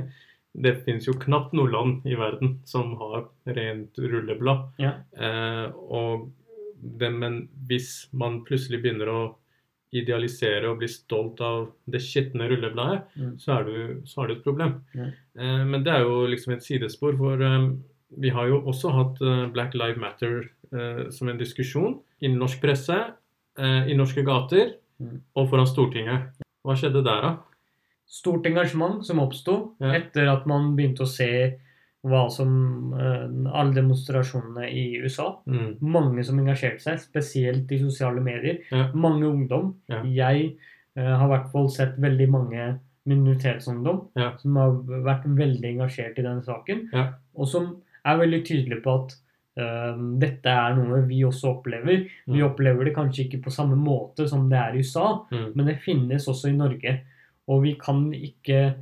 det 0.64 0.72
finnes 0.86 1.04
jo 1.06 1.12
knapt 1.20 1.52
noe 1.52 1.68
land 1.70 2.06
i 2.08 2.14
verden 2.16 2.54
som 2.64 2.94
har 2.96 3.26
rent 3.46 3.98
rulleblad. 4.00 4.70
Ja. 4.80 4.94
Eh, 5.12 5.66
og 5.76 6.30
det, 6.80 7.10
men 7.12 7.48
hvis 7.68 8.06
man 8.16 8.40
plutselig 8.48 8.80
begynner 8.82 9.12
å 9.12 9.20
idealisere 9.92 10.68
og 10.70 10.78
bli 10.78 10.88
stolt 10.88 11.40
av 11.42 11.70
det 11.90 12.00
skitne 12.00 12.46
rullebladet, 12.50 13.02
Mm. 13.16 13.38
så, 13.38 13.58
er 13.58 13.64
du, 13.64 14.02
så 14.06 14.20
har 14.20 14.28
du 14.28 14.34
et 14.34 14.44
problem. 14.44 14.76
Mm. 14.94 15.12
Eh, 15.38 15.64
men 15.66 15.82
det 15.84 15.92
er 15.92 16.00
jo 16.04 16.26
liksom 16.26 16.52
et 16.54 16.62
sidespor, 16.62 17.16
for 17.18 17.42
eh, 17.42 17.70
vi 18.18 18.30
har 18.30 18.46
jo 18.48 18.60
også 18.66 18.90
hatt 18.94 19.20
eh, 19.22 19.46
Black 19.54 19.74
Lives 19.74 19.98
Matter 19.98 20.50
eh, 20.72 21.10
som 21.10 21.28
en 21.28 21.38
diskusjon 21.38 22.00
i 22.22 22.28
norsk 22.28 22.60
presse, 22.62 22.96
eh, 23.58 23.88
i 23.90 23.94
norske 23.98 24.22
gater 24.24 24.76
Mm. 25.00 25.22
og 25.34 25.46
foran 25.48 25.64
Stortinget. 25.66 26.26
Hva 26.62 26.74
skjedde 26.76 27.00
der, 27.02 27.22
da? 27.22 27.36
Stort 28.06 28.44
engasjement 28.44 29.02
som 29.06 29.18
oppsto 29.18 29.72
Ja. 29.80 29.94
etter 29.96 30.28
at 30.28 30.44
man 30.46 30.76
begynte 30.76 31.06
å 31.06 31.08
se 31.08 31.56
hva 32.02 32.30
som 32.32 32.50
uh, 32.94 33.26
Alle 33.52 33.74
demonstrasjonene 33.76 34.68
i 34.72 34.84
USA. 35.02 35.34
Mm. 35.46 35.74
Mange 35.82 36.24
som 36.24 36.38
engasjerte 36.40 36.80
seg, 36.80 36.98
spesielt 37.02 37.72
i 37.72 37.78
sosiale 37.82 38.20
medier. 38.24 38.62
Ja. 38.72 38.86
Mange 38.94 39.26
ungdom. 39.28 39.74
Ja. 39.92 40.00
Jeg 40.04 40.54
uh, 40.96 41.16
har 41.20 41.26
i 41.26 41.32
hvert 41.34 41.50
fall 41.52 41.68
sett 41.70 41.98
veldig 42.00 42.28
mange 42.32 42.78
minoritetsungdom 43.10 44.00
Ja. 44.16 44.30
som 44.38 44.56
har 44.56 44.72
vært 45.04 45.24
veldig 45.26 45.74
engasjert 45.74 46.18
i 46.18 46.22
denne 46.24 46.42
saken, 46.44 46.86
og 47.34 47.48
som 47.48 47.76
er 48.04 48.18
veldig 48.20 48.40
tydelige 48.46 48.82
på 48.84 48.94
at 49.02 49.14
uh, 49.60 49.96
dette 50.20 50.48
er 50.52 50.76
noe 50.76 51.00
vi 51.08 51.22
også 51.26 51.56
opplever. 51.56 52.06
Vi 52.26 52.38
Mm. 52.40 52.46
opplever 52.50 52.84
det 52.84 52.94
kanskje 52.94 53.26
ikke 53.26 53.42
på 53.44 53.50
samme 53.52 53.76
måte 53.76 54.28
som 54.28 54.48
det 54.48 54.58
er 54.58 54.72
i 54.74 54.78
USA, 54.84 55.24
Mm. 55.32 55.52
men 55.56 55.66
det 55.66 55.80
finnes 55.84 56.26
også 56.28 56.48
i 56.48 56.56
Norge. 56.56 57.00
Og 57.48 57.62
vi 57.62 57.74
kan 57.74 58.12
ikke 58.12 58.74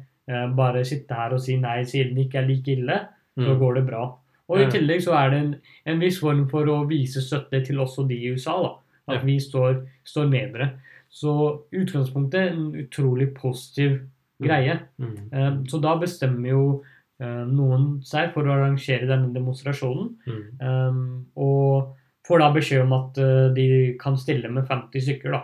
bare 0.57 0.85
sitte 0.85 1.14
her 1.17 1.33
og 1.35 1.41
si 1.41 1.57
nei, 1.57 1.83
siden 1.88 2.14
det 2.14 2.27
ikke 2.29 2.43
er 2.43 2.49
like 2.49 2.69
ille, 2.75 2.99
så 3.38 3.55
Mm. 3.55 3.59
går 3.61 3.75
det 3.75 3.87
bra. 3.87 4.03
Og 4.49 4.59
i 4.61 4.67
tillegg 4.73 5.03
så 5.05 5.12
er 5.14 5.31
det 5.31 5.38
en, 5.38 5.55
en 5.87 6.01
viss 6.01 6.19
form 6.21 6.47
for 6.49 6.64
å 6.67 6.87
vise 6.88 7.21
støtte 7.21 7.61
til 7.67 7.77
også 7.79 8.07
de 8.09 8.14
i 8.17 8.31
USA, 8.33 8.57
da. 8.62 8.71
At 9.09 9.21
Ja. 9.21 9.25
vi 9.25 9.38
står, 9.41 9.87
står 10.05 10.29
med 10.29 10.53
dere. 10.53 10.71
Så 11.11 11.62
utgangspunktet 11.73 11.73
utgangspunktet 11.73 12.51
en 12.53 12.73
utrolig 12.75 13.35
positiv 13.35 14.01
greie. 14.43 14.79
Mm. 14.99 15.31
Mm. 15.33 15.64
Så 15.69 15.81
da 15.81 15.97
bestemmer 15.99 16.49
jo 16.51 16.83
eh, 17.21 17.45
noen 17.45 18.01
seg 18.05 18.33
for 18.33 18.45
å 18.45 18.53
arrangere 18.55 19.07
denne 19.09 19.33
demonstrasjonen. 19.35 20.12
Mm. 20.27 20.43
Um, 20.61 21.27
og 21.37 21.95
får 22.29 22.38
da 22.38 22.53
beskjed 22.53 22.83
om 22.83 22.93
at 22.93 23.14
de 23.55 23.97
kan 23.99 24.17
stille 24.17 24.49
med 24.51 24.67
50 24.69 25.01
stykker, 25.01 25.33
da. 25.33 25.43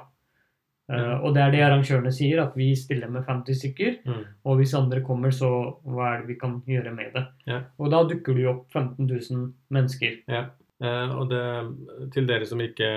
Uh, 0.93 1.25
Og 1.25 1.33
det 1.33 1.41
er 1.41 1.53
det 1.55 1.63
arrangørene 1.65 2.11
sier, 2.13 2.43
at 2.43 2.57
vi 2.59 2.75
stiller 2.77 3.09
med 3.09 3.25
50 3.25 3.57
stykker. 3.57 3.95
Mm. 4.05 4.25
Og 4.45 4.59
hvis 4.61 4.75
andre 4.77 5.01
kommer, 5.05 5.33
så 5.33 5.49
hva 5.81 6.11
er 6.11 6.19
det 6.23 6.35
vi 6.35 6.41
kan 6.41 6.59
gjøre 6.69 6.93
med 6.93 7.15
det? 7.15 7.25
Ja. 7.49 7.63
Og 7.81 7.89
da 7.95 8.03
dukker 8.09 8.37
det 8.37 8.45
jo 8.45 8.53
opp 8.53 8.77
15 8.77 9.09
000 9.09 9.47
mennesker. 9.73 10.19
Eh, 10.85 11.15
og 11.15 11.31
det, 11.31 11.43
til 12.13 12.27
dere 12.29 12.49
som 12.49 12.61
ikke 12.61 12.89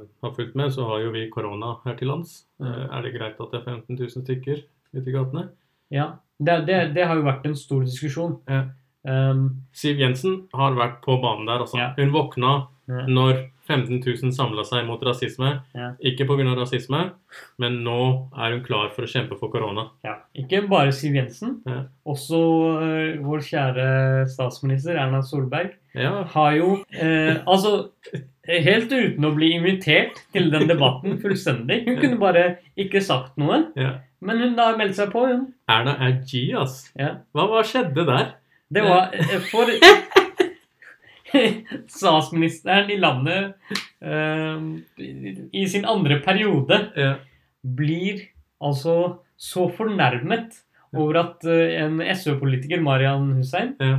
har 0.00 0.32
fulgt 0.36 0.56
med, 0.56 0.72
så 0.72 0.86
har 0.88 1.04
jo 1.04 1.12
vi 1.12 1.26
korona 1.32 1.74
her 1.84 1.98
til 1.98 2.08
lands. 2.12 2.44
Mm. 2.62 2.70
Uh, 2.70 2.84
er 2.86 3.04
det 3.04 3.14
greit 3.18 3.42
at 3.42 3.52
det 3.52 3.60
er 3.60 3.68
15 3.74 3.98
000 3.98 4.24
stykker 4.24 4.64
ute 4.94 5.04
i 5.04 5.16
gatene? 5.16 5.48
Ja, 5.92 6.14
det, 6.38 6.62
det, 6.68 6.78
det 6.96 7.04
har 7.10 7.18
jo 7.18 7.26
vært 7.26 7.44
en 7.48 7.58
stor 7.58 7.84
diskusjon. 7.84 8.38
Ja. 8.48 8.64
Um, 9.04 9.66
Siv 9.76 10.00
Jensen 10.00 10.46
har 10.56 10.78
vært 10.78 11.02
på 11.04 11.18
banen 11.20 11.44
der, 11.50 11.60
altså. 11.66 11.76
Ja. 11.76 11.90
Hun 11.98 12.14
våkna 12.14 12.54
Ja. 12.90 13.06
når 13.08 13.38
15 13.64 14.02
000 14.04 14.32
samla 14.36 14.64
seg 14.68 14.84
mot 14.84 15.00
rasisme. 15.04 15.54
Ja. 15.72 15.92
Ikke 16.04 16.26
pga. 16.28 16.44
rasisme, 16.58 17.00
men 17.56 17.78
nå 17.86 18.00
er 18.36 18.52
hun 18.52 18.64
klar 18.66 18.90
for 18.92 19.06
å 19.06 19.08
kjempe 19.08 19.38
for 19.40 19.52
korona. 19.52 19.88
ja. 20.04 20.18
Ikke 20.34 20.64
bare 20.68 20.92
Siv 20.92 21.14
Jensen. 21.14 21.60
Ja. 21.64 21.84
Også 22.04 22.40
uh, 22.76 23.22
vår 23.24 23.44
kjære 23.46 23.86
statsminister 24.28 24.98
Erna 24.98 25.22
Solberg 25.24 25.72
har 25.94 26.56
jo 26.58 26.70
uh, 26.82 27.36
Altså, 27.46 27.88
helt 28.44 28.92
uten 28.92 29.24
å 29.24 29.32
bli 29.36 29.52
invitert 29.56 30.18
til 30.34 30.50
den 30.52 30.66
debatten 30.68 31.18
fullstendig. 31.22 31.84
Hun 31.86 32.00
kunne 32.02 32.20
bare 32.20 32.46
ikke 32.76 33.02
sagt 33.04 33.38
noe, 33.40 33.62
ja. 33.78 33.98
men 34.20 34.42
hun 34.42 34.58
har 34.58 34.76
meldt 34.80 34.98
seg 34.98 35.14
på, 35.14 35.24
hun. 35.30 35.46
Erna 35.70 35.96
er 36.04 36.18
G, 36.26 36.50
ass. 36.58 36.90
Ja. 36.98 37.20
Hva, 37.32 37.48
hva 37.52 37.62
skjedde 37.66 38.06
der? 38.10 38.34
Det 38.74 38.82
var 38.82 39.12
eh, 39.14 39.40
for 39.52 39.70
statsministeren 41.98 42.90
i 42.90 42.96
landet 43.00 43.54
eh, 44.00 44.64
i 45.52 45.64
sin 45.70 45.84
andre 45.88 46.20
periode 46.24 46.78
blir 47.64 48.20
altså 48.64 48.96
så 49.36 49.66
fornærmet 49.76 50.60
over 50.94 51.16
at 51.24 51.46
eh, 51.50 51.80
en 51.82 51.98
SV-politiker, 52.14 52.80
Marian 52.84 53.32
Hussein, 53.38 53.72
Ja. 53.82 53.96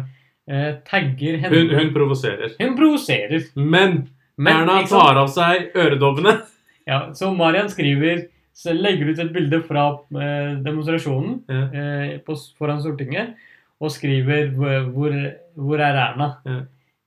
eh, 0.48 0.76
tagger 0.88 1.38
henne. 1.42 1.52
Hun, 1.52 1.74
hun 1.76 1.90
provoserer. 1.94 2.54
Hun 2.62 2.76
provoserer. 2.78 3.50
Men, 3.56 4.06
Men, 4.38 4.62
Erna 4.64 4.82
tar 4.88 5.18
av 5.24 5.28
seg 5.34 5.72
øredobbene. 5.76 6.38
Ja, 6.86 7.00
så 7.18 7.32
Marian 7.34 7.66
skriver 7.74 8.28
så 8.54 8.70
legger 8.78 9.10
ut 9.10 9.20
et 9.20 9.32
bilde 9.34 9.58
fra 9.66 9.88
demonstrasjonen 10.64 11.40
Ja. 11.50 11.64
eh, 11.74 12.12
på, 12.22 12.36
foran 12.60 12.78
Stortinget 12.84 13.34
og 13.82 13.90
skriver 13.92 14.52
hvor- 14.54 15.32
hvor 15.58 15.80
er 15.82 15.98
Erna? 16.04 16.28
Ja. 16.46 16.60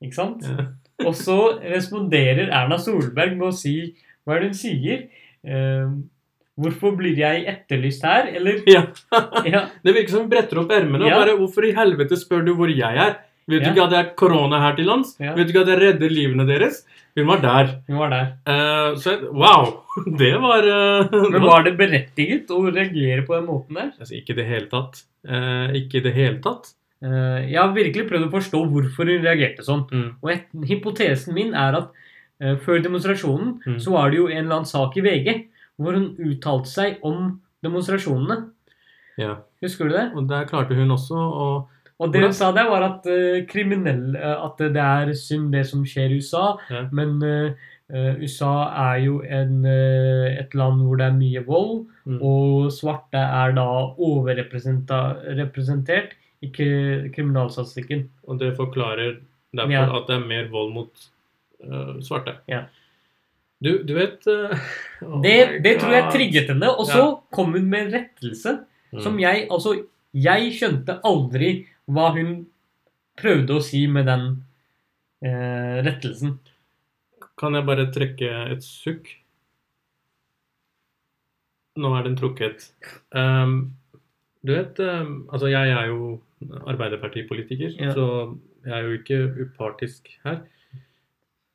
Ikke 0.04 0.14
sant? 0.18 0.44
Ja. 0.46 0.68
Og 1.06 1.14
så 1.18 1.38
responderer 1.62 2.48
Erna 2.50 2.78
Solberg 2.82 3.36
med 3.38 3.48
å 3.50 3.54
si 3.54 3.74
Hva 4.26 4.36
er 4.36 4.44
det 4.44 4.50
hun 4.52 4.58
sier? 4.58 5.04
Eh, 5.46 5.90
hvorfor 6.58 6.96
blir 6.98 7.16
jeg 7.18 7.44
etterlyst 7.50 8.02
her? 8.06 8.30
Eller 8.38 8.60
Ja. 8.76 8.84
Ja. 9.46 9.64
Det 9.84 9.94
virker 9.94 10.14
som 10.16 10.26
hun 10.26 10.30
bretter 10.32 10.62
opp 10.64 10.70
ermene 10.74 11.06
og 11.06 11.10
Ja. 11.12 11.18
bare 11.22 11.36
Hvorfor 11.38 11.66
i 11.68 11.74
helvete 11.76 12.18
spør 12.18 12.44
du 12.46 12.54
hvor 12.58 12.70
jeg 12.70 12.98
er? 13.06 13.18
Vet 13.48 13.62
du 13.64 13.70
ikke 13.70 13.84
at 13.86 13.92
det 13.94 13.98
er 14.02 14.08
korona 14.20 14.58
her 14.60 14.74
til 14.76 14.84
lands? 14.90 15.14
Ja. 15.22 15.32
Vet 15.32 15.48
du 15.48 15.54
ikke 15.54 15.62
at 15.64 15.70
jeg 15.72 15.80
redder 15.80 16.10
livene 16.12 16.44
deres? 16.44 16.82
Hun 17.16 17.26
var 17.30 17.40
der. 17.40 17.70
Hun 17.88 17.96
var 17.98 18.10
der. 18.12 18.26
Uh, 18.46 18.90
så 19.00 19.14
wow! 19.32 19.70
Det 20.20 20.34
var 20.38 20.66
uh, 20.68 21.14
Men 21.32 21.46
var 21.46 21.64
det 21.64 21.72
berettiget 21.78 22.52
å 22.54 22.60
reagere 22.68 23.24
på 23.26 23.34
den 23.38 23.46
måten 23.48 23.78
der? 23.80 23.88
altså, 23.96 24.14
Ikke 24.18 24.36
i 24.36 24.38
det 24.38 24.44
hele 24.50 24.68
tatt. 24.70 25.00
Uh, 25.26 25.72
ikke 25.80 25.98
i 25.98 26.04
det 26.04 26.12
hele 26.14 26.36
tatt. 26.44 26.74
Eh, 27.02 27.50
jeg 27.52 27.58
har 27.60 27.74
virkelig 27.76 28.08
prøvd 28.08 28.24
å 28.26 28.30
forstå 28.32 28.62
hvorfor 28.72 29.04
hun 29.06 29.22
reagerte 29.22 29.62
sånn. 29.66 29.84
Mm. 29.92 30.08
Og 30.22 30.30
et, 30.32 30.46
hypotesen 30.66 31.34
min 31.36 31.52
er 31.54 31.76
at 31.78 31.88
uh, 32.42 32.56
før 32.64 32.80
demonstrasjonen 32.82 33.60
Mm. 33.66 33.78
så 33.82 33.90
var 33.94 34.10
det 34.10 34.18
jo 34.18 34.26
en 34.28 34.38
eller 34.44 34.54
annen 34.60 34.66
sak 34.66 34.96
i 34.98 35.02
VG 35.06 35.44
hvor 35.78 35.92
hun 35.94 36.08
uttalte 36.18 36.66
seg 36.70 36.96
om 37.06 37.36
demonstrasjonene. 37.62 38.48
Ja. 39.18 39.36
Husker 39.62 39.88
du 39.88 39.94
det? 39.94 40.08
Og 40.16 40.26
der 40.30 40.44
klarte 40.50 40.74
hun 40.74 40.90
også 40.94 41.14
å 41.18 41.48
Og 42.00 42.12
det 42.14 42.20
hun 42.22 42.32
sa 42.32 42.52
der, 42.54 42.68
var 42.70 42.82
at 42.86 43.06
uh, 43.10 43.42
kriminell 43.50 44.14
At 44.16 44.58
det 44.58 44.76
er 44.78 45.10
synd 45.18 45.50
det 45.52 45.64
som 45.66 45.82
skjer 45.84 46.10
i 46.14 46.18
USA, 46.22 46.56
Ja. 46.70 46.84
men 46.92 47.18
uh, 47.22 47.50
USA 48.22 48.68
er 48.92 48.98
jo 49.06 49.20
en, 49.22 49.64
et 49.64 50.54
land 50.54 50.82
hvor 50.84 50.96
det 51.00 51.06
er 51.06 51.12
mye 51.18 51.44
vold, 51.46 51.86
Mm. 52.08 52.22
og 52.22 52.70
svarte 52.72 53.18
er 53.20 53.52
da 53.52 53.64
overrepresentert 53.98 56.12
i 56.44 56.50
kriminalstatistikken. 56.52 58.06
Og 58.28 58.38
det 58.40 58.52
forklarer 58.56 59.20
derfor 59.52 59.72
Ja. 59.72 59.84
at 59.98 60.06
det 60.06 60.16
er 60.16 60.26
mer 60.26 60.48
vold 60.52 60.72
mot 60.74 61.08
uh, 61.64 61.96
svarte. 62.04 62.36
Ja. 62.48 62.66
Du, 63.64 63.82
du 63.82 63.94
vet 63.96 64.22
uh, 64.30 64.52
oh 65.02 65.20
Det, 65.24 65.62
det 65.64 65.80
tror 65.80 65.92
jeg 65.96 66.12
trigget 66.14 66.48
henne, 66.52 66.68
og 66.70 66.86
så 66.86 67.06
kom 67.34 67.52
hun 67.56 67.70
med 67.70 67.86
en 67.88 67.94
rettelse 68.00 68.58
Mm. 68.88 69.02
som 69.04 69.18
jeg 69.20 69.42
Altså, 69.52 69.74
jeg 70.16 70.52
skjønte 70.56 70.94
aldri 71.04 71.66
hva 71.92 72.06
hun 72.14 72.46
prøvde 73.20 73.58
å 73.58 73.60
si 73.60 73.82
med 73.86 74.06
den 74.08 74.22
uh, 75.26 75.82
rettelsen. 75.84 76.38
Kan 77.36 77.52
jeg 77.58 77.66
bare 77.68 77.84
trekke 77.92 78.30
et 78.54 78.64
sukk? 78.64 79.10
Nå 81.78 81.90
er 81.98 82.08
den 82.08 82.16
trukket. 82.18 82.70
Um, 83.14 83.74
du 84.42 84.54
vet, 84.56 84.80
um, 84.80 85.28
altså 85.28 85.50
jeg 85.52 85.70
er 85.70 85.92
jo 85.92 86.14
Arbeiderpartipolitiker, 86.66 87.72
Ja. 87.80 87.92
så 87.94 88.38
jeg 88.64 88.72
er 88.72 88.82
jo 88.88 88.98
ikke 88.98 89.18
upartisk 89.46 90.08
her. 90.24 90.40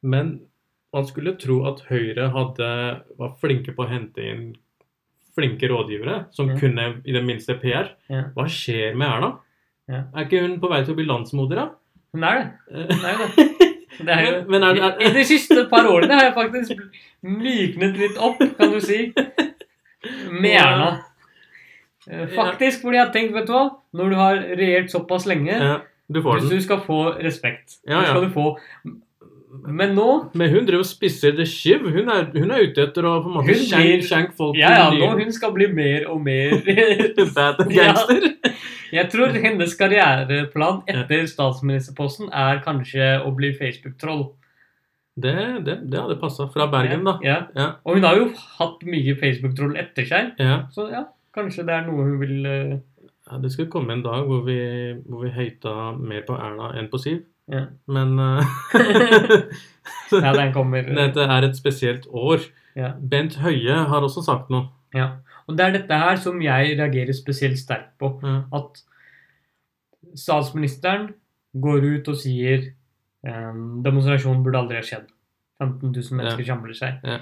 Men 0.01 0.41
man 0.93 1.05
skulle 1.07 1.35
tro 1.39 1.63
at 1.65 1.81
Høyre 1.89 2.29
hadde, 2.29 2.67
var 3.17 3.35
flinke 3.41 3.73
på 3.75 3.85
å 3.85 3.89
hente 3.89 4.17
inn 4.21 4.55
flinke 5.35 5.65
rådgivere 5.71 6.27
som 6.31 6.49
Ja. 6.49 6.57
kunne 6.59 7.01
i 7.05 7.11
det 7.11 7.23
minste 7.25 7.55
PR. 7.59 7.95
Ja. 8.09 8.23
Hva 8.35 8.45
skjer 8.45 8.95
med 8.95 9.07
Erna? 9.07 9.31
Er 9.89 10.25
ikke 10.25 10.41
hun 10.41 10.59
på 10.61 10.69
vei 10.69 10.83
til 10.83 10.93
å 10.93 10.95
bli 10.97 11.05
landsmoder, 11.05 11.55
da? 11.55 11.69
Hun 12.13 12.23
er 12.23 12.35
det. 12.35 12.51
Hun 12.71 13.05
er 13.05 13.17
det. 13.17 13.49
det 14.05 14.09
er 14.09 14.21
jo, 14.25 14.31
Men- 14.31 14.51
men 14.51 14.63
er 14.63 14.73
det- 14.73 14.83
er- 14.83 15.09
I 15.09 15.13
de 15.13 15.23
siste 15.23 15.69
par 15.69 15.85
årene 15.89 16.11
har 16.13 16.29
jeg 16.29 16.35
faktisk 16.35 16.77
myknet 17.23 17.97
litt 17.97 18.17
opp, 18.17 18.37
kan 18.57 18.71
du 18.71 18.79
si, 18.79 19.11
med 20.31 20.51
Erna. 20.61 21.03
Eh, 22.09 22.27
Faktisk 22.35 22.81
fordi 22.83 22.97
jeg 22.99 23.13
tenkt, 23.13 23.33
vet 23.37 23.47
du 23.47 23.53
hva, 23.55 23.63
når 23.95 24.09
du 24.09 24.15
har 24.19 24.41
regjert 24.59 24.91
såpass 24.91 25.25
lenge, 25.29 25.53
Ja, 25.55 25.77
du 26.11 26.21
får 26.21 26.39
hvis 26.41 26.49
den. 26.49 26.57
du 26.59 26.63
skal 26.65 26.81
få 26.83 26.99
respekt, 27.23 27.77
Ja, 27.87 28.01
ja. 28.01 28.09
skal 28.11 28.25
du 28.25 28.33
få 28.35 28.57
Men 29.69 29.93
nå 29.95 30.31
Men 30.33 30.49
hun 30.49 30.65
driver 30.65 30.81
og 30.81 30.87
spisser 30.89 31.35
the 31.37 31.45
shiv. 31.45 31.83
Hun 31.85 32.09
er, 32.09 32.25
hun 32.33 32.49
er 32.51 32.63
ute 32.65 32.81
etter 32.87 33.05
å 33.05 33.21
på 33.23 33.29
en 33.29 33.35
måte 33.37 33.53
skjenke, 33.55 34.01
skjenk 34.09 34.31
folk 34.35 34.57
Ja, 34.57 34.71
ja, 34.79 34.87
nå 34.97 35.11
hun 35.19 35.31
skal 35.31 35.53
bli 35.53 35.67
mer 35.71 36.07
og 36.09 36.21
mer 36.25 36.57
bad 37.37 37.61
gangster. 37.69 38.29
Ja. 38.33 38.53
Jeg 38.93 39.09
tror 39.13 39.31
hennes 39.41 39.75
karriereplan 39.77 40.81
etter 40.89 41.23
statsministerposten 41.29 42.29
er 42.33 42.59
kanskje 42.65 43.21
å 43.25 43.31
bli 43.37 43.53
Facebook-troll. 43.57 44.25
Det, 45.15 45.33
det, 45.65 45.77
det 45.89 45.99
hadde 46.01 46.17
passa. 46.21 46.47
Fra 46.53 46.65
Bergen, 46.69 47.03
da. 47.05 47.15
Ja. 47.25 47.39
Ja. 47.57 47.67
Og 47.85 47.95
hun 47.99 48.03
har 48.05 48.17
jo 48.17 48.27
hatt 48.59 48.81
mye 48.89 49.13
Facebook-troll 49.21 49.77
etter 49.77 50.05
seg, 50.09 50.33
Ja. 50.41 50.63
så 50.73 50.89
ja, 50.91 51.05
kanskje 51.35 51.65
det 51.67 51.75
er 51.75 51.85
noe 51.87 52.07
hun 52.07 52.17
vil 52.21 52.47
eh, 52.49 52.73
ja, 53.29 53.37
Det 53.41 53.51
skal 53.53 53.69
komme 53.71 53.95
en 53.95 54.03
dag 54.05 54.25
hvor 54.27 54.43
vi, 54.47 54.57
hvor 55.07 55.23
vi 55.25 55.31
høyta 55.35 55.93
mer 55.97 56.25
på 56.27 56.35
Erna 56.37 56.73
enn 56.79 56.89
på 56.91 56.99
Siv. 57.01 57.23
Ja. 57.51 57.65
Men 57.91 58.15
eh, 58.19 58.53
Ja, 60.23 60.33
den 60.35 60.53
kommer. 60.55 60.85
dette 60.87 61.25
er 61.25 61.47
et 61.47 61.57
spesielt 61.57 62.07
år. 62.09 62.43
Ja. 62.77 62.93
Bent 62.99 63.37
Høie 63.41 63.83
har 63.89 64.05
også 64.05 64.23
sagt 64.25 64.51
noe. 64.53 64.69
Ja. 64.93 65.09
Og 65.47 65.57
det 65.57 65.65
er 65.65 65.75
dette 65.77 65.97
her 65.99 66.19
som 66.21 66.39
jeg 66.41 66.77
reagerer 66.79 67.15
spesielt 67.17 67.59
sterkt 67.59 67.95
på. 67.99 68.13
Ja. 68.23 68.43
At 68.53 68.83
statsministeren 70.19 71.09
går 71.63 71.85
ut 71.97 72.09
og 72.09 72.17
sier 72.17 72.69
um, 73.25 73.81
demonstrasjonen 73.85 74.43
burde 74.45 74.61
aldri 74.61 74.79
ha 74.79 74.85
skjedd. 74.85 75.09
15 75.61 75.89
000 75.89 76.17
mennesker 76.19 76.47
samler 76.47 76.77
seg. 76.77 77.01
Ja. 77.05 77.19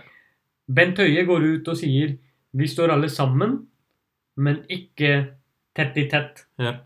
Bent 0.71 0.99
Høie 1.01 1.25
går 1.27 1.47
ut 1.55 1.71
og 1.71 1.79
sier 1.79 2.15
vi 2.57 2.67
står 2.67 2.91
alle 2.93 3.09
sammen, 3.11 3.61
men 4.37 4.63
ikke 4.71 5.11
tett 5.75 5.97
i 5.97 6.07
tett. 6.11 6.45
Ja. 6.59 6.77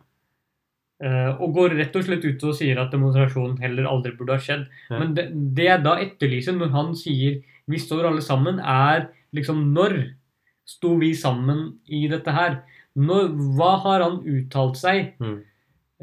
Uh, 1.03 1.35
og 1.43 1.57
går 1.57 1.73
rett 1.75 1.95
og 1.99 2.05
slett 2.07 2.23
ut 2.23 2.43
og 2.47 2.53
sier 2.55 2.79
at 2.79 2.93
demonstrasjonen 2.93 3.57
heller 3.59 3.87
aldri 3.89 4.13
burde 4.15 4.37
ha 4.37 4.39
skjedd. 4.41 4.63
Ja. 4.89 4.99
Men 5.01 5.11
det, 5.17 5.25
det 5.57 5.65
jeg 5.67 5.83
da 5.83 5.97
etterlyser 5.99 6.55
når 6.55 6.71
han 6.71 6.93
sier 6.95 7.41
'vi 7.67 7.79
står 7.81 8.05
alle 8.07 8.21
sammen', 8.21 8.61
er 8.61 9.09
liksom 9.33 9.73
når 9.73 10.13
sto 10.65 10.95
vi 10.97 11.13
sammen 11.13 11.79
i 11.89 12.07
dette 12.07 12.31
her? 12.31 12.61
Når, 12.95 13.27
hva 13.57 13.75
har 13.83 14.01
han 14.05 14.21
uttalt 14.23 14.77
seg? 14.77 15.13
Mm. 15.19 15.41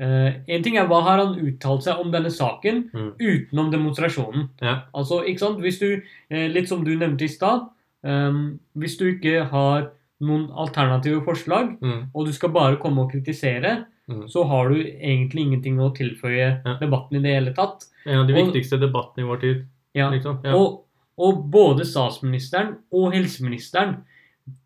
Uh, 0.03 0.31
en 0.49 0.63
ting 0.63 0.77
er 0.77 0.87
hva 0.87 1.01
har 1.05 1.19
han 1.25 1.41
uttalt 1.41 1.85
seg 1.85 1.99
om 2.01 2.13
denne 2.13 2.31
saken 2.31 2.91
Mm. 2.93 3.13
utenom 3.21 3.71
demonstrasjonen. 3.73 4.49
Ja. 4.61 4.83
Altså, 4.95 5.23
ikke 5.25 5.39
sant? 5.39 5.61
Hvis 5.61 5.79
du, 5.81 6.03
uh, 6.33 6.47
litt 6.53 6.69
som 6.69 6.85
du 6.85 6.93
nevnte 6.97 7.25
i 7.25 7.29
stad, 7.33 7.69
um, 8.05 8.59
hvis 8.77 8.97
du 8.99 9.07
ikke 9.09 9.45
har 9.49 9.91
noen 10.23 10.49
alternative 10.55 11.23
forslag, 11.27 11.77
Mm. 11.83 12.11
og 12.15 12.27
du 12.27 12.33
skal 12.33 12.51
bare 12.55 12.77
komme 12.77 13.03
og 13.05 13.11
kritisere, 13.13 13.87
Mm. 14.09 14.29
så 14.29 14.45
har 14.49 14.69
du 14.69 14.75
egentlig 14.85 15.41
ingenting 15.47 15.77
å 15.79 15.93
tilføye 15.95 16.63
Ja. 16.65 16.77
debatten 16.81 17.17
i 17.17 17.23
det 17.23 17.35
hele 17.35 17.55
tatt. 17.55 17.85
En 18.07 18.19
av 18.21 18.27
de 18.27 18.35
Og- 18.35 18.53
viktigste 18.53 18.79
debattene 18.81 19.25
i 19.25 19.29
vår 19.29 19.41
tid. 19.41 19.67
Ja. 19.95 20.11
Liksom. 20.11 20.41
Ja. 20.45 20.55
Og, 20.57 20.85
og 21.19 21.51
både 21.51 21.85
statsministeren 21.85 22.77
og 22.93 23.13
helseministeren 23.13 23.99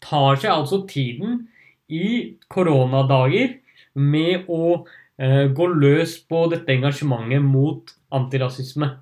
tar 0.01 0.37
seg 0.37 0.51
altså 0.51 0.87
tiden 0.88 1.49
i 1.90 2.35
koronadager 2.51 3.57
med 3.95 4.47
å 4.49 4.87
eh, 5.19 5.49
gå 5.49 5.66
løs 5.81 6.19
på 6.29 6.51
dette 6.51 6.66
engasjementet 6.69 7.42
mot 7.42 7.92
antirasisme. 8.12 8.99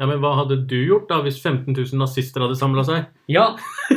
ja, 0.00 0.06
Men 0.06 0.18
hva 0.18 0.34
hadde 0.34 0.66
du 0.66 0.84
gjort 0.86 1.06
da 1.08 1.20
hvis 1.22 1.40
15 1.40 1.72
000 1.74 1.98
nazister 2.00 2.40
hadde 2.40 2.56
samla 2.58 2.82
seg? 2.84 3.06
Ja? 3.28 3.56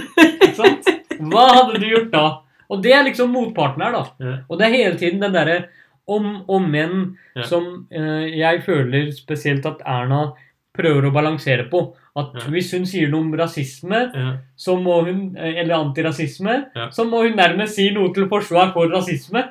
Hva 1.19 1.45
hadde 1.53 1.79
du 1.79 1.85
gjort 1.89 2.11
da? 2.11 2.25
Og 2.69 2.81
det 2.81 2.93
er 2.93 3.03
liksom 3.05 3.29
motparten 3.31 3.81
her, 3.83 3.91
da. 3.91 4.05
Ja. 4.19 4.37
Og 4.49 4.57
det 4.59 4.65
er 4.67 4.75
hele 4.77 4.97
tiden 4.97 5.19
den 5.21 5.33
derre 5.33 5.67
om 6.07 6.43
og 6.47 6.61
men 6.69 7.17
Ja. 7.35 7.43
som 7.43 7.87
eh, 7.91 8.29
jeg 8.37 8.63
føler 8.63 9.11
spesielt 9.11 9.65
at 9.65 9.81
Erna 9.85 10.33
prøver 10.75 11.07
å 11.07 11.13
balansere 11.13 11.69
på. 11.69 11.95
At 12.15 12.33
Ja. 12.35 12.39
hvis 12.51 12.71
hun 12.71 12.85
sier 12.85 13.09
noe 13.09 13.21
om 13.21 13.31
rasisme, 13.33 14.11
så 14.55 14.75
må 14.81 15.03
hun, 15.05 15.35
eh, 15.37 15.55
eller 15.61 15.75
antirasisme, 15.75 16.65
så 16.91 17.03
må 17.09 17.23
hun 17.27 17.35
nærmest 17.37 17.75
si 17.75 17.89
noe 17.91 18.13
til 18.13 18.27
forsvar 18.27 18.73
for 18.73 18.87
rasisme. 18.89 19.43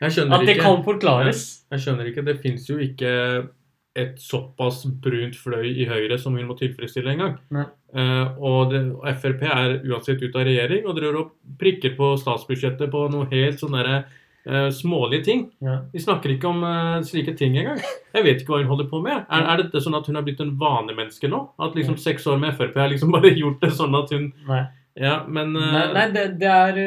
Jeg 0.00 0.10
At 0.30 0.40
det 0.46 0.56
ikke. 0.56 0.62
kan 0.62 0.82
forklares. 0.84 1.64
Jeg 1.70 1.80
skjønner 1.80 2.06
ikke. 2.12 2.24
Det 2.24 2.40
fins 2.42 2.66
jo 2.68 2.76
ikke 2.78 3.48
et 3.94 4.18
såpass 4.18 4.82
brunt 5.02 5.36
fløy 5.38 5.68
i 5.70 5.86
Høyre 5.86 6.18
som 6.18 6.34
hun 6.34 6.48
må 6.48 6.56
tilfredsstille 6.58 7.14
engang. 7.14 7.36
gang. 7.54 7.70
Uh, 7.94 8.34
og, 8.42 8.72
det, 8.72 8.82
og 8.90 9.06
Frp 9.22 9.44
er 9.46 9.76
uansett 9.86 10.22
ute 10.22 10.34
av 10.34 10.48
regjering 10.48 10.88
og 10.88 10.96
driver 10.98 11.20
og 11.20 11.56
prikker 11.60 11.94
på 11.98 12.10
statsbudsjettet 12.18 12.90
på 12.90 13.04
noe 13.12 13.28
helt 13.30 13.62
sånn 13.62 13.76
derre 13.76 14.00
uh, 14.02 14.66
smålige 14.74 15.28
ting. 15.28 15.44
Ja. 15.62 15.76
Vi 15.92 16.02
snakker 16.02 16.34
ikke 16.34 16.50
om 16.50 16.64
uh, 16.66 16.98
slike 17.06 17.36
ting 17.38 17.54
engang. 17.60 17.78
Jeg 18.16 18.26
vet 18.26 18.42
ikke 18.42 18.56
hva 18.56 18.64
hun 18.64 18.72
holder 18.72 18.90
på 18.90 19.02
med. 19.04 19.28
Er, 19.28 19.46
er 19.52 19.62
dette 19.62 19.84
sånn 19.84 19.98
at 20.00 20.10
hun 20.10 20.18
har 20.18 20.26
blitt 20.26 20.42
en 20.42 20.56
vanemenneske 20.58 21.30
nå? 21.30 21.44
At 21.62 21.78
liksom 21.78 22.00
seks 22.02 22.26
år 22.30 22.42
med 22.42 22.58
Frp 22.58 22.80
har 22.82 22.90
liksom 22.90 23.14
bare 23.14 23.30
gjort 23.42 23.62
det 23.62 23.70
sånn 23.78 23.94
at 24.00 24.10
hun 24.16 24.32
Nei, 24.50 24.64
Ja, 24.98 25.20
men 25.26 25.54
nei, 25.54 25.86
nei 25.94 26.08
det, 26.14 26.28
det 26.42 26.50
er 26.50 26.82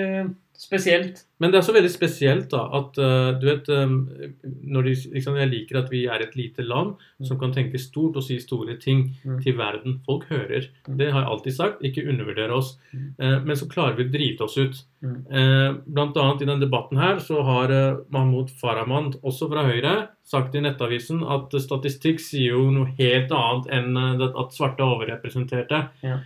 spesielt. 0.57 1.19
Men 1.39 1.51
det 1.53 1.59
er 1.59 1.65
så 1.67 1.73
veldig 1.75 1.91
spesielt 1.93 2.47
da, 2.49 2.63
at 2.73 2.97
eh, 2.97 3.27
du 3.39 3.43
vet 3.45 3.67
eh, 3.69 3.91
de, 4.41 4.93
liksom, 5.13 5.35
Jeg 5.37 5.49
liker 5.51 5.77
at 5.83 5.91
vi 5.93 5.99
er 6.09 6.23
et 6.25 6.33
lite 6.35 6.63
land 6.65 6.95
som 7.23 7.37
kan 7.37 7.51
tenke 7.53 7.77
stort 7.79 8.17
og 8.17 8.23
si 8.25 8.39
store 8.41 8.77
ting 8.81 9.03
Mm. 9.23 9.41
til 9.43 9.53
verden. 9.57 9.99
Folk 10.05 10.25
hører. 10.29 10.65
Mm. 10.87 10.97
Det 10.97 11.11
har 11.11 11.21
jeg 11.21 11.29
alltid 11.31 11.53
sagt. 11.53 11.81
Ikke 11.83 12.03
undervurdere 12.09 12.53
oss. 12.57 12.77
Mm. 12.93 13.13
Eh, 13.19 13.39
men 13.45 13.55
så 13.55 13.67
klarer 13.69 13.95
vi 13.97 14.05
å 14.07 14.11
drite 14.11 14.43
oss 14.47 14.57
ut. 14.57 14.81
Mm. 15.03 15.15
Eh, 15.31 15.73
blant 15.93 16.17
annet 16.17 16.41
i 16.41 16.45
denne 16.49 16.63
debatten 16.65 16.97
her 16.97 17.19
så 17.19 17.43
har 17.45 17.69
eh, 17.71 17.97
Mahmoud 18.09 18.49
Farahmand, 18.61 19.19
også 19.23 19.49
fra 19.51 19.63
Høyre, 19.67 20.07
sagt 20.25 20.55
i 20.55 20.61
Nettavisen 20.61 21.21
at 21.23 21.53
statistikk 21.61 22.19
sier 22.19 22.55
jo 22.57 22.69
noe 22.71 22.89
helt 22.97 23.29
annet 23.31 23.69
enn 23.77 23.97
eh, 23.97 24.25
at 24.27 24.55
svarte 24.57 24.81
er 24.81 24.95
overrepresenterte. 24.97 25.83
Ja. 26.03 26.17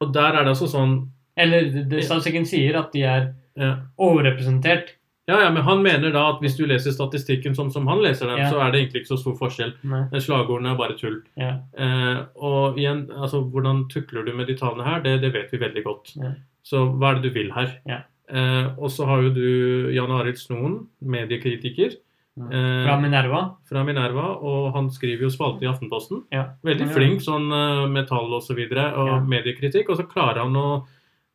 Og 0.00 0.14
der 0.16 0.32
er 0.38 0.44
det 0.44 0.54
altså 0.56 0.68
sånn 0.70 1.10
Eller 1.36 1.62
det- 1.70 1.88
det 1.88 2.04
statistikken 2.04 2.44
sier 2.46 2.76
at 2.78 2.92
de 2.92 3.02
er 3.02 3.34
ja, 3.60 3.74
overrepresentert. 4.00 4.96
Ja, 5.28 5.36
ja, 5.44 5.50
men 5.54 5.62
han 5.62 5.82
mener 5.84 6.10
da 6.10 6.24
at 6.32 6.40
hvis 6.42 6.56
du 6.58 6.64
leser 6.66 6.90
statistikken 6.90 7.54
sånn 7.54 7.68
som 7.70 7.86
han 7.86 8.00
leser 8.02 8.26
den, 8.26 8.40
Ja. 8.40 8.48
så 8.50 8.58
er 8.64 8.72
det 8.72 8.80
egentlig 8.80 9.02
ikke 9.04 9.12
så 9.14 9.18
stor 9.20 9.36
forskjell. 9.38 9.74
Nei. 9.86 10.00
Eh, 10.12 10.18
Slagordene 10.24 10.72
er 10.72 10.78
bare 10.80 10.96
tull. 10.98 11.20
Ja. 11.38 11.52
Eh, 11.78 12.24
og 12.40 12.78
igjen, 12.80 13.04
altså, 13.14 13.44
hvordan 13.52 13.84
tukler 13.92 14.24
du 14.26 14.32
med 14.34 14.48
de 14.50 14.56
tallene 14.58 14.82
her, 14.88 15.00
det, 15.04 15.20
det 15.22 15.32
vet 15.36 15.52
vi 15.52 15.58
veldig 15.62 15.84
godt. 15.84 16.16
Ja. 16.18 16.32
Så 16.66 16.82
hva 16.98 17.12
er 17.12 17.20
det 17.20 17.28
du 17.30 17.38
vil 17.38 17.52
her? 17.54 17.76
Ja. 17.86 18.00
Eh, 18.30 18.72
og 18.78 18.90
så 18.90 19.06
har 19.06 19.22
jo 19.22 19.30
du 19.34 19.92
Jan 19.94 20.10
Arild 20.10 20.38
Snoen, 20.38 20.86
mediekritiker 21.02 21.94
eh, 21.94 22.84
Fra 22.86 22.98
Minerva. 23.00 23.56
fra 23.68 23.84
Minerva, 23.84 24.36
og 24.42 24.72
han 24.74 24.90
skriver 24.90 25.26
jo 25.28 25.30
spalte 25.30 25.62
i 25.62 25.70
Aftenposten. 25.70 26.24
Ja. 26.32 26.48
Veldig 26.64 26.90
flink 26.94 27.20
sånn 27.22 27.50
eh, 27.52 27.86
med 27.90 28.08
tall 28.08 28.32
og 28.34 28.42
så 28.42 28.54
videre, 28.58 28.90
og 28.96 29.28
mediekritikk, 29.30 29.90
og 29.90 29.96
så 30.00 30.06
klarer 30.10 30.42
han 30.42 30.56
å 30.58 30.86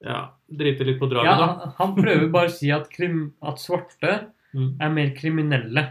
ja, 0.03 0.25
drite 0.51 0.85
litt 0.85 0.99
på 0.99 1.09
draget, 1.09 1.25
Ja, 1.25 1.37
da. 1.41 1.73
han, 1.77 1.95
prøver 1.95 2.31
bare 2.31 2.47
å 2.49 2.51
si 2.53 2.69
at, 2.71 2.89
krim, 2.91 3.33
at 3.41 3.57
svarte 3.57 4.27
Mm. 4.55 4.77
er 4.79 4.89
mer 4.89 5.09
kriminelle. 5.17 5.81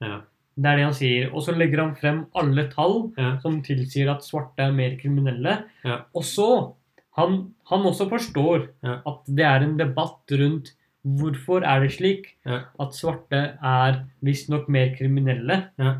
Ja. 0.00 0.20
Det 0.56 0.66
er 0.70 0.76
det 0.76 0.84
han 0.84 0.92
sier. 0.94 1.30
Og 1.34 1.42
så 1.42 1.52
legger 1.56 1.80
han 1.82 1.94
frem 1.96 2.26
alle 2.36 2.68
tall 2.70 3.12
Ja. 3.18 3.38
som 3.42 3.62
tilsier 3.62 4.08
at 4.12 4.22
svarte 4.22 4.60
er 4.62 4.70
mer 4.72 4.96
kriminelle. 4.96 5.64
Ja. 5.84 6.02
Og 6.14 6.22
så 6.22 6.74
han, 7.16 7.52
han 7.66 7.80
også 7.82 8.08
forstår 8.08 8.68
at 8.84 9.24
det 9.26 9.44
er 9.44 9.62
en 9.64 9.76
debatt 9.76 10.22
rundt 10.30 10.70
hvorfor 11.04 11.64
er 11.64 11.80
det 11.80 11.92
slik 11.96 12.34
at 12.46 12.94
svarte 12.94 13.58
er 13.62 14.04
visstnok 14.22 14.68
mer 14.68 14.94
kriminelle. 14.94 15.70
Ja. 15.78 15.96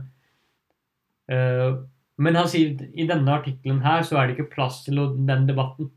Eh, 1.28 1.74
men 2.18 2.34
han 2.38 2.46
sier 2.48 2.76
i 2.94 3.06
denne 3.08 3.28
artikkelen 3.34 3.82
her 3.82 4.02
så 4.06 4.16
er 4.20 4.28
det 4.28 4.36
ikke 4.38 4.54
plass 4.54 4.84
til 4.86 4.96
den 5.26 5.46
debatten. 5.48 5.90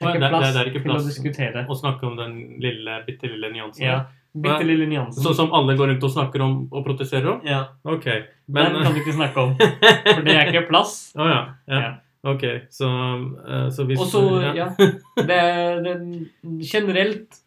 Det 0.00 0.08
er 0.08 0.16
ikke 0.16 0.28
plass 0.32 0.54
det 0.54 0.60
er 0.60 0.70
ikke 0.70 0.82
til 0.82 0.94
å 0.94 0.98
diskutere. 1.04 1.62
Å 1.68 1.76
snakke 1.76 2.06
om 2.08 2.16
den 2.16 2.36
lille, 2.62 2.96
bitte 3.06 3.28
lille 3.28 3.50
nyansen. 3.52 3.84
Ja. 3.84 3.98
Bitte 4.32 4.64
lille 4.64 4.86
nyansen. 4.88 5.22
Sånn 5.24 5.34
som 5.36 5.50
alle 5.56 5.74
går 5.76 5.90
rundt 5.90 6.04
og 6.06 6.12
snakker 6.14 6.44
om 6.44 6.54
og 6.70 6.84
protesterer 6.86 7.34
om? 7.34 7.40
Ja, 7.44 7.64
Ok. 7.84 8.06
Men 8.48 8.72
Den 8.72 8.86
kan 8.86 8.94
du 8.94 9.00
ikke 9.02 9.16
snakke 9.16 9.42
om, 9.42 9.52
for 10.14 10.22
det 10.24 10.36
er 10.36 10.52
ikke 10.52 10.68
plass. 10.70 10.94
Å 11.18 11.26
ja. 11.28 11.40
ja. 11.68 11.80
Ja. 11.84 11.90
Ok, 12.30 12.44
så, 12.72 12.88
eh, 13.48 13.68
så 13.72 13.86
hvis 13.88 14.00
Og 14.00 14.08
så, 14.12 14.22
ja, 14.56 14.66
det, 14.76 15.38
det, 15.86 15.94
generelt 16.68 17.38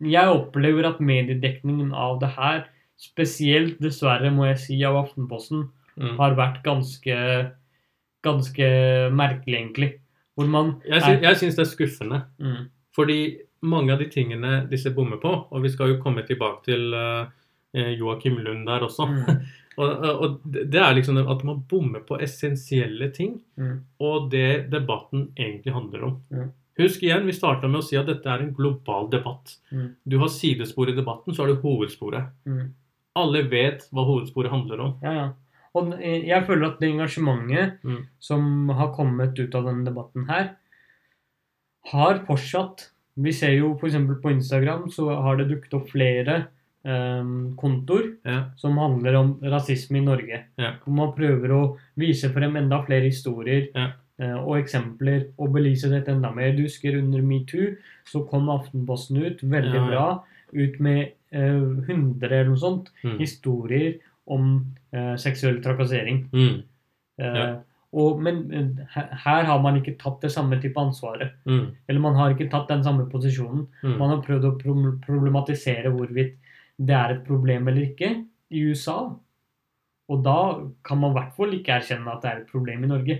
Jeg 0.00 0.32
opplever 0.32 0.88
at 0.88 1.02
mediedekningen 1.04 1.90
av 1.92 2.16
det 2.22 2.30
her, 2.38 2.62
spesielt 3.00 3.76
dessverre, 3.80 4.30
må 4.32 4.46
jeg 4.48 4.60
si, 4.66 4.78
av 4.84 4.96
Aftenposten, 5.04 5.68
Mm. 6.00 6.14
har 6.16 6.32
vært 6.38 6.62
ganske 6.64 7.16
ganske 8.24 8.66
merkelig, 9.12 9.56
egentlig. 9.58 9.88
Hvor 10.40 10.50
man 10.50 10.74
Jeg, 10.88 11.04
sy 11.04 11.26
jeg 11.26 11.40
syns 11.42 11.58
det 11.58 11.66
er 11.66 11.70
skuffende. 11.70 12.22
mm, 12.40 12.66
Fordi 12.96 13.20
mange 13.68 13.92
av 13.92 14.00
de 14.00 14.08
tingene 14.08 14.64
disse 14.70 14.90
bommer 14.96 15.20
på, 15.20 15.34
og 15.50 15.62
vi 15.62 15.70
skal 15.72 15.92
jo 15.92 16.00
komme 16.02 16.24
tilbake 16.26 16.64
til 16.64 16.94
uh, 16.96 17.28
Joakim 17.76 18.38
Lund 18.40 18.64
der 18.66 18.86
også 18.86 19.06
mm, 19.06 19.42
og, 19.80 20.06
og 20.24 20.40
det 20.50 20.80
er 20.80 20.94
liksom 20.96 21.20
at 21.22 21.44
man 21.46 21.62
bommer 21.68 22.02
på 22.06 22.18
essensielle 22.20 23.10
ting, 23.14 23.36
mm, 23.56 23.76
og 24.02 24.30
det 24.32 24.70
debatten 24.72 25.30
egentlig 25.38 25.74
handler 25.76 26.08
om. 26.08 26.16
Mm. 26.32 26.50
Husk 26.80 27.02
igjen, 27.04 27.26
vi 27.28 27.36
starta 27.36 27.68
med 27.68 27.82
å 27.82 27.84
si 27.84 27.98
at 28.00 28.08
dette 28.08 28.28
er 28.30 28.42
en 28.44 28.54
global 28.56 29.10
debatt. 29.12 29.56
Mm. 29.70 29.88
Du 30.04 30.18
har 30.22 30.32
sidespor 30.32 30.90
i 30.90 30.96
debatten, 30.96 31.34
så 31.34 31.44
har 31.44 31.52
du 31.52 31.60
hovedsporet. 31.64 32.32
mm. 32.48 32.68
Alle 33.20 33.40
vet 33.50 33.88
hva 33.90 34.04
hovedsporet 34.06 34.52
handler 34.52 34.80
om. 34.84 34.92
Ja, 35.02 35.12
ja. 35.16 35.24
Og 35.74 35.92
eh, 36.02 36.24
jeg 36.26 36.46
føler 36.48 36.66
at 36.72 36.80
det 36.80 36.88
engasjementet 36.90 37.84
Mm. 37.84 38.06
som 38.18 38.68
har 38.74 38.92
kommet 38.96 39.38
ut 39.38 39.54
av 39.54 39.64
denne 39.68 39.84
debatten 39.86 40.26
her, 40.28 40.56
har 41.92 42.18
fortsatt. 42.26 42.88
Vi 43.20 43.32
ser 43.32 43.52
jo 43.58 43.74
f.eks. 43.78 43.96
på 44.22 44.30
Instagram 44.32 44.88
så 44.92 45.08
har 45.22 45.36
det 45.40 45.48
dukket 45.50 45.74
opp 45.78 45.88
flere 45.92 46.46
eh, 46.84 47.24
kontor 47.60 48.16
Ja. 48.24 48.50
som 48.56 48.78
handler 48.78 49.14
om 49.18 49.32
rasisme 49.42 49.98
i 49.98 50.04
Norge. 50.04 50.44
Ja. 50.58 50.72
Hvor 50.84 50.94
man 50.96 51.12
prøver 51.16 51.50
å 51.52 51.76
vise 51.96 52.30
frem 52.32 52.56
enda 52.56 52.82
flere 52.86 53.04
historier 53.10 53.68
Ja. 53.74 53.92
eh, 54.18 54.34
og 54.36 54.56
eksempler 54.58 55.28
og 55.38 55.52
belyse 55.52 55.88
dette 55.90 56.08
enda 56.12 56.30
mer. 56.34 56.52
Du 56.56 56.62
husker 56.62 56.96
under 56.98 57.20
metoo 57.22 57.76
så 58.06 58.26
kom 58.28 58.48
Aftenposten 58.48 59.16
ut 59.24 59.40
veldig 59.42 59.86
bra 59.88 60.24
ut 60.52 60.80
med 60.80 61.12
eh, 61.32 61.60
100 61.86 62.22
eller 62.26 62.44
noe 62.48 62.56
sånt 62.58 62.88
Mm. 63.04 63.18
historier 63.18 63.98
om 64.26 64.66
eh, 64.92 65.14
seksuell 65.16 65.60
trakassering. 65.64 66.24
Mm. 66.32 66.62
Eh, 67.20 67.34
Ja. 67.36 67.48
og, 67.92 68.20
men 68.22 68.44
her, 68.94 69.44
har 69.44 69.58
man 69.62 69.76
ikke 69.80 69.96
tatt 69.98 70.20
det 70.22 70.30
samme 70.32 70.60
type 70.62 70.78
ansvaret. 70.80 71.32
Mm. 71.46 71.74
Eller 71.88 72.00
man 72.00 72.14
har 72.14 72.30
ikke 72.34 72.50
tatt 72.50 72.68
den 72.68 72.84
samme 72.86 73.08
posisjonen. 73.10 73.66
Mm. 73.82 73.96
Man 73.98 74.10
har 74.14 74.22
prøvd 74.22 74.44
å 74.46 74.54
problematisere 75.04 75.90
hvorvidt 75.92 76.36
det 76.78 76.94
er 76.96 77.16
et 77.16 77.24
problem 77.26 77.68
eller 77.68 77.82
ikke 77.90 78.12
i 78.50 78.62
USA. 78.70 79.10
Og 80.10 80.22
da 80.24 80.36
kan 80.86 80.98
man 80.98 81.12
i 81.12 81.18
hvert 81.18 81.34
fall 81.36 81.52
ikke 81.54 81.76
erkjenne 81.76 82.10
at 82.14 82.22
det 82.24 82.30
er 82.30 82.40
et 82.40 82.48
problem 82.50 82.84
i 82.84 82.90
Norge. 82.90 83.18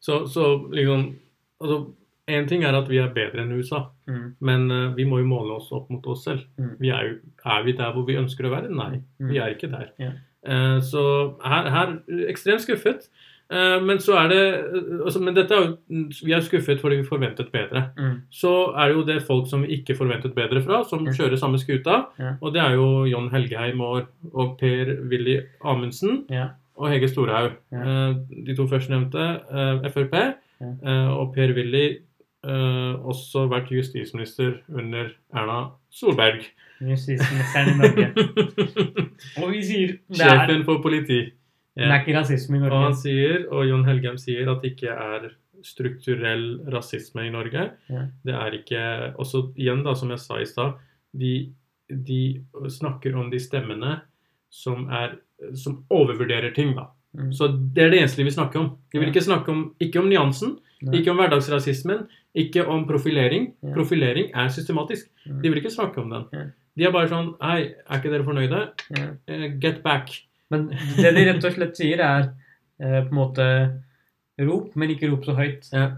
Så, 0.00 0.26
så 0.30 0.46
liksom 0.70 1.14
altså, 1.60 1.86
En 2.28 2.46
ting 2.50 2.64
er 2.66 2.74
at 2.74 2.88
vi 2.90 2.96
er 2.98 3.12
bedre 3.14 3.44
enn 3.44 3.52
USA, 3.54 3.84
Mm. 4.06 4.32
men 4.40 4.64
uh, 4.70 4.94
vi 4.96 5.04
må 5.06 5.18
jo 5.20 5.26
måle 5.30 5.54
oss 5.60 5.68
opp 5.74 5.88
mot 5.90 6.04
oss 6.10 6.24
selv. 6.24 6.40
Mm. 6.58 6.72
Vi 6.80 6.88
er, 6.90 7.02
jo, 7.06 7.14
er 7.46 7.62
vi 7.66 7.72
der 7.78 7.92
hvor 7.94 8.04
vi 8.06 8.16
ønsker 8.18 8.46
å 8.46 8.50
være? 8.50 8.68
Nei, 8.74 9.00
Mm. 9.20 9.28
vi 9.30 9.38
er 9.38 9.54
ikke 9.54 9.70
der. 9.70 9.92
Ja. 9.98 10.10
Eh, 10.46 10.82
så 10.82 11.02
her, 11.44 11.70
her 11.70 11.96
ekstremt 12.30 12.62
skuffet. 12.62 13.08
Eh, 13.46 13.76
men 13.82 14.00
så 14.02 14.16
er 14.18 14.30
det 14.32 14.38
eh, 14.58 14.86
altså, 15.06 15.20
Men 15.22 15.36
dette 15.36 15.54
er 15.54 15.60
jo 15.62 16.06
Vi 16.26 16.32
er 16.34 16.42
skuffet 16.42 16.80
fordi 16.82 16.98
vi 16.98 17.06
forventet 17.06 17.52
bedre. 17.54 17.84
Mm. 17.98 18.16
Så 18.30 18.52
er 18.74 18.88
det 18.88 18.96
jo 18.96 19.04
det 19.06 19.20
folk 19.22 19.46
som 19.50 19.62
vi 19.62 19.78
ikke 19.78 19.94
forventet 19.94 20.34
bedre 20.34 20.62
fra, 20.62 20.82
som 20.88 21.04
mm. 21.04 21.12
kjører 21.14 21.38
samme 21.38 21.60
skuta. 21.62 22.00
Yeah. 22.20 22.34
Og 22.40 22.54
det 22.54 22.62
er 22.62 22.74
jo 22.74 23.04
John 23.06 23.30
Helgeheim 23.30 23.80
og, 23.80 24.10
og 24.32 24.56
Per-Willy 24.58 25.38
Amundsen 25.64 26.24
yeah. 26.32 26.56
og 26.74 26.90
Hege 26.90 27.08
Storhaug. 27.08 27.54
Eh, 27.72 28.16
de 28.46 28.56
to 28.56 28.66
førstnevnte, 28.66 29.28
Frp, 29.94 30.18
og 31.14 31.32
Per-Willy 31.34 31.86
også 32.46 33.46
vært 33.50 33.70
justisminister 33.74 34.60
under 34.70 35.10
Erna 35.34 35.70
Solberg. 35.90 36.44
Justisministeren 36.80 37.72
i 37.72 37.76
Norge. 37.80 38.06
Og 39.42 39.50
vi 39.54 39.62
sier 39.64 39.96
det 40.12 40.20
er, 40.20 40.42
Sjefen 40.42 40.64
for 40.68 40.82
politi. 40.84 41.20
det 41.76 41.88
er 41.88 42.00
ikke 42.02 42.16
rasisme 42.18 42.60
i 42.60 42.64
Og 42.68 42.76
han 42.76 42.96
sier, 42.96 43.46
og 43.52 43.66
Jon 43.68 43.84
Helgheim 43.88 44.18
sier, 44.20 44.48
at 44.52 44.64
det 44.64 44.74
ikke 44.74 44.92
er 44.92 45.30
strukturell 45.64 46.46
rasisme 46.72 47.26
i 47.26 47.32
Norge. 47.32 47.70
Ja. 47.88 48.02
Det 48.24 48.34
er 48.34 48.58
ikke 48.60 48.82
Også 49.16 49.48
igjen, 49.56 49.84
da, 49.86 49.94
som 49.96 50.12
jeg 50.12 50.22
sa 50.22 50.40
i 50.40 50.48
stad, 50.48 50.76
de, 51.16 51.32
de 51.88 52.20
snakker 52.70 53.16
om 53.16 53.30
de 53.32 53.40
stemmene 53.40 54.00
som 54.52 54.86
er 54.92 55.16
som 55.56 55.82
overvurderer 55.92 56.54
ting, 56.56 56.72
da. 56.76 56.90
Mm. 57.16 57.32
Så 57.32 57.48
det 57.48 57.84
er 57.84 57.90
det 57.92 58.00
eneste 58.02 58.24
vi 58.24 58.32
snakker 58.32 58.60
om. 58.60 58.70
De 58.92 59.00
vil 59.00 59.08
ikke 59.08 59.24
snakke 59.24 59.52
om 59.52 59.62
ikke 59.80 60.00
om 60.00 60.08
nyansen, 60.10 60.56
Nei. 60.84 60.98
ikke 61.00 61.12
om 61.12 61.20
hverdagsrasismen, 61.20 62.04
ikke 62.36 62.66
om 62.68 62.84
profilering. 62.88 63.50
Profilering 63.74 64.30
er 64.34 64.48
systematisk. 64.52 65.08
Mm. 65.24 65.40
De 65.42 65.48
vil 65.50 65.62
ikke 65.62 65.72
snakke 65.72 66.02
om 66.02 66.12
den. 66.12 66.52
De 66.76 66.84
er 66.84 66.92
bare 66.94 67.08
sånn 67.10 67.32
Hei, 67.40 67.60
er 67.86 68.00
ikke 68.00 68.12
dere 68.12 68.26
fornøyde? 68.26 68.62
Eh, 68.96 69.46
Get 69.62 69.82
back. 69.84 70.12
Men 70.52 70.68
det 70.98 71.12
de 71.16 71.24
rett 71.26 71.44
og 71.48 71.54
slett 71.56 71.78
sier, 71.78 72.02
er 72.04 72.28
uh, 72.30 73.00
på 73.02 73.10
en 73.10 73.16
måte 73.18 73.46
rop, 74.46 74.74
men 74.78 74.92
ikke 74.92 75.08
rop 75.10 75.24
så 75.26 75.34
høyt. 75.38 75.66
Ja. 75.72 75.88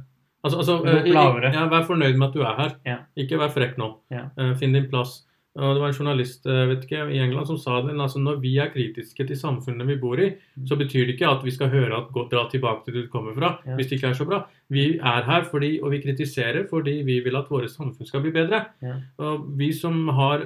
Altså, 0.47 0.61
altså 0.63 0.77
Rop 0.85 1.03
eh, 1.03 1.11
lavere. 1.13 1.51
ja, 1.53 1.65
Vær 1.69 1.85
fornøyd 1.89 2.17
med 2.17 2.29
at 2.31 2.37
du 2.39 2.45
er 2.47 2.55
her. 2.61 2.77
Ja. 2.87 2.99
Ikke 3.19 3.41
vær 3.41 3.51
frekk 3.53 3.75
nå. 3.81 3.91
Ja. 4.15 4.29
Finn 4.61 4.77
din 4.77 4.87
plass. 4.91 5.25
Og 5.59 5.75
det 5.75 5.83
var 5.83 5.91
en 5.91 5.97
journalist 5.97 6.47
eh, 6.47 6.65
vet 6.71 6.85
ikke, 6.87 7.07
i 7.11 7.19
England 7.23 7.49
som 7.51 7.59
sa 7.59 7.81
det. 7.83 7.97
altså 7.99 8.21
Når 8.23 8.39
vi 8.43 8.55
er 8.63 8.71
kritiske 8.71 9.27
til 9.27 9.39
samfunnet 9.39 9.89
vi 9.89 9.97
bor 9.99 10.21
i, 10.23 10.31
så 10.69 10.79
betyr 10.79 11.07
det 11.07 11.17
ikke 11.17 11.31
at 11.31 11.43
vi 11.45 11.55
skal 11.55 11.73
høre 11.73 11.97
at 11.97 12.13
gå, 12.15 12.27
dra 12.31 12.45
tilbake 12.51 12.85
til 12.85 12.95
det 12.95 13.07
du 13.07 13.11
kommer 13.13 13.35
fra. 13.35 13.57
Ja. 13.67 13.75
hvis 13.75 13.91
det 13.91 13.99
ikke 13.99 14.13
er 14.13 14.19
så 14.19 14.27
bra. 14.29 14.45
Vi 14.71 14.85
er 14.99 15.27
her 15.27 15.49
fordi, 15.51 15.81
og 15.83 15.91
vi 15.91 16.03
kritiserer 16.03 16.67
fordi 16.71 17.01
vi 17.07 17.19
vil 17.25 17.37
at 17.37 17.51
våre 17.51 17.69
samfunn 17.69 18.07
skal 18.07 18.23
bli 18.23 18.33
bedre. 18.35 18.65
Ja. 18.85 18.99
Og 19.25 19.49
vi 19.59 19.73
som 19.73 20.09
har 20.15 20.45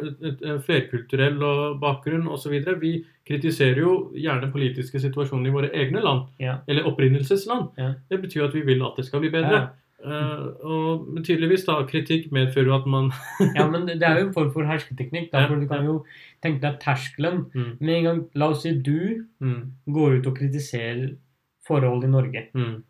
flerkulturell 0.65 1.39
bakgrunn 1.83 2.29
osv., 2.31 2.57
vi 2.81 2.95
kritiserer 3.29 3.79
jo 3.83 3.93
gjerne 4.17 4.51
politiske 4.53 5.01
situasjoner 5.03 5.51
i 5.51 5.55
våre 5.55 5.71
egne 5.75 6.01
land. 6.03 6.27
Ja. 6.41 6.59
Eller 6.67 6.89
opprinnelsesland. 6.89 7.77
Det 8.09 8.21
betyr 8.23 8.49
at 8.49 8.57
vi 8.57 8.65
vil 8.67 8.83
at 8.87 8.97
det 8.97 9.07
skal 9.07 9.23
bli 9.23 9.31
bedre. 9.35 9.69
Eh, 10.05 10.47
og 10.67 11.19
tydeligvis 11.23 11.65
da, 11.69 11.77
kritikk 11.87 12.31
medfører 12.35 12.67
jo 12.67 12.75
at 12.75 12.87
man 12.91 13.11
Ja, 13.57 13.69
men 13.71 13.87
det 13.87 14.03
er 14.03 14.19
jo 14.19 14.27
en 14.29 14.33
form 14.35 14.53
for 14.53 14.67
hersketeknikk. 14.67 15.29
Da, 15.33 15.47
for 15.47 15.61
du 15.63 15.67
kan 15.71 15.85
jo 15.87 16.05
tenke 16.43 16.61
deg 16.65 16.81
terskelen. 16.83 17.45
mm, 17.55 17.77
Med 17.81 17.95
en 18.01 18.05
gang, 18.09 18.23
La 18.35 18.49
oss 18.51 18.63
si 18.67 18.73
du 18.75 19.25
mm, 19.41 19.61
går 19.95 20.19
ut 20.21 20.27
og 20.27 20.37
kritiserer 20.41 21.15
forhold 21.69 22.03
i 22.05 22.11
Norge. 22.11 22.49
mm, 22.55 22.83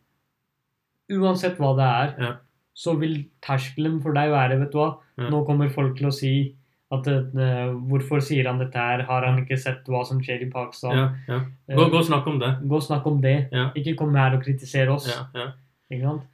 Uansett 1.13 1.59
hva 1.61 1.75
det 1.77 1.85
er, 1.91 2.15
Ja. 2.25 2.33
så 2.75 2.95
vil 2.99 3.27
terskelen 3.45 4.01
for 4.03 4.15
deg 4.17 4.31
være 4.33 4.59
Vet 4.63 4.73
du 4.73 4.79
hva, 4.79 4.91
Ja. 5.19 5.29
nå 5.29 5.45
kommer 5.47 5.69
folk 5.71 5.97
til 5.99 6.07
å 6.09 6.13
si 6.15 6.55
at 6.93 7.07
uh, 7.09 7.73
Hvorfor 7.89 8.21
sier 8.21 8.47
han 8.49 8.59
dette 8.61 8.77
her? 8.77 9.03
Har 9.09 9.25
han 9.25 9.39
ikke 9.45 9.59
sett 9.59 9.85
hva 9.89 10.05
som 10.07 10.19
skjer 10.21 10.43
i 10.47 10.51
Pakistan? 10.51 10.97
ja, 10.97 11.09
ja. 11.29 11.41
Eh, 11.69 11.77
Gå, 11.77 11.87
gå 11.91 12.03
snakk 12.05 12.27
om 12.29 12.39
det. 12.39 12.51
Gå 12.69 12.77
og 12.77 12.83
snakk 12.83 13.07
om 13.07 13.21
det. 13.21 13.49
Ikke 13.77 13.97
kom 13.97 14.15
her 14.15 14.35
og 14.37 14.43
kritisere 14.45 14.93
oss. 14.93 15.09
Ja, 15.09 15.27
ja. 15.35 15.47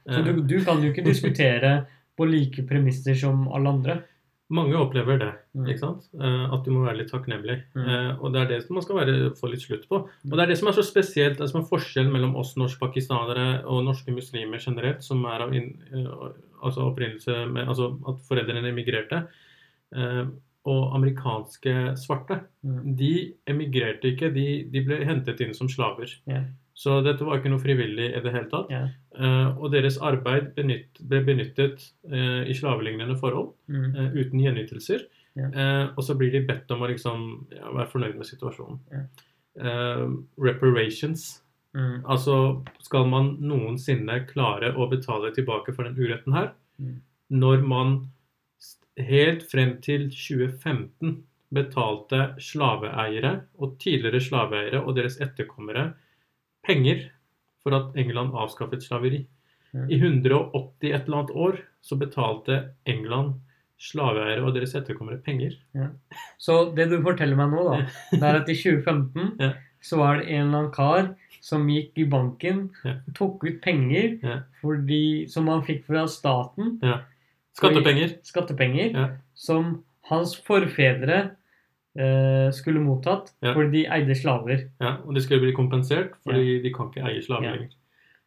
Så 0.07 0.21
du, 0.25 0.31
du 0.47 0.59
kan 0.65 0.83
jo 0.83 0.93
ikke 0.93 1.05
diskutere 1.11 1.73
på 2.19 2.27
like 2.27 2.63
premisser 2.67 3.15
som 3.19 3.47
alle 3.55 3.75
andre. 3.75 3.99
Mange 4.49 4.79
opplever 4.81 5.19
det. 5.21 5.29
Mm. 5.53 5.65
ikke 5.69 5.81
sant? 5.83 6.07
Eh, 6.17 6.45
at 6.55 6.65
du 6.65 6.71
må 6.73 6.81
være 6.87 7.03
litt 7.03 7.11
takknemlig. 7.13 7.59
Mm. 7.77 7.83
Eh, 7.85 8.09
og 8.17 8.33
det 8.33 8.41
er 8.41 8.49
det 8.49 8.57
som 8.63 8.79
man 8.79 8.85
skal 8.85 8.97
være, 8.97 9.15
få 9.37 9.51
litt 9.51 9.61
slutt 9.61 9.85
på. 9.91 10.01
Og 10.09 10.33
det 10.33 10.41
er 10.41 10.51
det 10.51 10.57
som 10.57 10.71
er 10.71 10.77
så 10.77 10.85
spesielt, 10.87 11.37
det 11.37 11.49
som 11.51 11.61
er 11.61 11.67
forskjellen 11.69 12.09
mellom 12.13 12.33
oss 12.39 12.55
norsk-pakistanere 12.57 13.61
og 13.69 13.83
norske 13.85 14.13
muslimer 14.15 14.61
generelt, 14.63 15.05
som 15.05 15.21
er 15.29 15.45
av 15.45 15.53
inn, 15.53 15.69
eh, 15.93 16.09
altså 16.65 16.89
opprinnelse 16.89 17.43
med 17.53 17.69
Altså 17.69 17.91
at 18.09 18.23
foreldrene 18.25 18.73
emigrerte, 18.73 19.27
eh, 19.95 20.23
og 20.69 20.95
amerikanske 20.97 21.75
svarte. 22.01 22.41
Mm. 22.65 22.81
De 22.97 23.13
emigrerte 23.53 24.15
ikke, 24.15 24.33
de, 24.33 24.47
de 24.73 24.83
ble 24.85 25.03
hentet 25.05 25.45
inn 25.45 25.53
som 25.57 25.69
slaver. 25.69 26.09
Ja. 26.29 26.41
Så 26.79 27.01
dette 27.03 27.25
var 27.27 27.41
ikke 27.41 27.51
noe 27.51 27.59
frivillig 27.59 28.05
i 28.13 28.21
det 28.23 28.31
hele 28.31 28.47
tatt. 28.51 28.69
Ja. 28.71 28.85
Uh, 29.19 29.57
og 29.59 29.73
deres 29.73 29.97
arbeid 29.99 30.53
benytt, 30.55 31.01
ble 31.03 31.19
benyttet 31.27 31.83
uh, 32.07 32.45
i 32.47 32.55
slavelignende 32.55 33.17
forhold 33.19 33.51
Mm. 33.67 33.89
uh, 33.97 34.13
uten 34.15 34.39
gjenytelser. 34.39 35.03
Eh, 35.39 35.85
og 35.95 36.03
så 36.03 36.15
blir 36.17 36.33
de 36.33 36.43
bedt 36.47 36.71
om 36.73 36.83
å 36.83 36.89
liksom, 36.91 37.27
ja, 37.53 37.69
være 37.71 37.91
fornøyd 37.93 38.17
med 38.19 38.27
situasjonen. 38.27 38.79
Eh, 39.59 40.05
reparations. 40.41 41.27
Mm. 41.77 42.01
Altså, 42.09 42.35
skal 42.83 43.07
man 43.11 43.35
noensinne 43.45 44.23
klare 44.29 44.73
å 44.73 44.89
betale 44.89 45.31
tilbake 45.35 45.75
for 45.75 45.87
den 45.87 45.99
uretten 45.99 46.35
her? 46.35 46.51
Mm. 46.81 46.97
Når 47.39 47.65
man 47.67 47.97
helt 48.99 49.45
frem 49.47 49.77
til 49.85 50.09
2015 50.11 51.19
betalte 51.55 52.33
slaveeiere 52.41 53.39
og 53.57 53.77
tidligere 53.81 54.21
slaveeiere 54.21 54.81
og 54.83 54.97
deres 54.97 55.17
etterkommere 55.23 55.93
penger 56.69 57.03
for 57.65 57.75
at 57.75 57.97
England 57.99 58.37
avskaffet 58.37 58.85
slaveri. 58.85 59.25
I 59.75 59.97
180 59.99 60.89
et 60.95 61.03
eller 61.05 61.17
annet 61.19 61.35
år 61.37 61.59
så 61.85 61.97
betalte 61.99 62.55
England 62.89 63.35
slaveeiere 63.79 64.41
og 64.43 64.55
deres 64.55 64.73
etterkommere 64.75 65.21
penger. 65.23 65.53
Så 66.41 66.55
det 66.75 66.89
du 66.91 66.97
forteller 67.05 67.37
meg 67.39 67.51
nå, 67.53 67.65
da, 67.69 67.77
det 68.11 68.23
er 68.23 68.39
at 68.41 68.49
i 68.51 68.55
2015 68.57 69.35
Ja. 69.39 69.51
så 69.81 69.99
var 70.01 70.17
det 70.19 70.25
en 70.33 70.47
eller 70.47 70.57
annen 70.57 70.73
kar 70.75 71.11
som 71.41 71.67
gikk 71.71 72.01
i 72.01 72.07
banken, 72.11 72.65
Ja. 72.83 72.95
tok 73.15 73.45
ut 73.45 73.61
penger 73.63 74.17
Ja. 74.23 74.39
fordi, 74.61 75.29
som 75.29 75.47
han 75.47 75.61
fikk 75.63 75.85
fra 75.85 76.05
staten, 76.07 76.79
Skattepenger. 77.55 78.17
skattepenger, 78.23 78.91
Ja. 78.93 79.07
som 79.35 79.83
hans 80.09 80.35
forfedre 80.35 81.31
skulle 82.53 82.79
mottatt 82.83 83.31
Ja. 83.43 83.53
fordi 83.53 83.71
de 83.71 83.85
eide 83.91 84.15
slaver. 84.15 84.69
Ja, 84.81 84.97
og 85.05 85.15
de 85.15 85.21
skulle 85.21 85.41
bli 85.41 85.51
kompensert, 85.53 86.11
fordi 86.25 86.61
de 86.63 86.73
kan 86.73 86.87
ikke 86.91 87.05
eie 87.07 87.21
slaver 87.21 87.43
Ja. 87.43 87.51
lenger. 87.55 87.69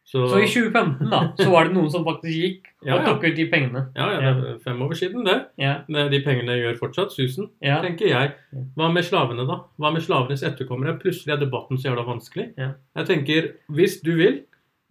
Så, 0.05 0.27
Så 0.27 0.35
i 0.43 0.47
2015 0.47 1.09
da, 1.09 1.31
så 1.39 1.49
var 1.49 1.63
det 1.63 1.73
noen 1.73 1.89
som 1.89 2.03
faktisk 2.03 2.35
gikk 2.35 2.65
Ja, 2.85 2.97
og 2.97 3.05
tok 3.05 3.23
ut 3.23 3.35
de 3.37 3.45
pengene. 3.49 3.87
ja, 3.95 4.09
ja, 4.19 4.33
det 4.33 4.49
er 4.49 4.59
fem 4.59 4.81
år 4.81 4.91
siden, 4.93 5.23
det. 5.23 5.45
Ja, 5.57 5.77
Men 5.87 6.11
De 6.11 6.19
pengene 6.19 6.57
gjør 6.59 6.77
fortsatt 6.77 7.11
susen, 7.15 7.47
ja, 7.61 7.81
tenker 7.81 8.09
jeg. 8.09 8.33
Hva 8.75 8.91
med 8.93 9.03
slavene, 9.05 9.47
da? 9.47 9.61
Hva 9.79 9.93
med 9.93 10.01
slavenes 10.01 10.43
etterkommere? 10.43 10.99
Plutselig 10.99 11.31
er 11.31 11.37
debatten 11.45 11.77
så 11.77 11.87
jævla 11.95 12.03
vanskelig. 12.05 12.51
Ja. 12.57 12.73
Jeg 12.97 13.05
tenker, 13.07 13.51
hvis 13.71 14.01
du 14.03 14.11
vil 14.17 14.41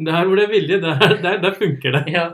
Der 0.06 0.26
hvor 0.26 0.38
det 0.38 0.44
er 0.44 0.52
vilje, 0.52 0.80
der, 0.82 1.16
der, 1.22 1.38
der 1.42 1.54
funker 1.58 1.96
det. 1.98 2.04
ja. 2.16 2.24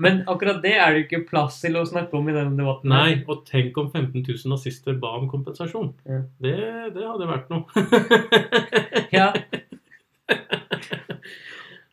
Men 0.00 0.22
akkurat 0.28 0.62
det 0.62 0.74
er 0.76 0.94
det 0.94 1.04
ikke 1.06 1.24
plass 1.28 1.60
til 1.62 1.76
å 1.80 1.84
snakke 1.88 2.16
om 2.16 2.28
i 2.30 2.36
denne 2.36 2.56
debatten. 2.58 2.92
Nei, 2.92 3.20
og 3.28 3.44
tenk 3.48 3.76
om 3.80 3.90
15 3.92 4.22
000 4.22 4.52
nazister 4.52 4.96
ba 5.00 5.16
om 5.18 5.28
kompensasjon. 5.30 5.92
Ja. 6.08 6.22
Det, 6.42 6.56
det 6.96 7.06
hadde 7.06 7.30
vært 7.30 7.52
noe. 7.52 7.64
Ja, 9.10 9.32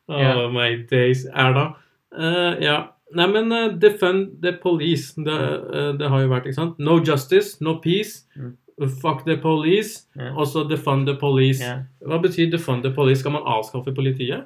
oh 0.46 0.52
my 0.52 0.86
days. 0.92 1.26
Erna. 1.26 1.76
Uh, 2.20 2.64
ja. 2.64 2.94
Nei, 3.16 3.28
men 3.28 3.52
uh, 3.52 3.80
defend 3.80 4.42
the 4.42 4.54
police. 4.62 5.14
Det, 5.16 5.34
uh, 5.74 6.00
det 6.00 6.10
har 6.10 6.24
jo 6.24 6.32
vært, 6.32 6.48
ikke 6.48 6.60
sant? 6.60 6.80
No 6.80 7.00
justice, 7.04 7.58
no 7.64 7.78
peace. 7.84 8.26
Mm. 8.36 8.56
Fuck 9.02 9.26
the 9.26 9.38
police. 9.42 10.06
Ja. 10.16 10.34
Og 10.36 10.48
så 10.48 10.64
defund 10.70 11.08
the 11.08 11.16
police. 11.20 11.64
ja. 11.64 11.80
Hva 12.06 12.22
betyr 12.22 12.52
defund 12.52 12.84
the 12.86 12.94
police? 12.94 13.20
Skal 13.24 13.34
man 13.36 13.48
avskaffe 13.48 13.96
politiet? 13.96 14.46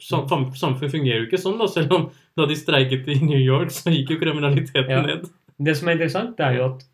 Sam 0.00 0.26
sam- 0.28 0.50
samfunn 0.56 0.90
fungerer 0.90 1.20
jo 1.20 1.26
ikke 1.28 1.38
sånn, 1.42 1.58
da. 1.58 1.66
Selv 1.66 1.92
om 1.92 2.10
da 2.36 2.46
de 2.46 2.54
streiket 2.56 3.08
i 3.08 3.18
New 3.24 3.38
York, 3.38 3.68
så 3.70 3.90
gikk 3.92 4.10
jo 4.14 4.20
kriminaliteten 4.22 4.88
Ja. 4.88 5.02
ned. 5.02 5.28
Det 5.62 5.76
som 5.76 5.88
er 5.88 5.92
interessant, 5.98 6.36
det 6.38 6.46
er 6.46 6.54
jo 6.56 6.64
at 6.74 6.84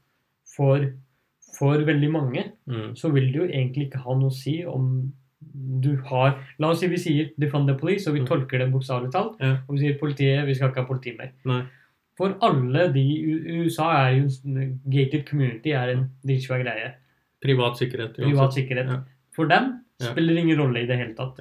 for, 0.56 0.92
for 1.58 1.78
veldig 1.78 2.10
mange 2.10 2.52
Mm. 2.68 2.94
så 2.96 3.12
vil 3.12 3.30
det 3.32 3.34
jo 3.36 3.46
egentlig 3.46 3.88
ikke 3.90 4.02
ha 4.02 4.14
noe 4.14 4.28
å 4.30 4.32
si 4.32 4.64
om 4.64 5.12
du 5.80 5.96
har 6.08 6.38
La 6.58 6.68
oss 6.70 6.80
si 6.80 6.86
vi 6.88 6.96
sier 6.96 7.30
'defund 7.38 7.66
the 7.68 7.74
police', 7.74 8.06
og 8.08 8.14
vi 8.14 8.20
Mm. 8.20 8.26
tolker 8.26 8.58
det 8.58 8.72
bokstavelig 8.72 9.12
talt. 9.12 9.36
Ja. 9.40 9.58
Og 9.68 9.76
vi 9.76 9.78
sier 9.86 9.98
politiet, 9.98 10.44
vi 10.46 10.54
skal 10.54 10.70
ikke 10.70 10.80
ha 10.82 10.84
politi 10.86 11.16
mer. 11.16 11.30
Nei. 11.44 11.62
For 12.16 12.34
alle 12.42 12.92
de 12.92 13.04
USA 13.62 14.08
er 14.08 14.20
jo 14.20 14.28
gated 14.90 15.26
community 15.26 15.70
er 15.72 15.90
en 15.90 16.10
dritsvær 16.26 16.62
greie. 16.64 16.92
Privat 17.44 17.76
sikkerhet. 17.78 18.16
Privat 18.16 18.52
sikkerhet. 18.54 18.86
Ja. 18.88 19.00
For 19.32 19.46
dem 19.46 19.80
spiller 20.00 20.34
det 20.34 20.42
ingen 20.44 20.58
rolle 20.58 20.82
i 20.82 20.86
det 20.86 20.98
hele 20.98 21.14
tatt. 21.14 21.38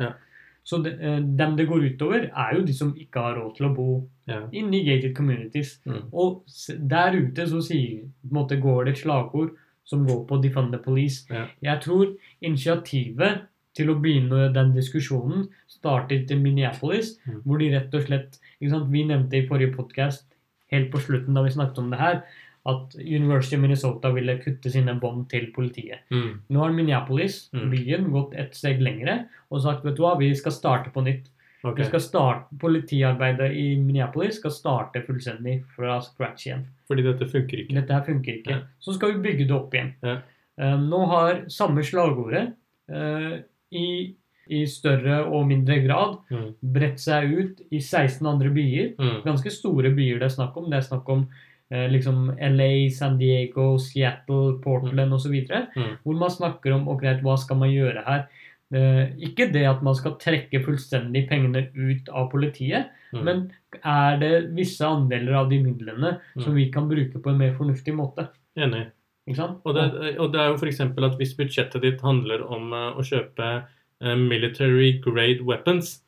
Så 0.66 0.80
de, 0.84 0.90
eh, 0.90 1.20
dem 1.22 1.56
det 1.56 1.68
går 1.70 1.84
utover, 1.94 2.30
er 2.36 2.56
jo 2.56 2.66
de 2.66 2.74
som 2.74 2.94
ikke 2.98 3.22
har 3.22 3.36
råd 3.38 3.56
til 3.58 3.68
å 3.68 3.76
bo 3.76 4.10
Ja. 4.28 4.48
inne 4.52 4.74
i 4.80 4.84
gated 4.84 5.14
communities. 5.16 5.80
Mm. 5.86 6.10
Og 6.12 6.44
der 6.90 7.12
ute 7.14 7.46
så 7.48 7.62
sier, 7.62 8.10
måte, 8.32 8.60
går 8.60 8.86
det 8.86 8.94
et 8.96 9.04
slagord 9.04 9.52
som 9.86 10.08
går 10.08 10.26
på 10.28 10.42
'defund 10.42 10.72
the 10.72 10.80
police'. 10.80 11.30
Ja. 11.30 11.46
Jeg 11.62 11.82
tror 11.82 12.16
initiativet 12.42 13.42
til 13.76 13.88
å 13.92 14.00
begynne 14.02 14.54
den 14.54 14.74
diskusjonen 14.74 15.48
startet 15.68 16.32
i 16.32 16.36
Minneapolis, 16.36 17.20
Mm. 17.28 17.42
hvor 17.44 17.60
de 17.60 17.70
rett 17.72 17.94
og 17.94 18.02
slett 18.08 18.40
Vi 18.62 19.04
nevnte 19.04 19.34
i 19.34 19.48
forrige 19.48 19.76
podkast, 19.76 20.24
helt 20.72 20.92
på 20.92 20.98
slutten 20.98 21.36
da 21.36 21.44
vi 21.44 21.50
snakket 21.50 21.78
om 21.78 21.90
det 21.92 22.00
her, 22.00 22.24
at 22.66 22.96
University 22.98 23.56
of 23.56 23.62
Minnesota 23.62 24.10
ville 24.12 24.38
kutte 24.42 24.72
sine 24.74 24.96
bånd 25.00 25.28
til 25.30 25.52
politiet. 25.54 26.00
Mm. 26.12 26.40
Nå 26.50 26.60
har 26.64 26.72
Minneapolis, 26.74 27.50
Mm. 27.54 27.70
byen, 27.72 28.12
gått 28.12 28.34
et 28.36 28.56
steg 28.56 28.80
lengre 28.82 29.28
og 29.52 29.62
sagt 29.62 29.84
vet 29.86 29.96
du 29.96 30.02
hva, 30.02 30.16
vi 30.18 30.34
skal 30.36 30.52
starte 30.52 30.90
på 30.92 31.04
nytt. 31.06 31.30
Okay. 31.66 31.86
Starte, 32.00 32.46
Politiarbeidet 32.62 33.52
i 33.58 33.76
Minneapolis 33.82 34.36
skal 34.38 34.52
starte 34.52 35.02
fullstendig 35.06 35.64
fra 35.76 36.00
scratch 36.02 36.46
igjen. 36.48 36.66
Fordi 36.88 37.02
dette 37.08 37.26
funker 37.32 37.64
ikke. 37.64 37.74
Dette 37.74 37.94
her 37.94 38.04
funker 38.06 38.36
ikke. 38.38 38.52
Ja. 38.52 38.60
Så 38.80 38.94
skal 38.94 39.14
vi 39.16 39.24
bygge 39.32 39.48
det 39.50 39.56
opp 39.56 39.74
igjen. 39.74 39.94
Ja. 40.06 40.20
Uh, 40.62 40.78
nå 40.78 41.00
har 41.10 41.42
samme 41.50 41.82
slagordet 41.84 42.54
uh, 42.94 43.40
i, 43.74 44.14
i 44.48 44.62
større 44.70 45.24
og 45.26 45.48
mindre 45.50 45.80
grad 45.84 46.20
Mm. 46.32 46.54
bredt 46.62 47.00
seg 47.02 47.34
ut 47.34 47.62
i 47.72 47.80
16 47.82 48.26
andre 48.30 48.50
byer. 48.54 48.94
Mm. 49.00 49.24
Ganske 49.26 49.52
store 49.52 49.90
byer 49.98 50.20
det 50.22 50.30
er 50.30 50.36
snakk 50.38 50.58
om. 50.62 50.70
Det 50.70 50.78
er 50.84 50.88
snakk 50.90 51.10
om 51.10 51.26
liksom 51.72 52.32
LA, 52.40 52.90
San 52.94 53.18
Diego, 53.18 53.78
Seattle, 53.78 54.60
Portland 54.62 55.14
osv. 55.14 55.34
Mm. 55.76 55.96
Hvor 56.04 56.20
man 56.20 56.30
snakker 56.30 56.74
om 56.76 56.88
ok, 56.88 57.02
hva 57.24 57.38
skal 57.42 57.58
man 57.58 57.70
gjøre 57.74 58.04
her. 58.06 58.28
Eh, 58.74 59.12
ikke 59.22 59.52
det 59.54 59.66
at 59.70 59.82
man 59.86 59.96
skal 59.96 60.18
trekke 60.22 60.64
fullstendig 60.66 61.28
pengene 61.30 61.68
ut 61.76 62.10
av 62.10 62.30
politiet, 62.32 62.88
Mm. 63.14 63.24
men 63.24 63.52
er 63.86 64.18
det 64.20 64.56
visse 64.56 64.82
andeler 64.84 65.34
av 65.38 65.50
de 65.50 65.60
midlene 65.64 66.20
som 66.38 66.52
Mm. 66.52 66.56
vi 66.56 66.72
kan 66.72 66.90
bruke 66.90 67.22
på 67.22 67.30
en 67.30 67.38
mer 67.38 67.54
fornuftig 67.54 67.94
måte? 67.96 68.28
Enig. 68.58 68.88
Og 69.66 69.74
det, 69.74 70.20
og 70.20 70.32
det 70.34 70.40
er 70.42 70.48
jo 70.50 70.58
f.eks. 70.58 70.80
at 70.82 71.18
hvis 71.18 71.34
budsjettet 71.38 71.82
ditt 71.82 72.02
handler 72.02 72.44
om 72.52 72.74
eh, 72.74 72.92
å 72.98 73.02
kjøpe 73.02 73.64
eh, 74.02 74.16
military 74.16 75.00
grade 75.00 75.42
weapons 75.44 76.02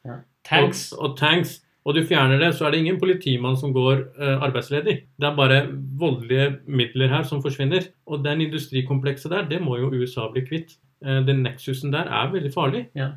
Tanks. 0.43 0.91
og, 0.93 0.99
og 1.11 1.17
tanks, 1.17 1.63
og 1.87 1.95
du 1.95 2.01
fjerner 2.03 2.41
det, 2.41 2.49
så 2.57 2.65
er 2.67 2.73
det 2.75 2.81
ingen 2.83 2.97
politimann 2.99 3.55
som 3.57 3.71
går 3.73 4.01
eh, 4.19 4.41
arbeidsledig. 4.43 4.95
Det 5.17 5.27
er 5.29 5.37
bare 5.37 5.61
voldelige 6.01 6.49
midler 6.67 7.07
her 7.13 7.23
som 7.23 7.39
forsvinner. 7.41 7.87
Og 8.11 8.25
den 8.25 8.41
industrikomplekset 8.43 9.31
der, 9.31 9.47
det 9.47 9.61
må 9.63 9.77
jo 9.79 9.87
USA 9.95 10.27
bli 10.33 10.43
kvitt. 10.43 10.75
Eh, 11.05 11.21
den 11.23 11.43
nexusen 11.47 11.93
der 11.95 12.09
er 12.11 12.27
veldig 12.33 12.51
farlig. 12.53 12.83
Ja. 12.99 13.13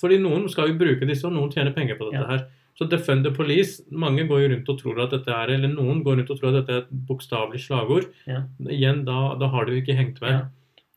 Fordi 0.00 0.18
noen 0.22 0.48
skal 0.50 0.72
jo 0.72 0.78
bruke 0.80 1.06
disse, 1.06 1.26
og 1.28 1.32
noen 1.36 1.50
tjener 1.54 1.72
penger 1.76 1.96
på 2.00 2.10
dette 2.10 2.24
Ja. 2.24 2.26
her. 2.34 2.44
Så 2.74 2.88
Defend 2.90 3.22
the 3.22 3.30
Police, 3.30 3.84
mange 3.92 4.26
går 4.26 4.40
jo 4.42 4.48
rundt 4.56 4.68
og 4.68 4.78
tror 4.80 5.00
at 5.04 5.10
dette 5.14 5.30
er 5.30 5.54
eller 5.54 5.68
noen 5.70 6.02
går 6.02 6.16
rundt 6.18 6.30
og 6.34 6.40
tror 6.40 6.48
at 6.50 6.66
dette 6.66 6.72
er 6.74 6.82
et 6.82 7.06
bokstavelig 7.06 7.60
slagord. 7.62 8.08
Ja. 8.26 8.42
Igjen, 8.66 9.04
da, 9.06 9.36
da 9.38 9.46
har 9.46 9.64
du 9.66 9.72
ikke 9.78 9.94
hengt 9.94 10.20
med. 10.20 10.48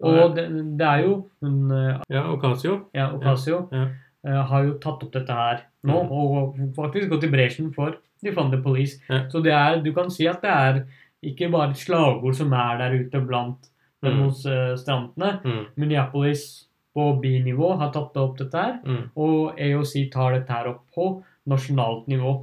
Og 0.01 0.35
det, 0.35 0.47
det 0.77 0.85
er 0.87 1.03
jo 1.05 1.13
hun, 1.41 1.71
eh, 1.71 1.99
Ja, 2.09 2.23
Ocasio. 2.33 2.87
ja, 2.93 3.11
Ocasio 3.13 3.67
Ja. 3.71 3.85
Eh, 4.25 4.41
har 4.49 4.65
jo 4.65 4.77
tatt 4.81 5.03
opp 5.03 5.13
dette 5.13 5.33
her 5.33 5.65
nå, 5.83 6.03
mm. 6.03 6.11
og 6.11 6.59
faktisk 6.75 7.09
gått 7.13 7.27
i 7.27 7.31
bresjen 7.31 7.73
for 7.75 7.99
Defund 8.23 8.51
the 8.55 8.61
Police. 8.61 8.97
Ja. 9.09 9.25
Så 9.29 9.43
det 9.45 9.53
er, 9.53 9.81
du 9.85 9.91
kan 9.93 10.09
si 10.09 10.25
at 10.27 10.41
det 10.41 10.53
er 10.53 10.83
ikke 11.27 11.51
bare 11.53 11.73
et 11.73 11.81
slagord 11.81 12.37
som 12.37 12.53
er 12.53 12.79
der 12.81 12.97
ute 12.97 13.21
blant 13.25 13.69
Mm. 13.97 14.09
demonstrantene. 14.09 15.39
Mm, 15.43 15.65
Minneapolis 15.75 16.67
på 16.93 17.19
bynivå 17.21 17.77
har 17.77 17.91
tatt 17.93 18.17
opp 18.17 18.37
dette 18.37 18.57
her, 18.57 18.77
mm. 18.85 19.03
og 19.15 19.59
AOC 19.59 20.11
tar 20.13 20.37
dette 20.37 20.53
her 20.53 20.69
opp 20.73 20.83
på 20.93 21.07
nasjonalt 21.47 22.07
nivå. 22.11 22.33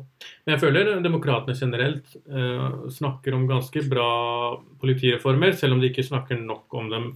Men 0.44 0.54
jeg 0.54 0.62
føler 0.62 0.90
demokratene 1.04 1.56
generelt 1.58 2.14
eh, 2.24 2.76
snakker 2.92 3.36
om 3.36 3.46
ganske 3.48 3.82
bra 3.90 4.08
politireformer, 4.80 5.52
selv 5.58 5.76
om 5.76 5.82
de 5.82 5.90
ikke 5.90 6.06
snakker 6.06 6.40
nok 6.40 6.76
om 6.80 6.90
dem 6.92 7.08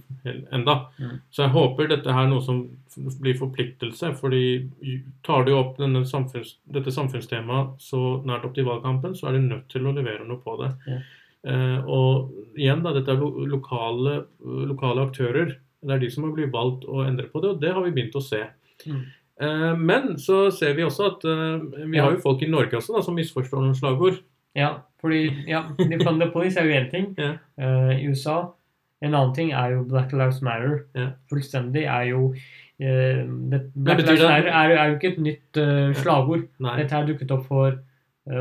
enda. 0.53 0.75
Mm. 0.99 1.15
Så 1.33 1.45
jeg 1.45 1.55
håper 1.55 1.89
dette 1.89 2.13
her 2.13 2.27
er 2.27 2.33
noe 2.33 2.45
som 2.45 2.61
blir 3.21 3.37
forpliktelse, 3.39 4.11
fordi 4.19 4.43
tar 5.25 5.47
du 5.47 5.55
opp 5.57 5.79
samfunns, 6.09 6.57
dette 6.69 6.93
samfunnstemaet 6.93 7.79
så 7.81 8.19
nært 8.27 8.45
opp 8.49 8.57
til 8.57 8.69
valgkampen, 8.69 9.17
så 9.17 9.29
er 9.29 9.37
du 9.37 9.47
nødt 9.47 9.69
til 9.71 9.89
å 9.89 9.95
levere 9.95 10.27
noe 10.27 10.41
på 10.43 10.59
det. 10.61 10.73
Ja. 10.89 11.01
Eh, 11.49 11.79
og 11.87 12.33
igjen, 12.59 12.83
da, 12.83 12.93
dette 12.95 13.13
er 13.15 13.21
lo 13.21 13.47
lokale, 13.47 14.23
lokale 14.43 15.07
aktører. 15.07 15.55
Det 15.79 15.95
er 15.95 16.01
de 16.01 16.09
som 16.11 16.25
har 16.27 16.35
blitt 16.35 16.51
valgt 16.53 16.85
å 16.89 17.05
endre 17.05 17.29
på 17.31 17.41
det, 17.43 17.53
og 17.53 17.61
det 17.63 17.71
har 17.75 17.85
vi 17.85 17.93
begynt 17.95 18.17
å 18.19 18.23
se. 18.23 18.43
Mm. 18.87 19.05
Eh, 19.41 19.75
Men 19.77 20.17
så 20.19 20.49
ser 20.51 20.73
vi 20.75 20.83
også 20.83 21.05
at 21.13 21.25
eh, 21.25 21.85
vi 21.87 21.97
har 22.01 22.11
jo 22.11 22.19
folk 22.23 22.41
i 22.43 22.49
Norge 22.51 22.75
også 22.79 22.97
da, 22.97 23.01
som 23.05 23.15
misforstår 23.15 23.61
noen 23.63 23.77
slagord. 23.77 24.19
Ja, 24.57 24.73
fordi 24.99 25.27
ja, 25.47 25.61
Defund 25.91 26.19
the 26.21 26.27
Police 26.33 26.59
er 26.59 26.65
jo 26.67 26.75
én 26.79 26.89
ting 26.91 27.11
Ja. 27.17 27.35
Uh, 27.59 27.93
i 27.95 28.07
USA. 28.09 28.39
En 29.01 29.13
annen 29.15 29.33
ting 29.35 29.53
er 29.55 29.77
jo 29.77 29.83
Black 29.87 30.11
Lives 30.11 30.41
Matter. 30.43 30.81
Ja. 30.97 31.11
Fullstendig 31.31 31.85
er 31.87 32.09
jo 32.09 32.23
uh, 32.33 33.21
det, 33.51 33.61
Black 33.75 34.01
Lives 34.03 34.25
Matter 34.25 34.49
er, 34.51 34.73
er 34.75 34.89
jo 34.89 34.97
ikke 34.97 35.13
et 35.13 35.21
nytt 35.23 35.59
uh, 35.61 35.93
slagord. 36.01 36.49
Nei. 36.59 36.73
Dette 36.81 36.97
her 36.97 37.07
dukket 37.07 37.31
opp 37.37 37.45
for 37.47 37.77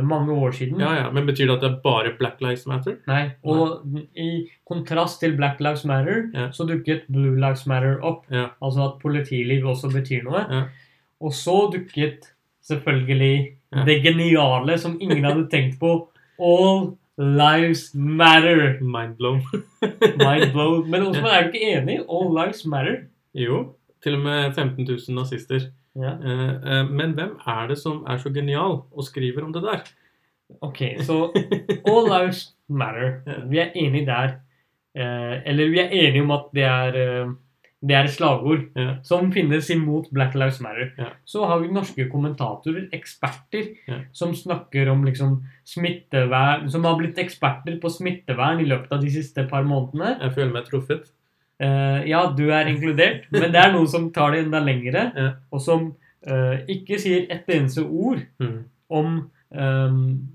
mange 0.05 0.35
år 0.37 0.51
siden. 0.53 0.81
Ja, 0.83 0.91
ja. 0.99 1.05
Men 1.15 1.25
betyr 1.25 1.47
det 1.49 1.55
at 1.55 1.63
det 1.63 1.69
er 1.71 1.77
bare 1.85 2.11
Black 2.19 2.43
Lives 2.45 2.67
Matter? 2.69 2.99
Nei, 3.09 3.31
Og 3.49 3.87
i 4.21 4.27
kontrast 4.69 5.23
til 5.23 5.33
Black 5.39 5.63
Lives 5.65 5.87
Matter, 5.89 6.27
Ja. 6.35 6.51
så 6.53 6.67
dukket 6.69 7.07
Blue 7.09 7.39
Lives 7.41 7.63
Matter 7.71 7.95
opp. 8.05 8.27
Ja. 8.29 8.49
Altså 8.61 8.83
at 8.85 8.99
politiliv 9.01 9.65
også 9.71 9.89
betyr 9.95 10.27
noe. 10.27 10.43
Ja. 10.51 10.61
Og 11.21 11.33
så 11.35 11.57
dukket 11.75 12.33
selvfølgelig 12.69 13.55
Ja. 13.77 13.83
det 13.85 14.03
geniale 14.03 14.79
som 14.79 14.95
ingen 15.01 15.25
hadde 15.25 15.49
tenkt 15.53 15.79
på. 15.81 16.09
All 16.41 16.95
lives 17.19 17.91
matter. 17.95 18.79
Mind 18.81 19.17
blown. 19.19 19.43
Mind 20.25 20.53
blown. 20.55 20.87
Men 20.91 21.03
også 21.11 21.27
er 21.27 21.43
du 21.43 21.53
ikke 21.53 21.73
enig? 21.77 21.99
All 22.09 22.31
lives 22.39 22.65
matter. 22.67 22.97
jo. 23.35 23.75
Til 24.03 24.15
og 24.15 24.21
med 24.23 24.53
15 24.55 24.85
000 24.87 24.99
nazister. 25.19 25.61
Ja. 25.99 26.13
Eh, 26.23 26.55
eh, 26.79 26.91
men 26.91 27.13
hvem 27.19 27.33
er 27.47 27.67
det 27.69 27.79
som 27.79 28.05
er 28.09 28.17
så 28.17 28.31
genial 28.31 28.79
og 28.93 29.05
skriver 29.05 29.43
om 29.45 29.53
det 29.53 29.63
der? 29.63 29.81
Ok, 30.63 30.79
så 31.05 31.17
all 31.85 32.07
lives 32.09 32.55
matter. 32.69 33.19
Vi 33.51 33.59
er 33.59 33.73
enige 33.75 34.07
der. 34.07 34.37
Eh, 34.97 35.43
eller 35.47 35.69
vi 35.71 35.79
er 35.79 35.91
enige 35.93 36.23
om 36.23 36.31
at 36.31 36.47
det 36.55 36.63
er, 36.65 37.29
det 37.87 37.95
er 37.95 38.05
et 38.09 38.11
slagord 38.11 38.65
Ja. 38.77 38.97
som 39.07 39.31
finnes 39.33 39.69
imot 39.71 40.09
Black 40.13 40.35
Lives 40.35 40.61
Matter. 40.61 40.91
Ja. 40.99 41.11
Så 41.25 41.45
har 41.47 41.61
vi 41.61 41.69
norske 41.73 42.09
kommentatorer, 42.11 42.89
eksperter, 42.93 43.69
Ja. 43.87 43.99
som 44.13 44.35
snakker 44.35 44.89
om 44.91 45.05
liksom 45.05 45.45
smittevern 45.65 46.69
Som 46.71 46.85
har 46.85 46.97
blitt 46.99 47.17
eksperter 47.19 47.79
på 47.81 47.89
smittevern 47.91 48.61
i 48.61 48.65
løpet 48.67 48.91
av 48.93 49.01
de 49.01 49.11
siste 49.11 49.47
par 49.49 49.63
månedene. 49.63 50.19
Jeg 50.21 50.35
føler 50.35 50.53
meg 50.53 50.65
truffet. 50.67 51.11
Uh, 51.61 52.03
ja, 52.07 52.33
du 52.37 52.51
er 52.51 52.67
inkludert, 52.71 53.25
men 53.33 53.51
det 53.53 53.57
er 53.57 53.73
noen 53.73 53.89
som 53.89 54.11
tar 54.13 54.31
det 54.33 54.45
enda 54.47 54.61
lengre, 54.61 55.35
og 55.51 55.61
som 55.61 55.89
uh, 56.31 56.57
ikke 56.69 56.99
sier 57.01 57.27
et 57.31 57.47
eneste 57.49 57.83
ord 57.85 58.21
Mm. 58.41 58.65
om 58.91 59.31
um, 59.51 60.29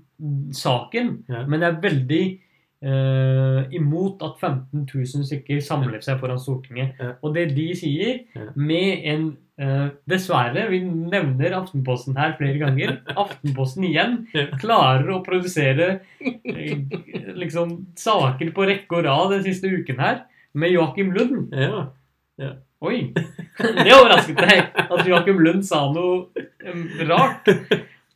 saken, 0.52 1.24
men 1.48 1.62
er 1.62 1.80
veldig 1.80 2.40
eh, 2.84 3.60
imot 3.78 4.20
at 4.26 4.36
15 4.42 4.84
000 4.92 5.24
stykker 5.28 5.62
samler 5.64 6.02
seg 6.04 6.20
foran 6.20 6.40
Stortinget. 6.42 6.98
Ja. 7.00 7.14
Og 7.24 7.34
det 7.36 7.48
de 7.56 7.70
sier, 7.78 8.20
Ja. 8.36 8.50
med 8.54 9.06
en 9.12 9.24
uh, 9.60 9.88
Dessverre, 10.10 10.66
vi 10.70 10.80
nevner 10.84 11.54
Aftenposten 11.60 12.16
her 12.18 12.34
flere 12.38 12.58
ganger. 12.60 12.96
Aftenposten 13.24 13.86
igjen 13.88 14.18
Ja. 14.34 14.46
klarer 14.60 15.08
å 15.14 15.22
produsere 15.24 16.00
uh, 16.20 17.32
liksom 17.38 17.86
saker 17.96 18.52
på 18.56 18.68
rekke 18.68 18.98
og 19.00 19.04
rad 19.08 19.34
den 19.36 19.44
siste 19.48 19.70
uken 19.72 19.98
her, 20.02 20.24
med 20.54 20.70
Joakim 20.74 21.10
Lund. 21.16 21.54
Ja. 21.56 22.52
Oi! 22.84 23.12
Det 23.14 23.92
overrasket 23.94 24.36
deg 24.44 24.74
at 24.84 25.06
Joakim 25.08 25.38
Lund 25.40 25.64
sa 25.64 25.86
noe 25.94 26.26
um, 26.68 26.82
rart. 27.08 27.48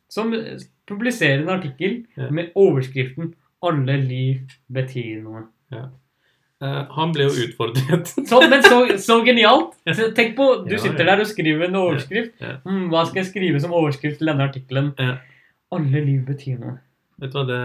Som 0.09 0.31
publiserer 0.89 1.41
en 1.43 1.51
artikkel 1.53 1.99
med 2.33 2.51
overskriften 2.57 3.33
'Alle 3.61 3.97
liv 3.97 4.53
betyr 4.71 5.23
noe'. 5.23 5.47
Eh, 6.61 6.85
han 6.91 7.11
ble 7.15 7.23
jo 7.29 7.45
utfordret. 7.45 8.07
Så, 8.29 8.39
men 8.51 8.63
så, 8.63 8.79
så 8.99 9.21
genialt! 9.23 9.77
Tenk 10.15 10.35
på, 10.35 10.47
Du 10.67 10.73
Ja, 10.75 10.79
sitter 10.83 11.05
ja. 11.05 11.11
der 11.15 11.21
og 11.23 11.27
skriver 11.27 11.67
en 11.69 11.75
overskrift. 11.79 12.33
Ja, 12.41 12.47
ja. 12.47 12.55
Hmm, 12.65 12.89
hva 12.91 13.05
skal 13.07 13.21
jeg 13.23 13.29
skrive 13.29 13.61
som 13.63 13.71
overskrift 13.71 14.19
til 14.19 14.27
denne 14.27 14.43
artikkelen? 14.43 14.89
Ja. 14.99 15.17
Alle 15.71 16.01
liv 16.03 16.25
betyr 16.27 16.57
noe. 16.59 16.77
Vet 17.19 17.33
du 17.33 17.37
hva, 17.37 17.43
det, 17.49 17.59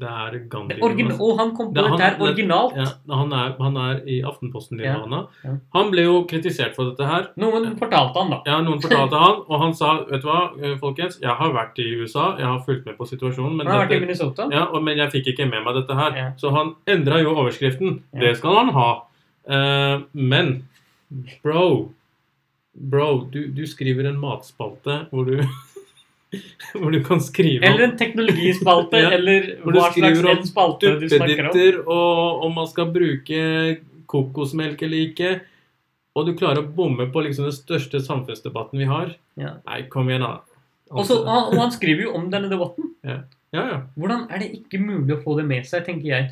det 0.00 0.08
er 0.10 0.36
Gandhi. 0.50 0.76
Origin 0.82 1.12
og 1.14 1.38
han 1.38 1.52
kom 1.54 1.68
på 1.70 1.74
Det 1.76 1.84
han- 1.84 1.92
dette 2.00 2.06
her 2.08 2.24
originalt. 2.26 2.76
Ja, 2.76 2.86
han 3.20 3.32
er, 3.32 3.52
han 3.60 3.76
er 3.78 4.00
i 4.10 4.16
Aftenposten. 4.26 4.80
Ja, 4.82 4.96
ja. 5.44 5.54
Han 5.76 5.90
ble 5.92 6.02
jo 6.08 6.16
kritisert 6.26 6.74
for 6.74 6.90
dette 6.90 7.06
her. 7.06 7.28
Noen 7.38 7.76
fortalte 7.78 8.18
han, 8.18 8.30
da. 8.34 8.40
Ja, 8.46 8.60
Noen 8.66 8.82
fortalte 8.82 9.20
han, 9.22 9.42
og 9.48 9.60
han 9.62 9.74
sa 9.74 9.92
vet 10.10 10.22
du 10.22 10.26
hva, 10.28 10.40
eh, 10.60 10.76
folkens, 10.82 11.20
jeg 11.22 11.30
har 11.38 11.52
vært 11.54 11.78
i 11.78 11.86
USA, 12.00 12.36
jeg 12.40 12.46
har 12.46 12.58
fulgt 12.66 12.86
med 12.86 12.96
på 12.98 13.06
situasjonen, 13.06 13.56
men, 13.56 13.66
Han 13.66 13.76
har 13.76 13.86
vært 13.86 13.96
i 13.96 14.00
Minnesota. 14.00 14.48
ja, 14.50 14.64
og, 14.66 14.82
men 14.82 14.96
jeg 14.98 15.12
fikk 15.12 15.32
ikke 15.34 15.48
med 15.50 15.62
meg 15.64 15.74
dette 15.78 15.94
her. 15.94 16.34
Så 16.36 16.50
han 16.50 16.74
endra 16.86 17.22
jo 17.22 17.34
overskriften. 17.36 18.02
Det 18.18 18.36
skal 18.38 18.56
han 18.64 18.74
ha. 18.74 18.88
Uh, 19.46 20.02
men 20.12 20.64
bro, 21.44 21.92
bro, 22.74 23.06
du, 23.30 23.46
du 23.54 23.62
skriver 23.66 24.08
en 24.10 24.18
matspalte 24.18 25.06
hvor 25.12 25.24
du 25.28 25.38
hvor 26.76 26.90
du 26.92 26.98
kan 27.06 27.20
skrive 27.22 27.62
om 27.62 27.68
Eller 27.70 27.84
en 27.90 27.96
teknologispalte, 27.98 28.98
Ja. 29.04 29.10
eller 29.16 29.46
hva 29.64 29.90
slags 29.94 30.24
om 30.24 30.42
spalte 30.48 30.94
du 31.00 31.06
snakker 31.08 31.50
om. 31.52 31.92
og 31.92 32.44
om 32.48 32.56
man 32.60 32.66
skal 32.70 32.90
bruke 32.92 33.40
kokosmelk 34.10 34.82
eller 34.82 35.04
ikke. 35.10 35.30
Og 36.16 36.26
du 36.26 36.32
klarer 36.38 36.62
å 36.62 36.68
bomme 36.76 37.06
på 37.12 37.22
liksom 37.26 37.44
den 37.48 37.54
største 37.56 38.00
samfunnsdebatten 38.00 38.78
vi 38.80 38.86
har. 38.88 39.14
Ja. 39.36 39.56
Nei, 39.66 39.82
kom 39.92 40.08
igjen, 40.08 40.24
da. 40.24 40.38
Og, 40.90 41.10
og 41.10 41.56
han 41.58 41.72
skriver 41.74 42.06
jo 42.06 42.14
om 42.16 42.28
denne 42.32 42.48
debatten. 42.48 42.92
Ja, 43.04 43.18
ja. 43.52 43.80
Hvordan 43.98 44.26
er 44.32 44.40
det 44.44 44.52
ikke 44.60 44.78
mulig 44.80 45.16
å 45.16 45.22
få 45.24 45.34
det 45.40 45.44
med 45.48 45.66
seg, 45.68 45.84
tenker 45.88 46.08
jeg. 46.12 46.30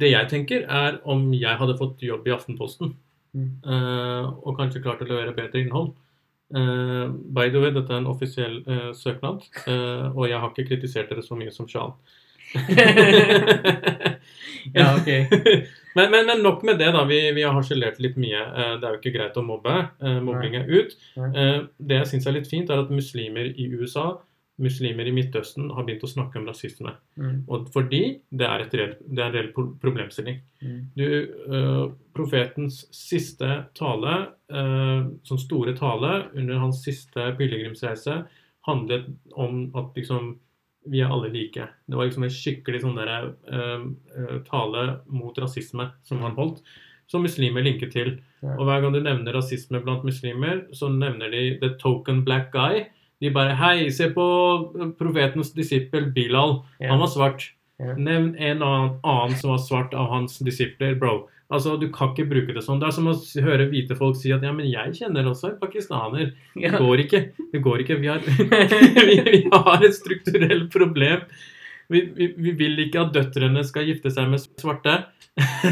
Det 0.00 0.08
jeg 0.10 0.28
tenker, 0.32 0.64
er 0.66 0.96
om 1.04 1.26
jeg 1.36 1.58
hadde 1.60 1.76
fått 1.78 2.02
jobb 2.06 2.26
i 2.28 2.34
Aftenposten, 2.36 2.96
Mm. 3.30 3.50
eh, 3.62 4.24
og 4.42 4.56
kanskje 4.58 4.80
klart 4.82 5.04
å 5.04 5.06
levere 5.06 5.30
bedre 5.36 5.60
innhold. 5.62 5.92
Eh, 6.50 7.08
by 7.08 7.50
the 7.50 7.60
way, 7.62 7.70
dette 7.74 7.92
er 7.92 8.00
en 8.00 8.08
offisiell 8.10 8.56
uh, 8.66 8.90
søknad, 8.96 9.44
uh, 9.68 10.08
og 10.10 10.24
jeg 10.26 10.40
har 10.42 10.50
ikke 10.50 10.66
kritisert 10.72 11.12
dere 11.12 11.22
så 11.22 11.38
mye 11.38 11.54
som 11.54 11.68
Sjan. 11.70 11.94
Ja, 14.74 14.90
ok. 14.92 15.06
men, 15.96 16.10
men, 16.12 16.26
men 16.28 16.42
nok 16.44 16.60
med 16.68 16.76
det, 16.82 16.90
da. 16.92 17.00
Vi, 17.08 17.16
vi 17.32 17.44
har 17.46 17.54
harselert 17.56 17.96
litt 18.02 18.18
mye. 18.20 18.42
Det 18.76 18.84
er 18.84 18.92
jo 18.92 18.98
ikke 18.98 19.12
greit 19.14 19.38
å 19.40 19.44
mobbe. 19.46 19.72
Mobbing 20.20 20.58
er 20.58 20.68
ut. 20.68 20.92
Det 21.16 21.96
jeg 21.96 22.08
syns 22.10 22.28
er 22.28 22.36
litt 22.36 22.50
fint, 22.50 22.68
er 22.68 22.82
at 22.82 22.92
muslimer 22.92 23.48
i 23.48 23.70
USA, 23.72 24.10
muslimer 24.60 25.08
i 25.08 25.14
Midtøsten, 25.14 25.70
har 25.74 25.86
begynt 25.86 26.04
å 26.04 26.10
snakke 26.10 26.40
om 26.40 26.48
rasisme. 26.48 26.92
Mm. 27.16 27.38
Og 27.48 27.70
fordi 27.74 28.02
det 28.28 28.46
er, 28.46 28.66
reell, 28.72 28.92
det 29.06 29.22
er 29.22 29.30
en 29.30 29.36
reell 29.36 29.70
problemstilling. 29.82 30.42
Mm. 30.60 30.76
Du, 30.98 31.06
uh, 31.48 31.86
profetens 32.16 32.82
siste 32.94 33.48
tale, 33.78 34.14
uh, 34.52 35.08
sånn 35.26 35.42
store 35.42 35.74
tale 35.78 36.12
under 36.34 36.60
hans 36.62 36.84
siste 36.84 37.32
pilegrimsreise, 37.40 38.22
handlet 38.68 39.08
om 39.40 39.66
at 39.78 39.96
liksom 39.96 40.34
vi 40.88 41.02
er 41.04 41.12
alle 41.12 41.28
like. 41.32 41.66
Det 41.86 41.96
var 41.96 42.08
liksom 42.08 42.24
en 42.24 42.32
skikkelig 42.32 42.82
sånn 42.84 42.96
der, 42.96 43.34
eh, 43.52 44.38
tale 44.48 44.84
mot 45.06 45.36
rasisme 45.38 45.90
som 46.06 46.22
han 46.24 46.36
holdt, 46.38 46.62
som 47.10 47.22
muslimer 47.22 47.62
linker 47.66 47.90
til. 47.92 48.14
Og 48.42 48.64
hver 48.64 48.80
gang 48.80 48.94
du 48.94 49.00
nevner 49.02 49.36
rasisme 49.36 49.82
blant 49.84 50.06
muslimer, 50.06 50.64
så 50.72 50.88
nevner 50.88 51.30
de 51.30 51.58
the 51.60 51.74
token 51.82 52.24
black 52.24 52.52
guy. 52.52 52.86
De 53.20 53.30
bare 53.34 53.56
Hei, 53.58 53.90
se 53.92 54.08
på 54.14 54.26
profetens 54.98 55.52
disippel 55.56 56.08
Bilal. 56.14 56.62
Ja. 56.78 56.92
Han 56.92 57.02
var 57.02 57.10
svart. 57.12 57.50
Ja. 57.80 57.94
Nevn 57.96 58.34
en 58.36 58.62
annen, 58.62 59.36
som 59.40 59.54
var 59.54 59.60
svart 59.64 59.94
av 59.96 60.08
hans 60.12 60.38
disipler, 60.44 60.94
bro. 61.00 61.28
Altså, 61.50 61.76
Du 61.76 61.88
kan 61.92 62.12
ikke 62.12 62.28
bruke 62.30 62.54
det 62.54 62.62
sånn. 62.62 62.80
Det 62.80 62.88
er 62.88 62.94
som 62.94 63.08
å 63.10 63.16
høre 63.44 63.68
hvite 63.72 63.96
folk 63.98 64.18
si 64.20 64.30
at 64.34 64.44
ja, 64.46 64.52
men 64.54 64.68
jeg 64.70 64.94
kjenner 65.00 65.26
også 65.26 65.50
en 65.50 65.60
pakistaner. 65.62 66.34
Det 66.54 66.70
går 66.76 67.04
ikke. 67.06 67.22
Det 67.52 67.62
går 67.64 67.84
ikke. 67.84 67.96
Vi 68.02 68.10
har, 68.12 68.20
vi, 69.08 69.16
vi 69.26 69.40
har 69.50 69.86
et 69.86 69.96
strukturelt 69.96 70.70
problem. 70.72 71.24
Vi, 71.90 72.04
vi, 72.14 72.30
vi 72.38 72.54
vil 72.54 72.78
ikke 72.86 73.02
at 73.02 73.16
døtrene 73.16 73.64
skal 73.66 73.88
gifte 73.90 74.12
seg 74.14 74.30
med 74.30 74.44
svarte. 74.62 75.00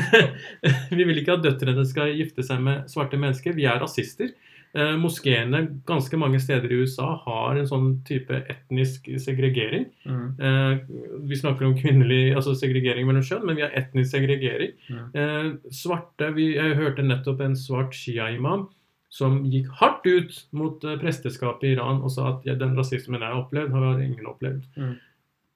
vi 0.98 1.04
vil 1.04 1.22
ikke 1.22 1.38
at 1.38 1.44
døtrene 1.46 1.84
skal 1.86 2.10
gifte 2.16 2.42
seg 2.46 2.64
med 2.64 2.90
svarte 2.90 3.20
mennesker. 3.20 3.54
Vi 3.54 3.68
er 3.70 3.78
rasister. 3.78 4.32
Eh, 4.78 4.94
moskeene 5.00 5.62
ganske 5.88 6.18
mange 6.20 6.38
steder 6.42 6.70
i 6.70 6.80
USA 6.82 7.08
har 7.24 7.58
en 7.58 7.66
sånn 7.66 7.88
type 8.06 8.36
etnisk 8.52 9.08
segregering. 9.18 9.88
Mm. 10.06 10.26
Eh, 10.38 10.98
vi 11.26 11.38
snakker 11.40 11.66
om 11.66 11.74
kvinnelig 11.78 12.36
altså 12.36 12.54
segregering 12.58 13.08
mellom 13.08 13.24
kjønn, 13.26 13.46
men 13.48 13.58
vi 13.58 13.64
har 13.64 13.74
etnisk 13.78 14.12
segregering. 14.14 14.76
Mm. 14.86 15.06
Eh, 15.18 15.48
svarte, 15.74 16.30
vi, 16.36 16.52
Jeg 16.58 16.76
hørte 16.78 17.02
nettopp 17.02 17.42
en 17.42 17.56
svart 17.58 17.96
shia-imam 17.96 18.68
som 19.08 19.40
gikk 19.48 19.70
hardt 19.80 20.06
ut 20.06 20.38
mot 20.52 20.84
eh, 20.84 20.98
presteskapet 21.00 21.64
i 21.64 21.74
Iran 21.74 22.02
og 22.04 22.12
sa 22.14 22.28
at 22.34 22.46
ja, 22.46 22.54
den 22.60 22.76
rasismen 22.78 23.22
jeg 23.22 23.32
har 23.32 23.42
opplevd, 23.42 23.74
har 23.74 24.02
ingen 24.04 24.30
opplevd. 24.30 24.62
Mm. 24.76 24.94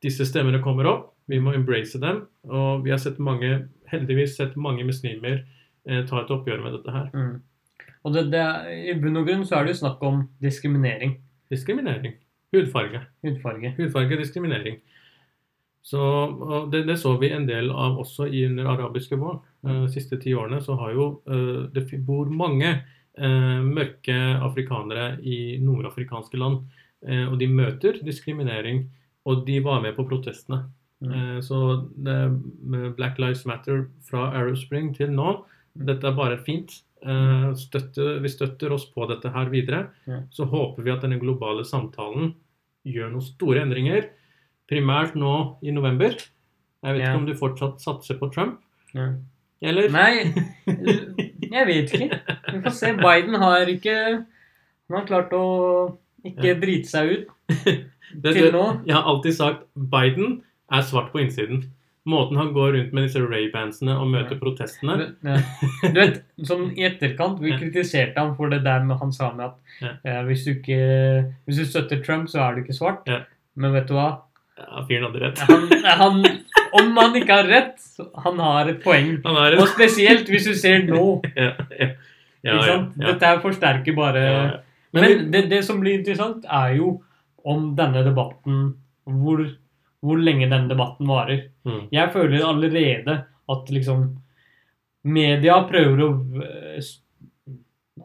Disse 0.02 0.26
stemmene 0.26 0.62
kommer 0.64 0.88
opp, 0.90 1.08
vi 1.30 1.38
må 1.38 1.54
embrace 1.54 2.00
dem. 2.02 2.24
Og 2.50 2.82
vi 2.86 2.90
har 2.90 2.98
sett 3.02 3.20
mange, 3.22 3.68
heldigvis 3.92 4.38
sett 4.40 4.56
mange 4.56 4.86
muslimer 4.88 5.44
eh, 5.86 6.02
ta 6.08 6.24
et 6.24 6.32
oppgjør 6.32 6.64
med 6.64 6.78
dette 6.78 6.96
her. 6.96 7.10
Mm. 7.14 7.36
Og 8.02 8.14
det, 8.16 8.26
det, 8.32 8.42
I 8.90 8.96
bunn 8.98 9.20
og 9.20 9.28
grunn 9.28 9.44
så 9.46 9.58
er 9.58 9.66
det 9.66 9.76
jo 9.76 9.82
snakk 9.84 10.02
om 10.06 10.24
diskriminering. 10.42 11.16
Diskriminering. 11.52 12.16
Hudfarge. 12.52 13.04
Hudfarge. 13.22 13.74
Hudfarge 13.78 14.18
diskriminering. 14.18 14.80
Så, 15.82 16.00
det, 16.72 16.84
det 16.86 16.96
så 17.02 17.16
vi 17.18 17.32
en 17.34 17.46
del 17.48 17.70
av 17.70 17.96
også 17.98 18.28
i 18.30 18.44
under 18.46 18.68
arabiske 18.70 19.18
våren. 19.18 19.40
Eh, 19.66 19.80
De 19.86 19.92
siste 19.94 20.18
ti 20.22 20.34
årene 20.34 20.60
så 20.62 20.76
har 20.78 20.92
jo 20.94 21.06
eh, 21.26 21.64
det 21.74 21.86
bor 22.06 22.30
mange 22.30 22.68
eh, 22.70 23.58
mørke 23.66 24.18
afrikanere 24.46 25.16
i 25.22 25.58
nordafrikanske 25.62 26.38
land. 26.38 26.62
eh, 27.06 27.26
og 27.26 27.38
de 27.40 27.48
møter 27.50 27.98
diskriminering, 28.06 28.84
og 29.26 29.42
de 29.46 29.58
var 29.64 29.82
med 29.82 29.96
på 29.98 30.06
protestene. 30.06 30.64
Mm. 31.02 31.12
Eh, 31.12 31.40
så 31.42 31.88
det, 31.98 32.18
Black 32.96 33.18
Lives 33.18 33.42
Matter 33.46 33.88
fra 34.06 34.30
Arrow 34.38 34.54
Spring 34.54 34.94
til 34.94 35.10
nå, 35.10 35.40
dette 35.74 36.06
er 36.06 36.14
bare 36.14 36.38
fint. 36.46 36.82
Eh, 37.02 37.48
støtte, 37.58 38.20
vi 38.22 38.28
støtter 38.30 38.72
oss 38.72 38.84
på 38.94 39.06
dette 39.10 39.30
her 39.34 39.48
videre. 39.50 39.88
Ja. 40.06 40.20
Så 40.30 40.44
håper 40.46 40.82
vi 40.86 40.90
at 40.92 41.02
denne 41.02 41.18
globale 41.18 41.64
samtalen 41.66 42.34
gjør 42.86 43.10
noen 43.10 43.24
store 43.26 43.62
endringer. 43.64 44.08
Primært 44.70 45.16
nå 45.18 45.58
i 45.62 45.70
november. 45.74 46.14
Jeg 46.14 46.94
vet 46.94 47.02
Ja. 47.02 47.10
ikke 47.12 47.18
om 47.20 47.26
du 47.26 47.34
fortsatt 47.34 47.80
satser 47.82 48.18
på 48.18 48.30
Trump, 48.32 48.60
Ja. 48.94 49.08
eller? 49.62 49.88
Nei, 49.90 50.32
jeg 51.52 51.66
vet 51.66 51.92
ikke. 51.94 52.20
Vi 52.52 52.60
får 52.62 52.70
se. 52.78 52.92
Biden 52.98 53.34
har 53.34 53.66
ikke 53.66 53.96
Han 54.90 54.98
har 54.98 55.06
klart 55.06 55.30
å 55.32 55.96
ikke 56.24 56.60
drite 56.60 56.86
seg 56.86 57.10
ut 57.10 57.28
Det- 58.22 58.34
til 58.34 58.52
nå. 58.52 58.84
Jeg 58.86 58.94
har 58.94 59.02
alltid 59.08 59.34
sagt 59.34 59.62
Biden 59.74 60.42
er 60.70 60.82
svart 60.82 61.12
på 61.12 61.18
innsiden. 61.22 61.64
Måten 62.08 62.36
han 62.36 62.50
går 62.52 62.72
rundt 62.74 62.94
med 62.96 63.04
disse 63.06 63.20
Ray-bandsene 63.22 63.94
og 63.94 64.08
møter 64.10 64.38
protestene 64.40 64.96
Ja. 65.22 65.36
Du 65.84 66.00
vet, 66.00 66.16
sånn 66.48 66.72
I 66.74 66.88
etterkant 66.88 67.38
vi 67.42 67.54
kritiserte 67.54 68.18
ham 68.18 68.32
for 68.38 68.50
det 68.50 68.64
der 68.64 68.82
med 68.86 68.98
han 68.98 69.14
sa 69.14 69.30
med 69.36 69.52
at 69.52 69.84
Ja. 69.84 69.92
eh, 70.04 70.22
hvis, 70.26 70.44
du 70.46 70.56
ikke, 70.56 70.80
hvis 71.46 71.62
du 71.62 71.64
støtter 71.68 72.02
Trump, 72.02 72.28
så 72.28 72.42
er 72.42 72.54
du 72.54 72.64
ikke 72.64 72.76
svart. 72.76 73.06
Ja. 73.06 73.22
Men 73.54 73.74
vet 73.76 73.86
du 73.90 73.94
hva? 73.94 74.08
Ja, 74.58 74.82
fyren 74.88 75.06
hadde 75.08 75.22
rett. 75.22 75.38
Han, 75.48 75.68
han, 76.02 76.18
om 76.78 76.90
han 76.98 77.16
ikke 77.18 77.38
har 77.40 77.48
rett, 77.50 77.78
så 77.80 78.08
han 78.24 78.42
har 78.42 78.70
et 78.72 78.82
poeng. 78.84 79.14
Han 79.26 79.38
et... 79.46 79.58
Og 79.62 79.70
spesielt 79.72 80.28
hvis 80.28 80.50
du 80.50 80.54
ser 80.58 80.84
nå. 80.88 81.06
Dette 82.42 83.32
forsterker 83.42 83.96
bare. 83.96 84.26
Men, 84.92 85.02
Men, 85.06 85.24
det, 85.32 85.46
det 85.50 85.62
som 85.64 85.80
blir 85.80 86.00
interessant, 86.00 86.44
er 86.44 86.76
jo 86.80 86.96
om 87.48 87.72
denne 87.78 88.04
debatten 88.06 88.74
Hvor, 89.08 89.40
hvor 90.02 90.18
lenge 90.18 90.48
denne 90.50 90.68
debatten 90.68 91.06
varer. 91.06 91.44
mm, 91.64 91.88
Jeg 91.92 92.12
føler 92.12 92.44
allerede 92.46 93.24
at 93.48 93.70
liksom 93.70 94.18
Media 95.04 95.56
prøver 95.66 95.98
å 96.06 96.10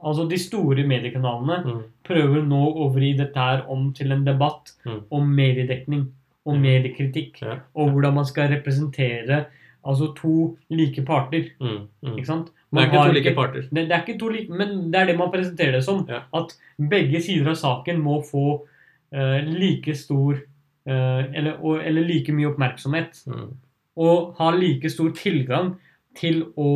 Altså 0.04 0.26
de 0.30 0.38
store 0.38 0.84
mediekanalene 0.88 1.56
mm, 1.66 1.78
prøver 2.06 2.44
nå 2.46 2.60
å 2.84 2.90
vri 2.94 3.14
dette 3.18 3.40
her 3.40 3.64
om 3.72 3.92
til 3.98 4.12
en 4.14 4.26
debatt 4.28 4.74
Mm. 4.86 5.00
om 5.12 5.30
mediedekning 5.36 6.04
og 6.46 6.56
mediekritikk. 6.64 7.42
ja, 7.42 7.56
Og 7.76 7.90
hvordan 7.92 8.14
man 8.14 8.26
skal 8.26 8.50
representere 8.50 9.46
altså 9.86 10.14
to 10.16 10.58
like 10.70 11.02
parter. 11.06 11.50
mm, 11.60 11.88
mm. 12.04 12.14
Ikke 12.18 12.26
sant? 12.26 12.52
Det 12.72 12.82
er 12.84 12.88
ikke 12.88 13.06
to 13.08 13.14
like 13.14 13.36
parter. 13.36 13.62
det, 13.74 13.88
det 13.88 13.92
er 13.92 14.04
ikke 14.06 14.20
to 14.20 14.30
like, 14.30 14.50
men 14.50 14.92
det 14.92 15.00
er 15.02 15.06
det 15.08 15.18
man 15.18 15.32
presenterer 15.32 15.72
det 15.72 15.84
som. 15.84 16.06
Ja. 16.10 16.22
At 16.34 16.56
begge 16.78 17.22
sider 17.22 17.50
av 17.50 17.56
saken 17.56 18.00
må 18.04 18.22
få 18.24 18.62
uh, 19.14 19.40
like 19.44 19.96
stor 19.96 20.36
eller, 20.88 21.58
og, 21.60 21.82
eller 21.84 22.06
like 22.08 22.34
mye 22.36 22.48
oppmerksomhet. 22.52 23.22
Mm, 23.28 23.50
Og 23.98 24.34
ha 24.38 24.50
like 24.56 24.90
stor 24.94 25.10
tilgang 25.18 25.76
til 26.18 26.44
å 26.58 26.72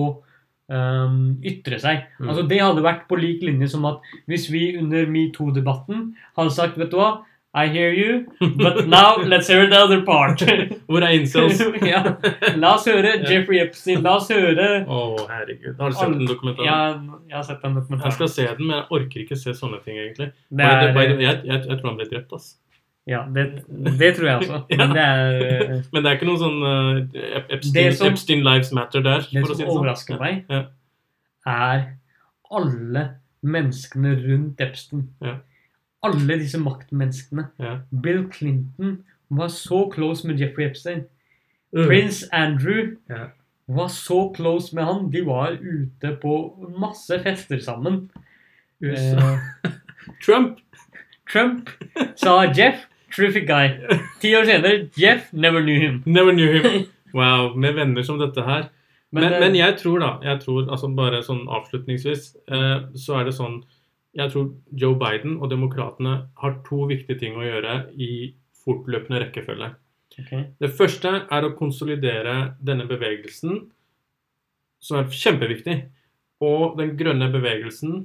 um, 0.72 1.18
ytre 1.46 1.80
seg. 1.82 2.06
Mm. 2.20 2.30
Altså 2.30 2.46
Det 2.50 2.62
hadde 2.62 2.86
vært 2.86 3.08
på 3.10 3.20
lik 3.20 3.44
linje 3.46 3.72
som 3.74 3.86
at 3.90 4.14
hvis 4.32 4.48
vi 4.52 4.72
under 4.80 5.10
metoo-debatten 5.12 6.12
hadde 6.38 6.56
sagt 6.56 6.80
Vet 6.82 6.94
du 6.94 7.00
hva? 7.02 7.12
I 7.54 7.68
hear 7.68 7.92
you, 7.92 8.28
but 8.40 8.88
now 8.96 9.18
let's 9.18 9.50
hear 9.50 9.68
the 9.68 9.76
other 9.76 10.06
part. 10.06 10.40
Hvor 10.88 11.04
er 11.04 11.18
incels? 11.18 11.60
ja. 11.84 12.16
La 12.56 12.78
oss 12.78 12.86
høre 12.88 13.12
Jeffrey 13.28 13.60
Epstein. 13.60 14.00
La 14.06 14.14
oss 14.22 14.30
høre 14.32 14.86
Å, 14.88 15.00
herregud. 15.28 15.76
Har 15.82 15.92
du 15.92 15.98
sett 16.00 16.14
den 16.16 16.30
dokumentaren? 16.30 16.70
Ja, 17.12 17.18
jeg 17.28 17.36
har 17.36 17.44
sett 17.50 17.60
den 17.66 17.76
dokumentaren. 17.76 18.08
Jeg 18.08 18.20
skal 18.22 18.32
se 18.32 18.48
den, 18.48 18.70
men 18.70 18.78
jeg 18.78 18.88
orker 18.96 19.26
ikke 19.26 19.40
se 19.42 19.52
sånne 19.58 19.82
ting, 19.84 20.00
egentlig. 20.00 20.30
Det 20.48 20.70
er, 20.70 20.94
jeg, 20.96 21.18
jeg, 21.26 21.42
jeg, 21.52 21.66
jeg 21.68 21.76
tror 21.82 21.92
han 21.92 22.00
ble 22.00 22.08
drept, 22.14 22.38
ass. 22.40 22.54
Ja, 23.08 23.24
det, 23.34 23.64
det 24.00 24.16
tror 24.16 24.28
jeg 24.28 24.38
også. 24.38 24.60
Men 24.78 24.90
det 24.96 25.04
er 25.06 25.46
eh, 25.46 25.84
Men 25.94 26.04
det 26.04 26.10
er 26.12 26.18
ikke 26.20 26.28
noe 26.30 26.42
sånn 26.42 26.60
uh, 26.62 27.22
Epstein, 27.50 27.94
som- 27.98 28.12
Epstein 28.12 28.44
Lives 28.46 28.72
Matter 28.72 29.02
der, 29.06 29.26
Det 29.32 29.46
som 29.48 29.56
si 29.58 29.64
overrasker 29.66 29.66
sånn. 29.66 29.80
overrasker 29.80 30.20
meg, 30.20 30.46
Ja. 30.50 30.62
er 31.46 31.86
alle 32.52 33.06
menneskene 33.42 34.16
rundt 34.28 34.62
Epstein. 34.62 35.08
Ja. 35.22 35.38
Alle 36.04 36.38
disse 36.42 36.60
maktmenneskene. 36.62 37.48
Ja. 37.60 37.78
Bill 38.04 38.28
Clinton 38.34 39.04
var 39.30 39.48
så 39.54 39.86
close 39.94 40.28
med 40.28 40.38
Jeffrey 40.40 40.66
Epstein. 40.70 41.06
Mm. 41.74 41.86
Prince 41.88 42.28
Andrew 42.36 42.98
var 43.68 43.88
så 43.88 44.32
close 44.36 44.76
med 44.76 44.84
han. 44.86 45.10
De 45.14 45.22
var 45.26 45.56
ute 45.62 46.18
på 46.22 46.34
masse 46.78 47.18
fester 47.24 47.60
sammen. 47.64 48.10
USA. 48.82 49.38
Eh, 49.64 49.72
Trump! 50.26 50.60
Trump 51.32 51.70
sa 52.20 52.42
Jeff, 52.52 52.82
terrific 53.16 53.48
guy. 53.48 53.74
Ti 54.22 54.36
år 54.38 54.48
senere, 54.50 54.90
Jeff 54.98 55.32
never 55.34 55.64
knew 55.64 55.80
him. 55.80 56.04
Never 56.06 56.34
knew 56.36 56.52
him. 56.58 56.88
Wow, 57.12 57.58
med 57.60 57.76
venner 57.76 58.06
som 58.08 58.16
dette 58.22 58.40
her. 58.48 58.70
Men, 59.12 59.26
eh, 59.28 59.40
men 59.44 59.56
jeg 59.58 59.76
tror 59.82 60.00
da, 60.00 60.12
jeg 60.24 60.40
tror, 60.46 60.70
altså 60.72 60.88
bare 60.96 61.20
sånn 61.26 61.42
avslutningsvis, 61.52 62.30
eh, 62.48 62.78
så 62.96 63.20
er 63.20 63.28
det 63.28 63.36
sånn 63.36 63.62
Jeg 64.16 64.32
tror 64.34 64.50
Joe 64.76 64.96
Biden 65.00 65.38
og 65.40 65.48
demokratene 65.52 66.14
har 66.40 66.56
to 66.68 66.86
viktige 66.90 67.20
ting 67.20 67.38
å 67.40 67.46
gjøre 67.46 67.76
i 67.96 68.34
fortløpende 68.60 69.22
rekkefølge. 69.24 69.70
Okay. 70.20 70.42
Det 70.60 70.68
første 70.76 71.14
er 71.32 71.48
å 71.48 71.54
konsolidere 71.56 72.58
denne 72.60 72.84
bevegelsen, 72.90 73.62
som 74.84 75.00
er 75.00 75.16
kjempeviktig, 75.16 75.78
og 76.44 76.76
den 76.82 76.92
grønne 77.00 77.30
bevegelsen 77.32 78.02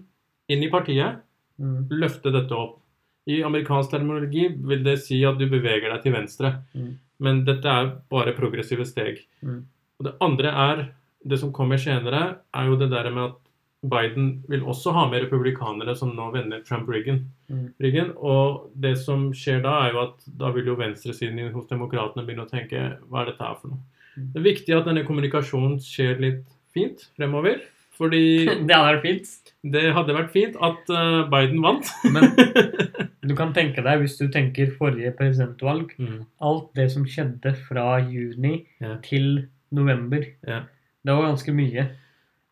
inn 0.46 0.62
i 0.62 0.70
partiet. 0.70 1.24
Mm. 1.58 1.88
Løfte 1.90 2.30
dette 2.30 2.54
opp. 2.54 2.78
I 3.26 3.40
amerikansk 3.46 3.90
terminologi 3.90 4.48
vil 4.54 4.84
det 4.86 5.00
si 5.02 5.18
at 5.26 5.38
du 5.40 5.48
beveger 5.50 5.90
deg 5.90 6.04
til 6.04 6.14
venstre. 6.14 6.52
Mm. 6.76 6.92
Men 7.22 7.42
dette 7.46 7.72
er 7.72 7.90
bare 8.12 8.36
progressive 8.36 8.86
steg. 8.86 9.24
Mm. 9.42 9.64
Og 9.98 10.06
det 10.06 10.14
andre 10.22 10.52
er, 10.52 10.84
det 11.26 11.40
som 11.40 11.52
kommer 11.54 11.80
senere, 11.80 12.22
er 12.54 12.70
jo 12.70 12.78
det 12.78 12.90
der 12.92 13.10
med 13.10 13.32
at 13.32 13.42
Biden 13.86 14.44
vil 14.48 14.64
også 14.66 14.92
ha 14.96 15.04
med 15.10 15.26
republikanere 15.26 15.94
som 15.98 16.14
nå 16.16 16.30
vender 16.34 16.62
Trump-ryggen. 16.66 17.24
Mm. 17.48 18.14
Og 18.16 18.70
det 18.74 18.96
som 19.02 19.28
skjer 19.36 19.62
da, 19.64 19.76
er 19.84 19.94
jo 19.94 20.02
at 20.06 20.26
da 20.40 20.50
vil 20.54 20.72
jo 20.72 20.78
venstresiden 20.78 21.52
hos 21.54 21.68
demokratene 21.70 22.24
begynne 22.26 22.46
å 22.46 22.50
tenke 22.50 22.88
hva 23.06 23.22
er 23.22 23.32
dette 23.32 23.46
her 23.46 23.58
for 23.60 23.74
noe? 23.74 23.82
Mm. 24.16 24.28
Det 24.32 24.40
er 24.40 24.48
viktig 24.48 24.76
at 24.76 24.88
denne 24.88 25.04
kommunikasjonen 25.06 25.80
skjer 25.82 26.22
litt 26.22 26.44
fint 26.74 27.08
fremover. 27.18 27.60
Fordi 27.96 28.24
Det 28.68 28.76
hadde 28.76 28.92
vært 28.92 29.04
fint. 29.06 29.52
det 29.72 29.84
hadde 29.96 30.16
vært 30.16 30.32
fint 30.34 30.56
at 30.68 30.92
eh, 30.92 31.20
Biden 31.32 31.62
vant. 31.64 31.92
Men 32.12 32.32
du 33.26 33.34
kan 33.36 33.52
tenke 33.54 33.82
deg, 33.84 34.00
hvis 34.02 34.16
du 34.18 34.28
tenker 34.32 34.70
forrige 34.78 35.12
presidentvalg, 35.18 35.92
Mm. 35.98 36.24
alt 36.40 36.74
det 36.74 36.90
som 36.92 37.04
skjedde 37.04 37.54
fra 37.68 37.98
juni 38.00 38.66
Ja. 38.80 38.96
til 39.02 39.48
november, 39.72 40.24
Ja. 40.46 40.60
det 41.04 41.14
var 41.14 41.28
ganske 41.32 41.52
mye. 41.52 41.88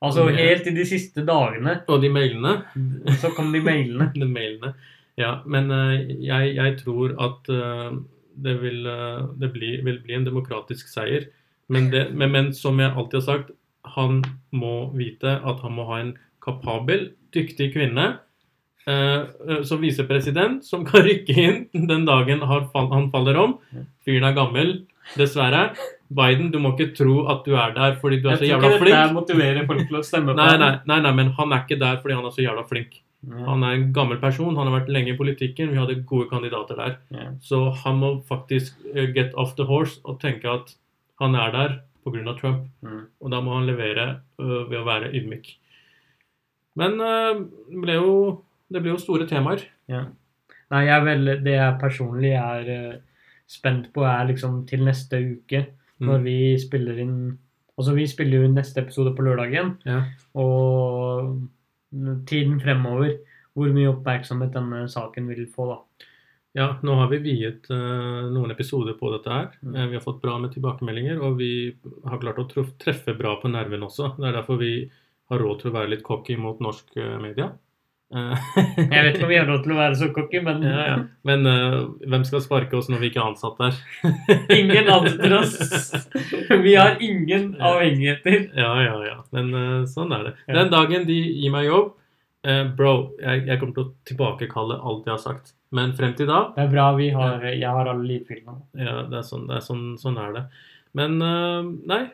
Altså 0.02 0.24
Og 0.26 0.36
helt 0.36 0.66
i 0.66 0.74
de 0.74 0.84
siste 0.84 1.24
dagene 1.24 1.80
Og 1.88 2.02
de 2.02 2.08
mailene. 2.10 2.64
så 3.20 3.30
kom 3.34 3.52
de 3.52 3.60
mailene. 3.60 4.12
De 4.14 4.26
mailene. 4.26 4.74
Ja, 5.16 5.40
men 5.46 5.70
uh, 5.70 5.94
jeg, 6.20 6.54
jeg 6.56 6.78
tror 6.78 7.14
at 7.22 7.48
uh, 7.48 7.96
det, 8.36 8.60
vil, 8.60 8.86
uh, 8.86 9.28
det 9.40 9.52
bli, 9.52 9.80
vil 9.84 10.00
bli 10.04 10.14
en 10.14 10.24
demokratisk 10.26 10.88
seier. 10.88 11.28
Men, 11.68 11.90
det, 11.90 12.12
men, 12.12 12.32
men 12.32 12.52
som 12.52 12.78
jeg 12.80 12.92
alltid 12.92 13.20
har 13.20 13.26
sagt, 13.38 13.50
han 13.94 14.22
må 14.52 14.92
vite 14.96 15.38
at 15.44 15.60
han 15.62 15.72
må 15.72 15.84
ha 15.86 16.00
en 16.00 16.16
kapabel, 16.44 17.12
dyktig 17.32 17.72
kvinne 17.72 18.18
eh, 18.86 19.20
eh, 19.48 19.62
som 19.66 19.82
visepresident, 19.82 20.64
som 20.64 20.84
kan 20.86 21.04
rykke 21.06 21.34
inn 21.34 21.86
den 21.88 22.04
dagen 22.08 22.42
han 22.46 23.10
faller 23.12 23.40
om. 23.40 23.58
Fyren 24.04 24.28
er 24.28 24.36
gammel, 24.36 24.74
dessverre. 25.18 25.70
Biden, 26.14 26.50
du 26.52 26.60
må 26.62 26.74
ikke 26.74 26.92
tro 26.96 27.24
at 27.32 27.46
du 27.46 27.56
er 27.58 27.72
der 27.74 27.96
fordi 28.00 28.20
du 28.22 28.28
er 28.28 28.36
Jeg 28.36 28.38
så 28.38 28.44
tror 28.44 28.50
jævla 28.50 28.68
ikke 28.68 28.84
dette 28.84 28.84
flink. 28.84 29.16
motiverer 29.16 29.66
folk 29.66 29.88
til 29.88 29.98
å 29.98 30.04
stemme 30.04 30.32
på 30.34 30.38
Nei, 30.38 30.52
nei, 30.60 30.70
nei, 30.86 31.00
nei, 31.06 31.12
men 31.16 31.32
han 31.38 31.52
er 31.52 31.64
ikke 31.64 31.80
der 31.80 31.98
fordi 32.02 32.18
han 32.18 32.28
er 32.28 32.36
så 32.36 32.44
jævla 32.44 32.66
flink. 32.68 33.00
Han 33.24 33.64
er 33.64 33.78
en 33.78 33.86
gammel 33.96 34.18
person, 34.20 34.52
han 34.52 34.68
har 34.68 34.82
vært 34.82 34.90
lenge 34.92 35.14
i 35.14 35.16
politikken, 35.16 35.70
vi 35.72 35.80
hadde 35.80 36.02
gode 36.04 36.28
kandidater 36.28 36.76
der. 36.76 36.98
Så 37.40 37.70
han 37.80 38.02
må 38.02 38.10
faktisk 38.28 38.76
eh, 38.92 39.08
get 39.16 39.32
off 39.34 39.56
the 39.56 39.64
horse 39.64 39.96
og 40.04 40.20
tenke 40.20 40.44
at 40.50 40.74
han 41.22 41.34
er 41.34 41.54
der 41.54 41.76
pga. 42.04 42.34
Trump. 42.36 42.66
Mm. 42.84 43.06
Og 43.24 43.30
da 43.32 43.40
må 43.40 43.54
han 43.56 43.64
levere 43.64 44.20
ved 44.36 44.76
å 44.76 44.84
være 44.84 45.08
ydmyk. 45.16 45.54
Men 46.76 46.98
det 47.00 47.80
ble 47.80 47.96
jo, 47.96 48.10
det 48.72 48.82
blir 48.82 48.94
jo 48.94 49.00
store 49.02 49.26
temaer. 49.28 49.64
Nei, 49.88 50.84
jeg 50.86 51.04
veldig, 51.04 51.34
det 51.44 51.54
jeg 51.58 51.78
personlig 51.80 52.32
er 52.40 52.70
uh, 52.72 52.94
spent 53.46 53.90
på, 53.94 54.04
er 54.08 54.28
liksom 54.32 54.66
til 54.66 54.84
neste 54.84 55.20
uke, 55.20 55.66
Mm. 55.94 56.08
når 56.08 56.22
vi 56.24 56.38
spiller 56.58 56.96
inn 56.98 57.38
Altså, 57.78 57.92
vi 57.94 58.04
spiller 58.06 58.42
jo 58.42 58.48
neste 58.50 58.80
episode 58.82 59.14
på 59.14 59.22
lørdagen, 59.22 59.76
Ja. 59.86 60.00
og 60.34 61.48
tiden 62.26 62.60
fremover, 62.60 63.16
hvor 63.54 63.70
mye 63.74 63.90
oppmerksomhet 63.90 64.52
denne 64.54 64.88
saken 64.90 65.26
vil 65.28 65.46
få, 65.46 65.66
da. 65.70 66.06
ja, 66.54 66.68
nå 66.82 66.94
har 67.00 67.08
vi 67.10 67.18
viet 67.18 67.66
uh, 67.70 68.30
noen 68.30 68.50
episoder 68.50 68.94
på 68.98 69.10
dette 69.14 69.30
her. 69.30 69.48
Mm. 69.62 69.74
Eh, 69.74 69.86
vi 69.88 69.94
har 69.98 70.02
fått 70.02 70.20
bra 70.22 70.36
med 70.38 70.52
tilbakemeldinger, 70.54 71.18
og 71.22 71.38
vi 71.38 71.74
har 72.06 72.18
klart 72.18 72.38
å 72.38 72.66
treffe 72.78 73.16
bra 73.18 73.40
på 73.40 73.50
nerven 73.50 73.82
også. 73.82 74.16
Det 74.18 74.28
er 74.28 74.32
derfor 74.38 74.58
vi 74.58 74.90
har 75.30 75.38
råd 75.38 75.60
til 75.60 75.70
å 75.70 75.74
være 75.74 75.90
litt 75.94 76.02
cocky 76.06 76.36
mot 76.36 76.58
norsk 76.60 76.94
media. 77.22 77.52
Eh, 78.12 78.36
Jeg 78.76 79.04
vet 79.06 79.16
ikke 79.16 79.26
om 79.26 79.32
vi 79.32 79.38
har 79.38 79.48
lov 79.48 79.62
til 79.64 79.72
å 79.74 79.78
være 79.78 79.96
så 79.98 80.10
cocky, 80.14 80.40
men 80.44 80.62
ja, 80.66 80.84
ja. 80.90 80.96
Men 81.26 81.48
uh, 81.48 81.78
hvem 82.04 82.26
skal 82.28 82.42
sparke 82.44 82.76
oss 82.78 82.90
når 82.92 83.00
vi 83.02 83.10
ikke 83.10 83.22
er 83.22 83.30
ansatt 83.32 83.58
der? 83.58 83.80
ingen 84.60 84.90
ansetter 84.92 85.36
oss. 85.38 85.56
Vi 86.50 86.76
har 86.76 87.00
ingen 87.02 87.54
avhengigheter. 87.58 88.50
Ja, 88.60 88.70
ja, 88.84 88.96
ja. 89.08 89.18
Men 89.34 89.50
uh, 89.56 89.82
sånn 89.90 90.14
er 90.14 90.28
det. 90.28 90.34
Den 90.52 90.72
dagen 90.74 91.08
de 91.08 91.16
gir 91.16 91.54
meg 91.54 91.68
jobb 91.70 91.94
uh, 92.46 92.64
Bro, 92.76 92.94
jeg, 93.22 93.46
jeg 93.48 93.62
kommer 93.62 93.78
til 93.78 93.86
å 93.86 93.92
tilbakekalle 94.12 94.78
alt 94.78 95.08
jeg 95.08 95.16
har 95.16 95.24
sagt. 95.24 95.56
Men 95.74 95.96
frem 95.98 96.12
til 96.14 96.28
da 96.30 96.44
Det 96.54 96.68
er 96.68 96.70
bra 96.70 96.90
vi 96.94 97.08
har 97.10 97.42
Jeg 97.50 97.66
har 97.66 97.88
alle 97.90 98.06
lydfilene. 98.06 98.60
Ja, 98.78 99.00
det 99.10 99.18
er 99.18 99.26
sånn, 99.26 99.48
det 99.48 99.58
er 99.58 99.64
sånn, 99.64 99.96
sånn 99.98 100.20
er 100.22 100.36
det. 100.36 100.44
Men 100.94 101.16
nei, 101.18 102.04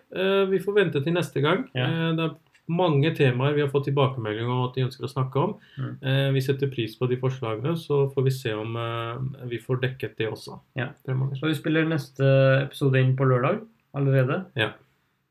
vi 0.48 0.60
får 0.64 0.76
vente 0.78 1.02
til 1.04 1.12
neste 1.12 1.42
gang. 1.44 1.66
Det 1.74 2.24
er 2.24 2.30
mange 2.70 3.12
temaer 3.16 3.56
vi 3.56 3.64
har 3.64 3.70
fått 3.72 3.88
tilbakemelding 3.88 4.48
om 4.48 4.64
at 4.66 4.76
de 4.76 4.84
ønsker 4.86 5.06
å 5.06 5.10
snakke 5.10 5.42
om. 5.42 5.56
Mm. 5.76 5.92
Eh, 6.00 6.28
vi 6.36 6.44
setter 6.44 6.70
pris 6.72 6.94
på 6.98 7.08
de 7.10 7.18
forslagene, 7.20 7.74
så 7.78 8.04
får 8.14 8.26
vi 8.26 8.34
se 8.34 8.54
om 8.56 8.78
eh, 8.78 9.48
vi 9.50 9.60
får 9.62 9.82
dekket 9.84 10.16
det 10.20 10.30
også. 10.30 10.60
Ja. 10.78 10.90
Og 11.14 11.34
Så 11.38 11.50
vi 11.50 11.58
spiller 11.58 11.88
neste 11.88 12.30
episode 12.60 13.02
inn 13.02 13.16
på 13.18 13.28
lørdag 13.28 13.62
allerede. 13.98 14.44
Ja. 14.58 14.72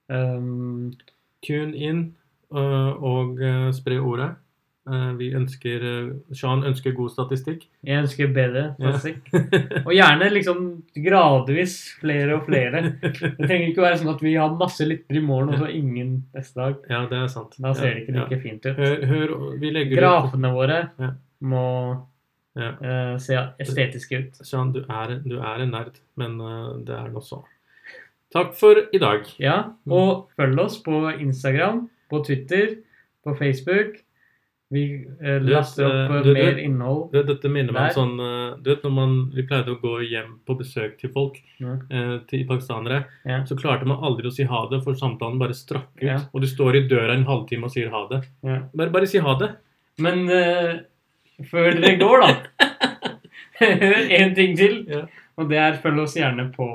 Um, 0.09 0.91
Tune 1.45 1.77
inn 1.77 2.01
uh, 2.51 2.91
og 2.99 3.39
eh, 3.43 3.69
spre 3.75 3.99
ordet. 4.01 4.33
Eh, 4.89 5.09
vi 5.19 5.27
ønsker 5.37 5.83
eh, 5.85 6.07
Sean 6.33 6.63
ønsker 6.65 6.95
god 6.97 7.11
statistikk. 7.13 7.67
jeg 7.85 8.01
ønsker 8.03 8.31
bedre 8.33 8.63
Ja. 8.79 8.91
statistikk. 8.97 9.83
Og 9.85 9.91
gjerne 9.93 10.29
liksom 10.33 10.61
gradvis 11.05 11.75
flere 12.01 12.35
og 12.39 12.45
flere. 12.47 12.81
Det 13.01 13.35
trenger 13.37 13.67
ikke 13.69 13.83
være 13.85 13.99
sånn 14.01 14.13
at 14.15 14.23
vi 14.25 14.33
har 14.39 14.55
masse 14.57 14.87
lyttere 14.87 15.21
i 15.21 15.25
morgen 15.25 15.53
og 15.53 15.59
så 15.61 15.69
ingen 15.69 16.23
neste 16.33 16.55
dag. 16.63 16.75
Ja, 16.89 17.03
det 17.11 17.19
er 17.21 17.27
sant. 17.27 17.53
Da 17.61 17.73
ser 17.77 17.93
det 17.93 18.03
ikke 18.07 18.15
Ja, 18.17 18.25
like 18.25 18.41
fint 18.41 18.65
ut. 18.65 18.75
Hør, 18.81 19.05
hør, 19.13 19.35
vi 19.61 19.71
legger 19.75 19.97
ut 19.97 20.01
Grafene 20.01 20.53
våre 20.57 20.79
Ja. 20.99 21.11
må 21.43 21.65
Ja. 22.57 22.71
eh, 22.81 23.17
se 23.21 23.37
estetiske 23.61 24.17
ut. 24.19 24.35
Sean, 24.43 24.71
du 24.73 24.81
er, 24.89 25.19
du 25.23 25.37
er 25.39 25.61
en 25.61 25.71
nerd, 25.71 25.99
men 26.17 26.39
uh, 26.41 26.73
det 26.83 26.95
er 26.97 27.07
nå 27.13 27.21
så. 27.23 27.43
Takk 28.33 28.53
for 28.57 28.75
i 28.93 28.97
dag. 29.01 29.23
Ja, 29.39 29.71
og 29.89 30.27
følg 30.37 30.59
oss 30.59 30.77
på 30.83 30.97
Instagram, 31.19 31.87
på 32.11 32.19
Twitter, 32.25 32.75
på 33.23 33.35
Facebook. 33.37 34.01
Vi 34.71 34.81
eh, 35.23 35.39
laster 35.41 35.85
opp 35.87 35.93
eh, 36.11 36.15
eh, 36.17 36.23
du- 36.23 36.27
du- 36.29 36.33
mer 36.37 36.57
innhold. 36.61 37.11
Det, 37.11 37.23
dette 37.25 37.49
minner 37.49 37.73
meg 37.73 37.87
om 37.89 37.95
sånn 37.95 38.19
eh, 38.21 38.57
Du 38.61 38.69
vet 38.69 38.83
når 38.85 38.91
man, 38.93 39.15
vi 39.33 39.41
pleide 39.49 39.73
å 39.73 39.79
gå 39.81 39.95
hjem 40.05 40.35
på 40.45 40.55
besøk 40.59 40.97
til 41.01 41.09
folk, 41.15 41.39
Ja. 41.57 41.73
eh, 41.89 42.19
til 42.29 42.45
pakistanere, 42.45 43.05
Ja. 43.25 43.39
så 43.49 43.57
klarte 43.57 43.85
man 43.89 43.97
aldri 44.05 44.27
å 44.29 44.31
si 44.35 44.43
ha 44.43 44.67
det, 44.69 44.83
for 44.83 44.93
samtalen 44.93 45.39
bare 45.39 45.53
strakk 45.57 45.89
ut. 45.97 46.03
Ja. 46.05 46.19
Og 46.33 46.41
du 46.41 46.47
står 46.47 46.75
i 46.75 46.87
døra 46.87 47.13
en 47.17 47.25
halvtime 47.25 47.63
og 47.65 47.71
sier 47.73 47.89
ha 47.89 48.03
det. 48.11 48.21
Bare, 48.75 48.89
bare 48.91 49.07
si 49.07 49.17
ha 49.17 49.33
det. 49.39 49.55
Men 49.97 50.29
eh, 50.29 50.79
før 51.49 51.71
dere 51.81 51.97
går, 51.97 52.21
da 52.21 52.67
Hør 53.59 54.11
en 54.21 54.35
ting 54.35 54.55
til. 54.55 54.85
Og 55.39 55.49
det 55.49 55.57
er 55.57 55.81
følg 55.81 55.99
oss 56.03 56.13
gjerne 56.15 56.51
på 56.53 56.65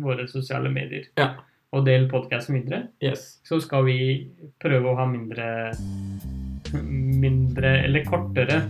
våre 0.00 0.28
sosiale 0.28 0.70
medier. 0.70 1.08
Ja. 1.18 1.32
Og 1.72 1.84
del 1.84 2.06
podkasten 2.08 2.54
videre. 2.62 2.88
Yes. 3.02 3.40
Så 3.44 3.60
skal 3.60 3.84
vi 3.84 3.98
prøve 4.62 4.86
å 4.92 4.96
ha 4.96 5.04
mindre 5.06 5.72
Mindre 7.20 7.78
Eller 7.84 8.04
kortere 8.04 8.62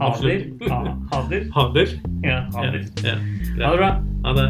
hader. 0.00 0.44
Ha, 0.68 0.96
hader. 1.12 1.44
Hader. 1.54 1.88
Ja, 2.22 2.48
Ja, 2.52 2.72
ja. 3.04 3.14
Ha 3.66 3.70
det 3.70 3.78
bra. 3.78 4.02
Ha 4.24 4.32
det. 4.32 4.48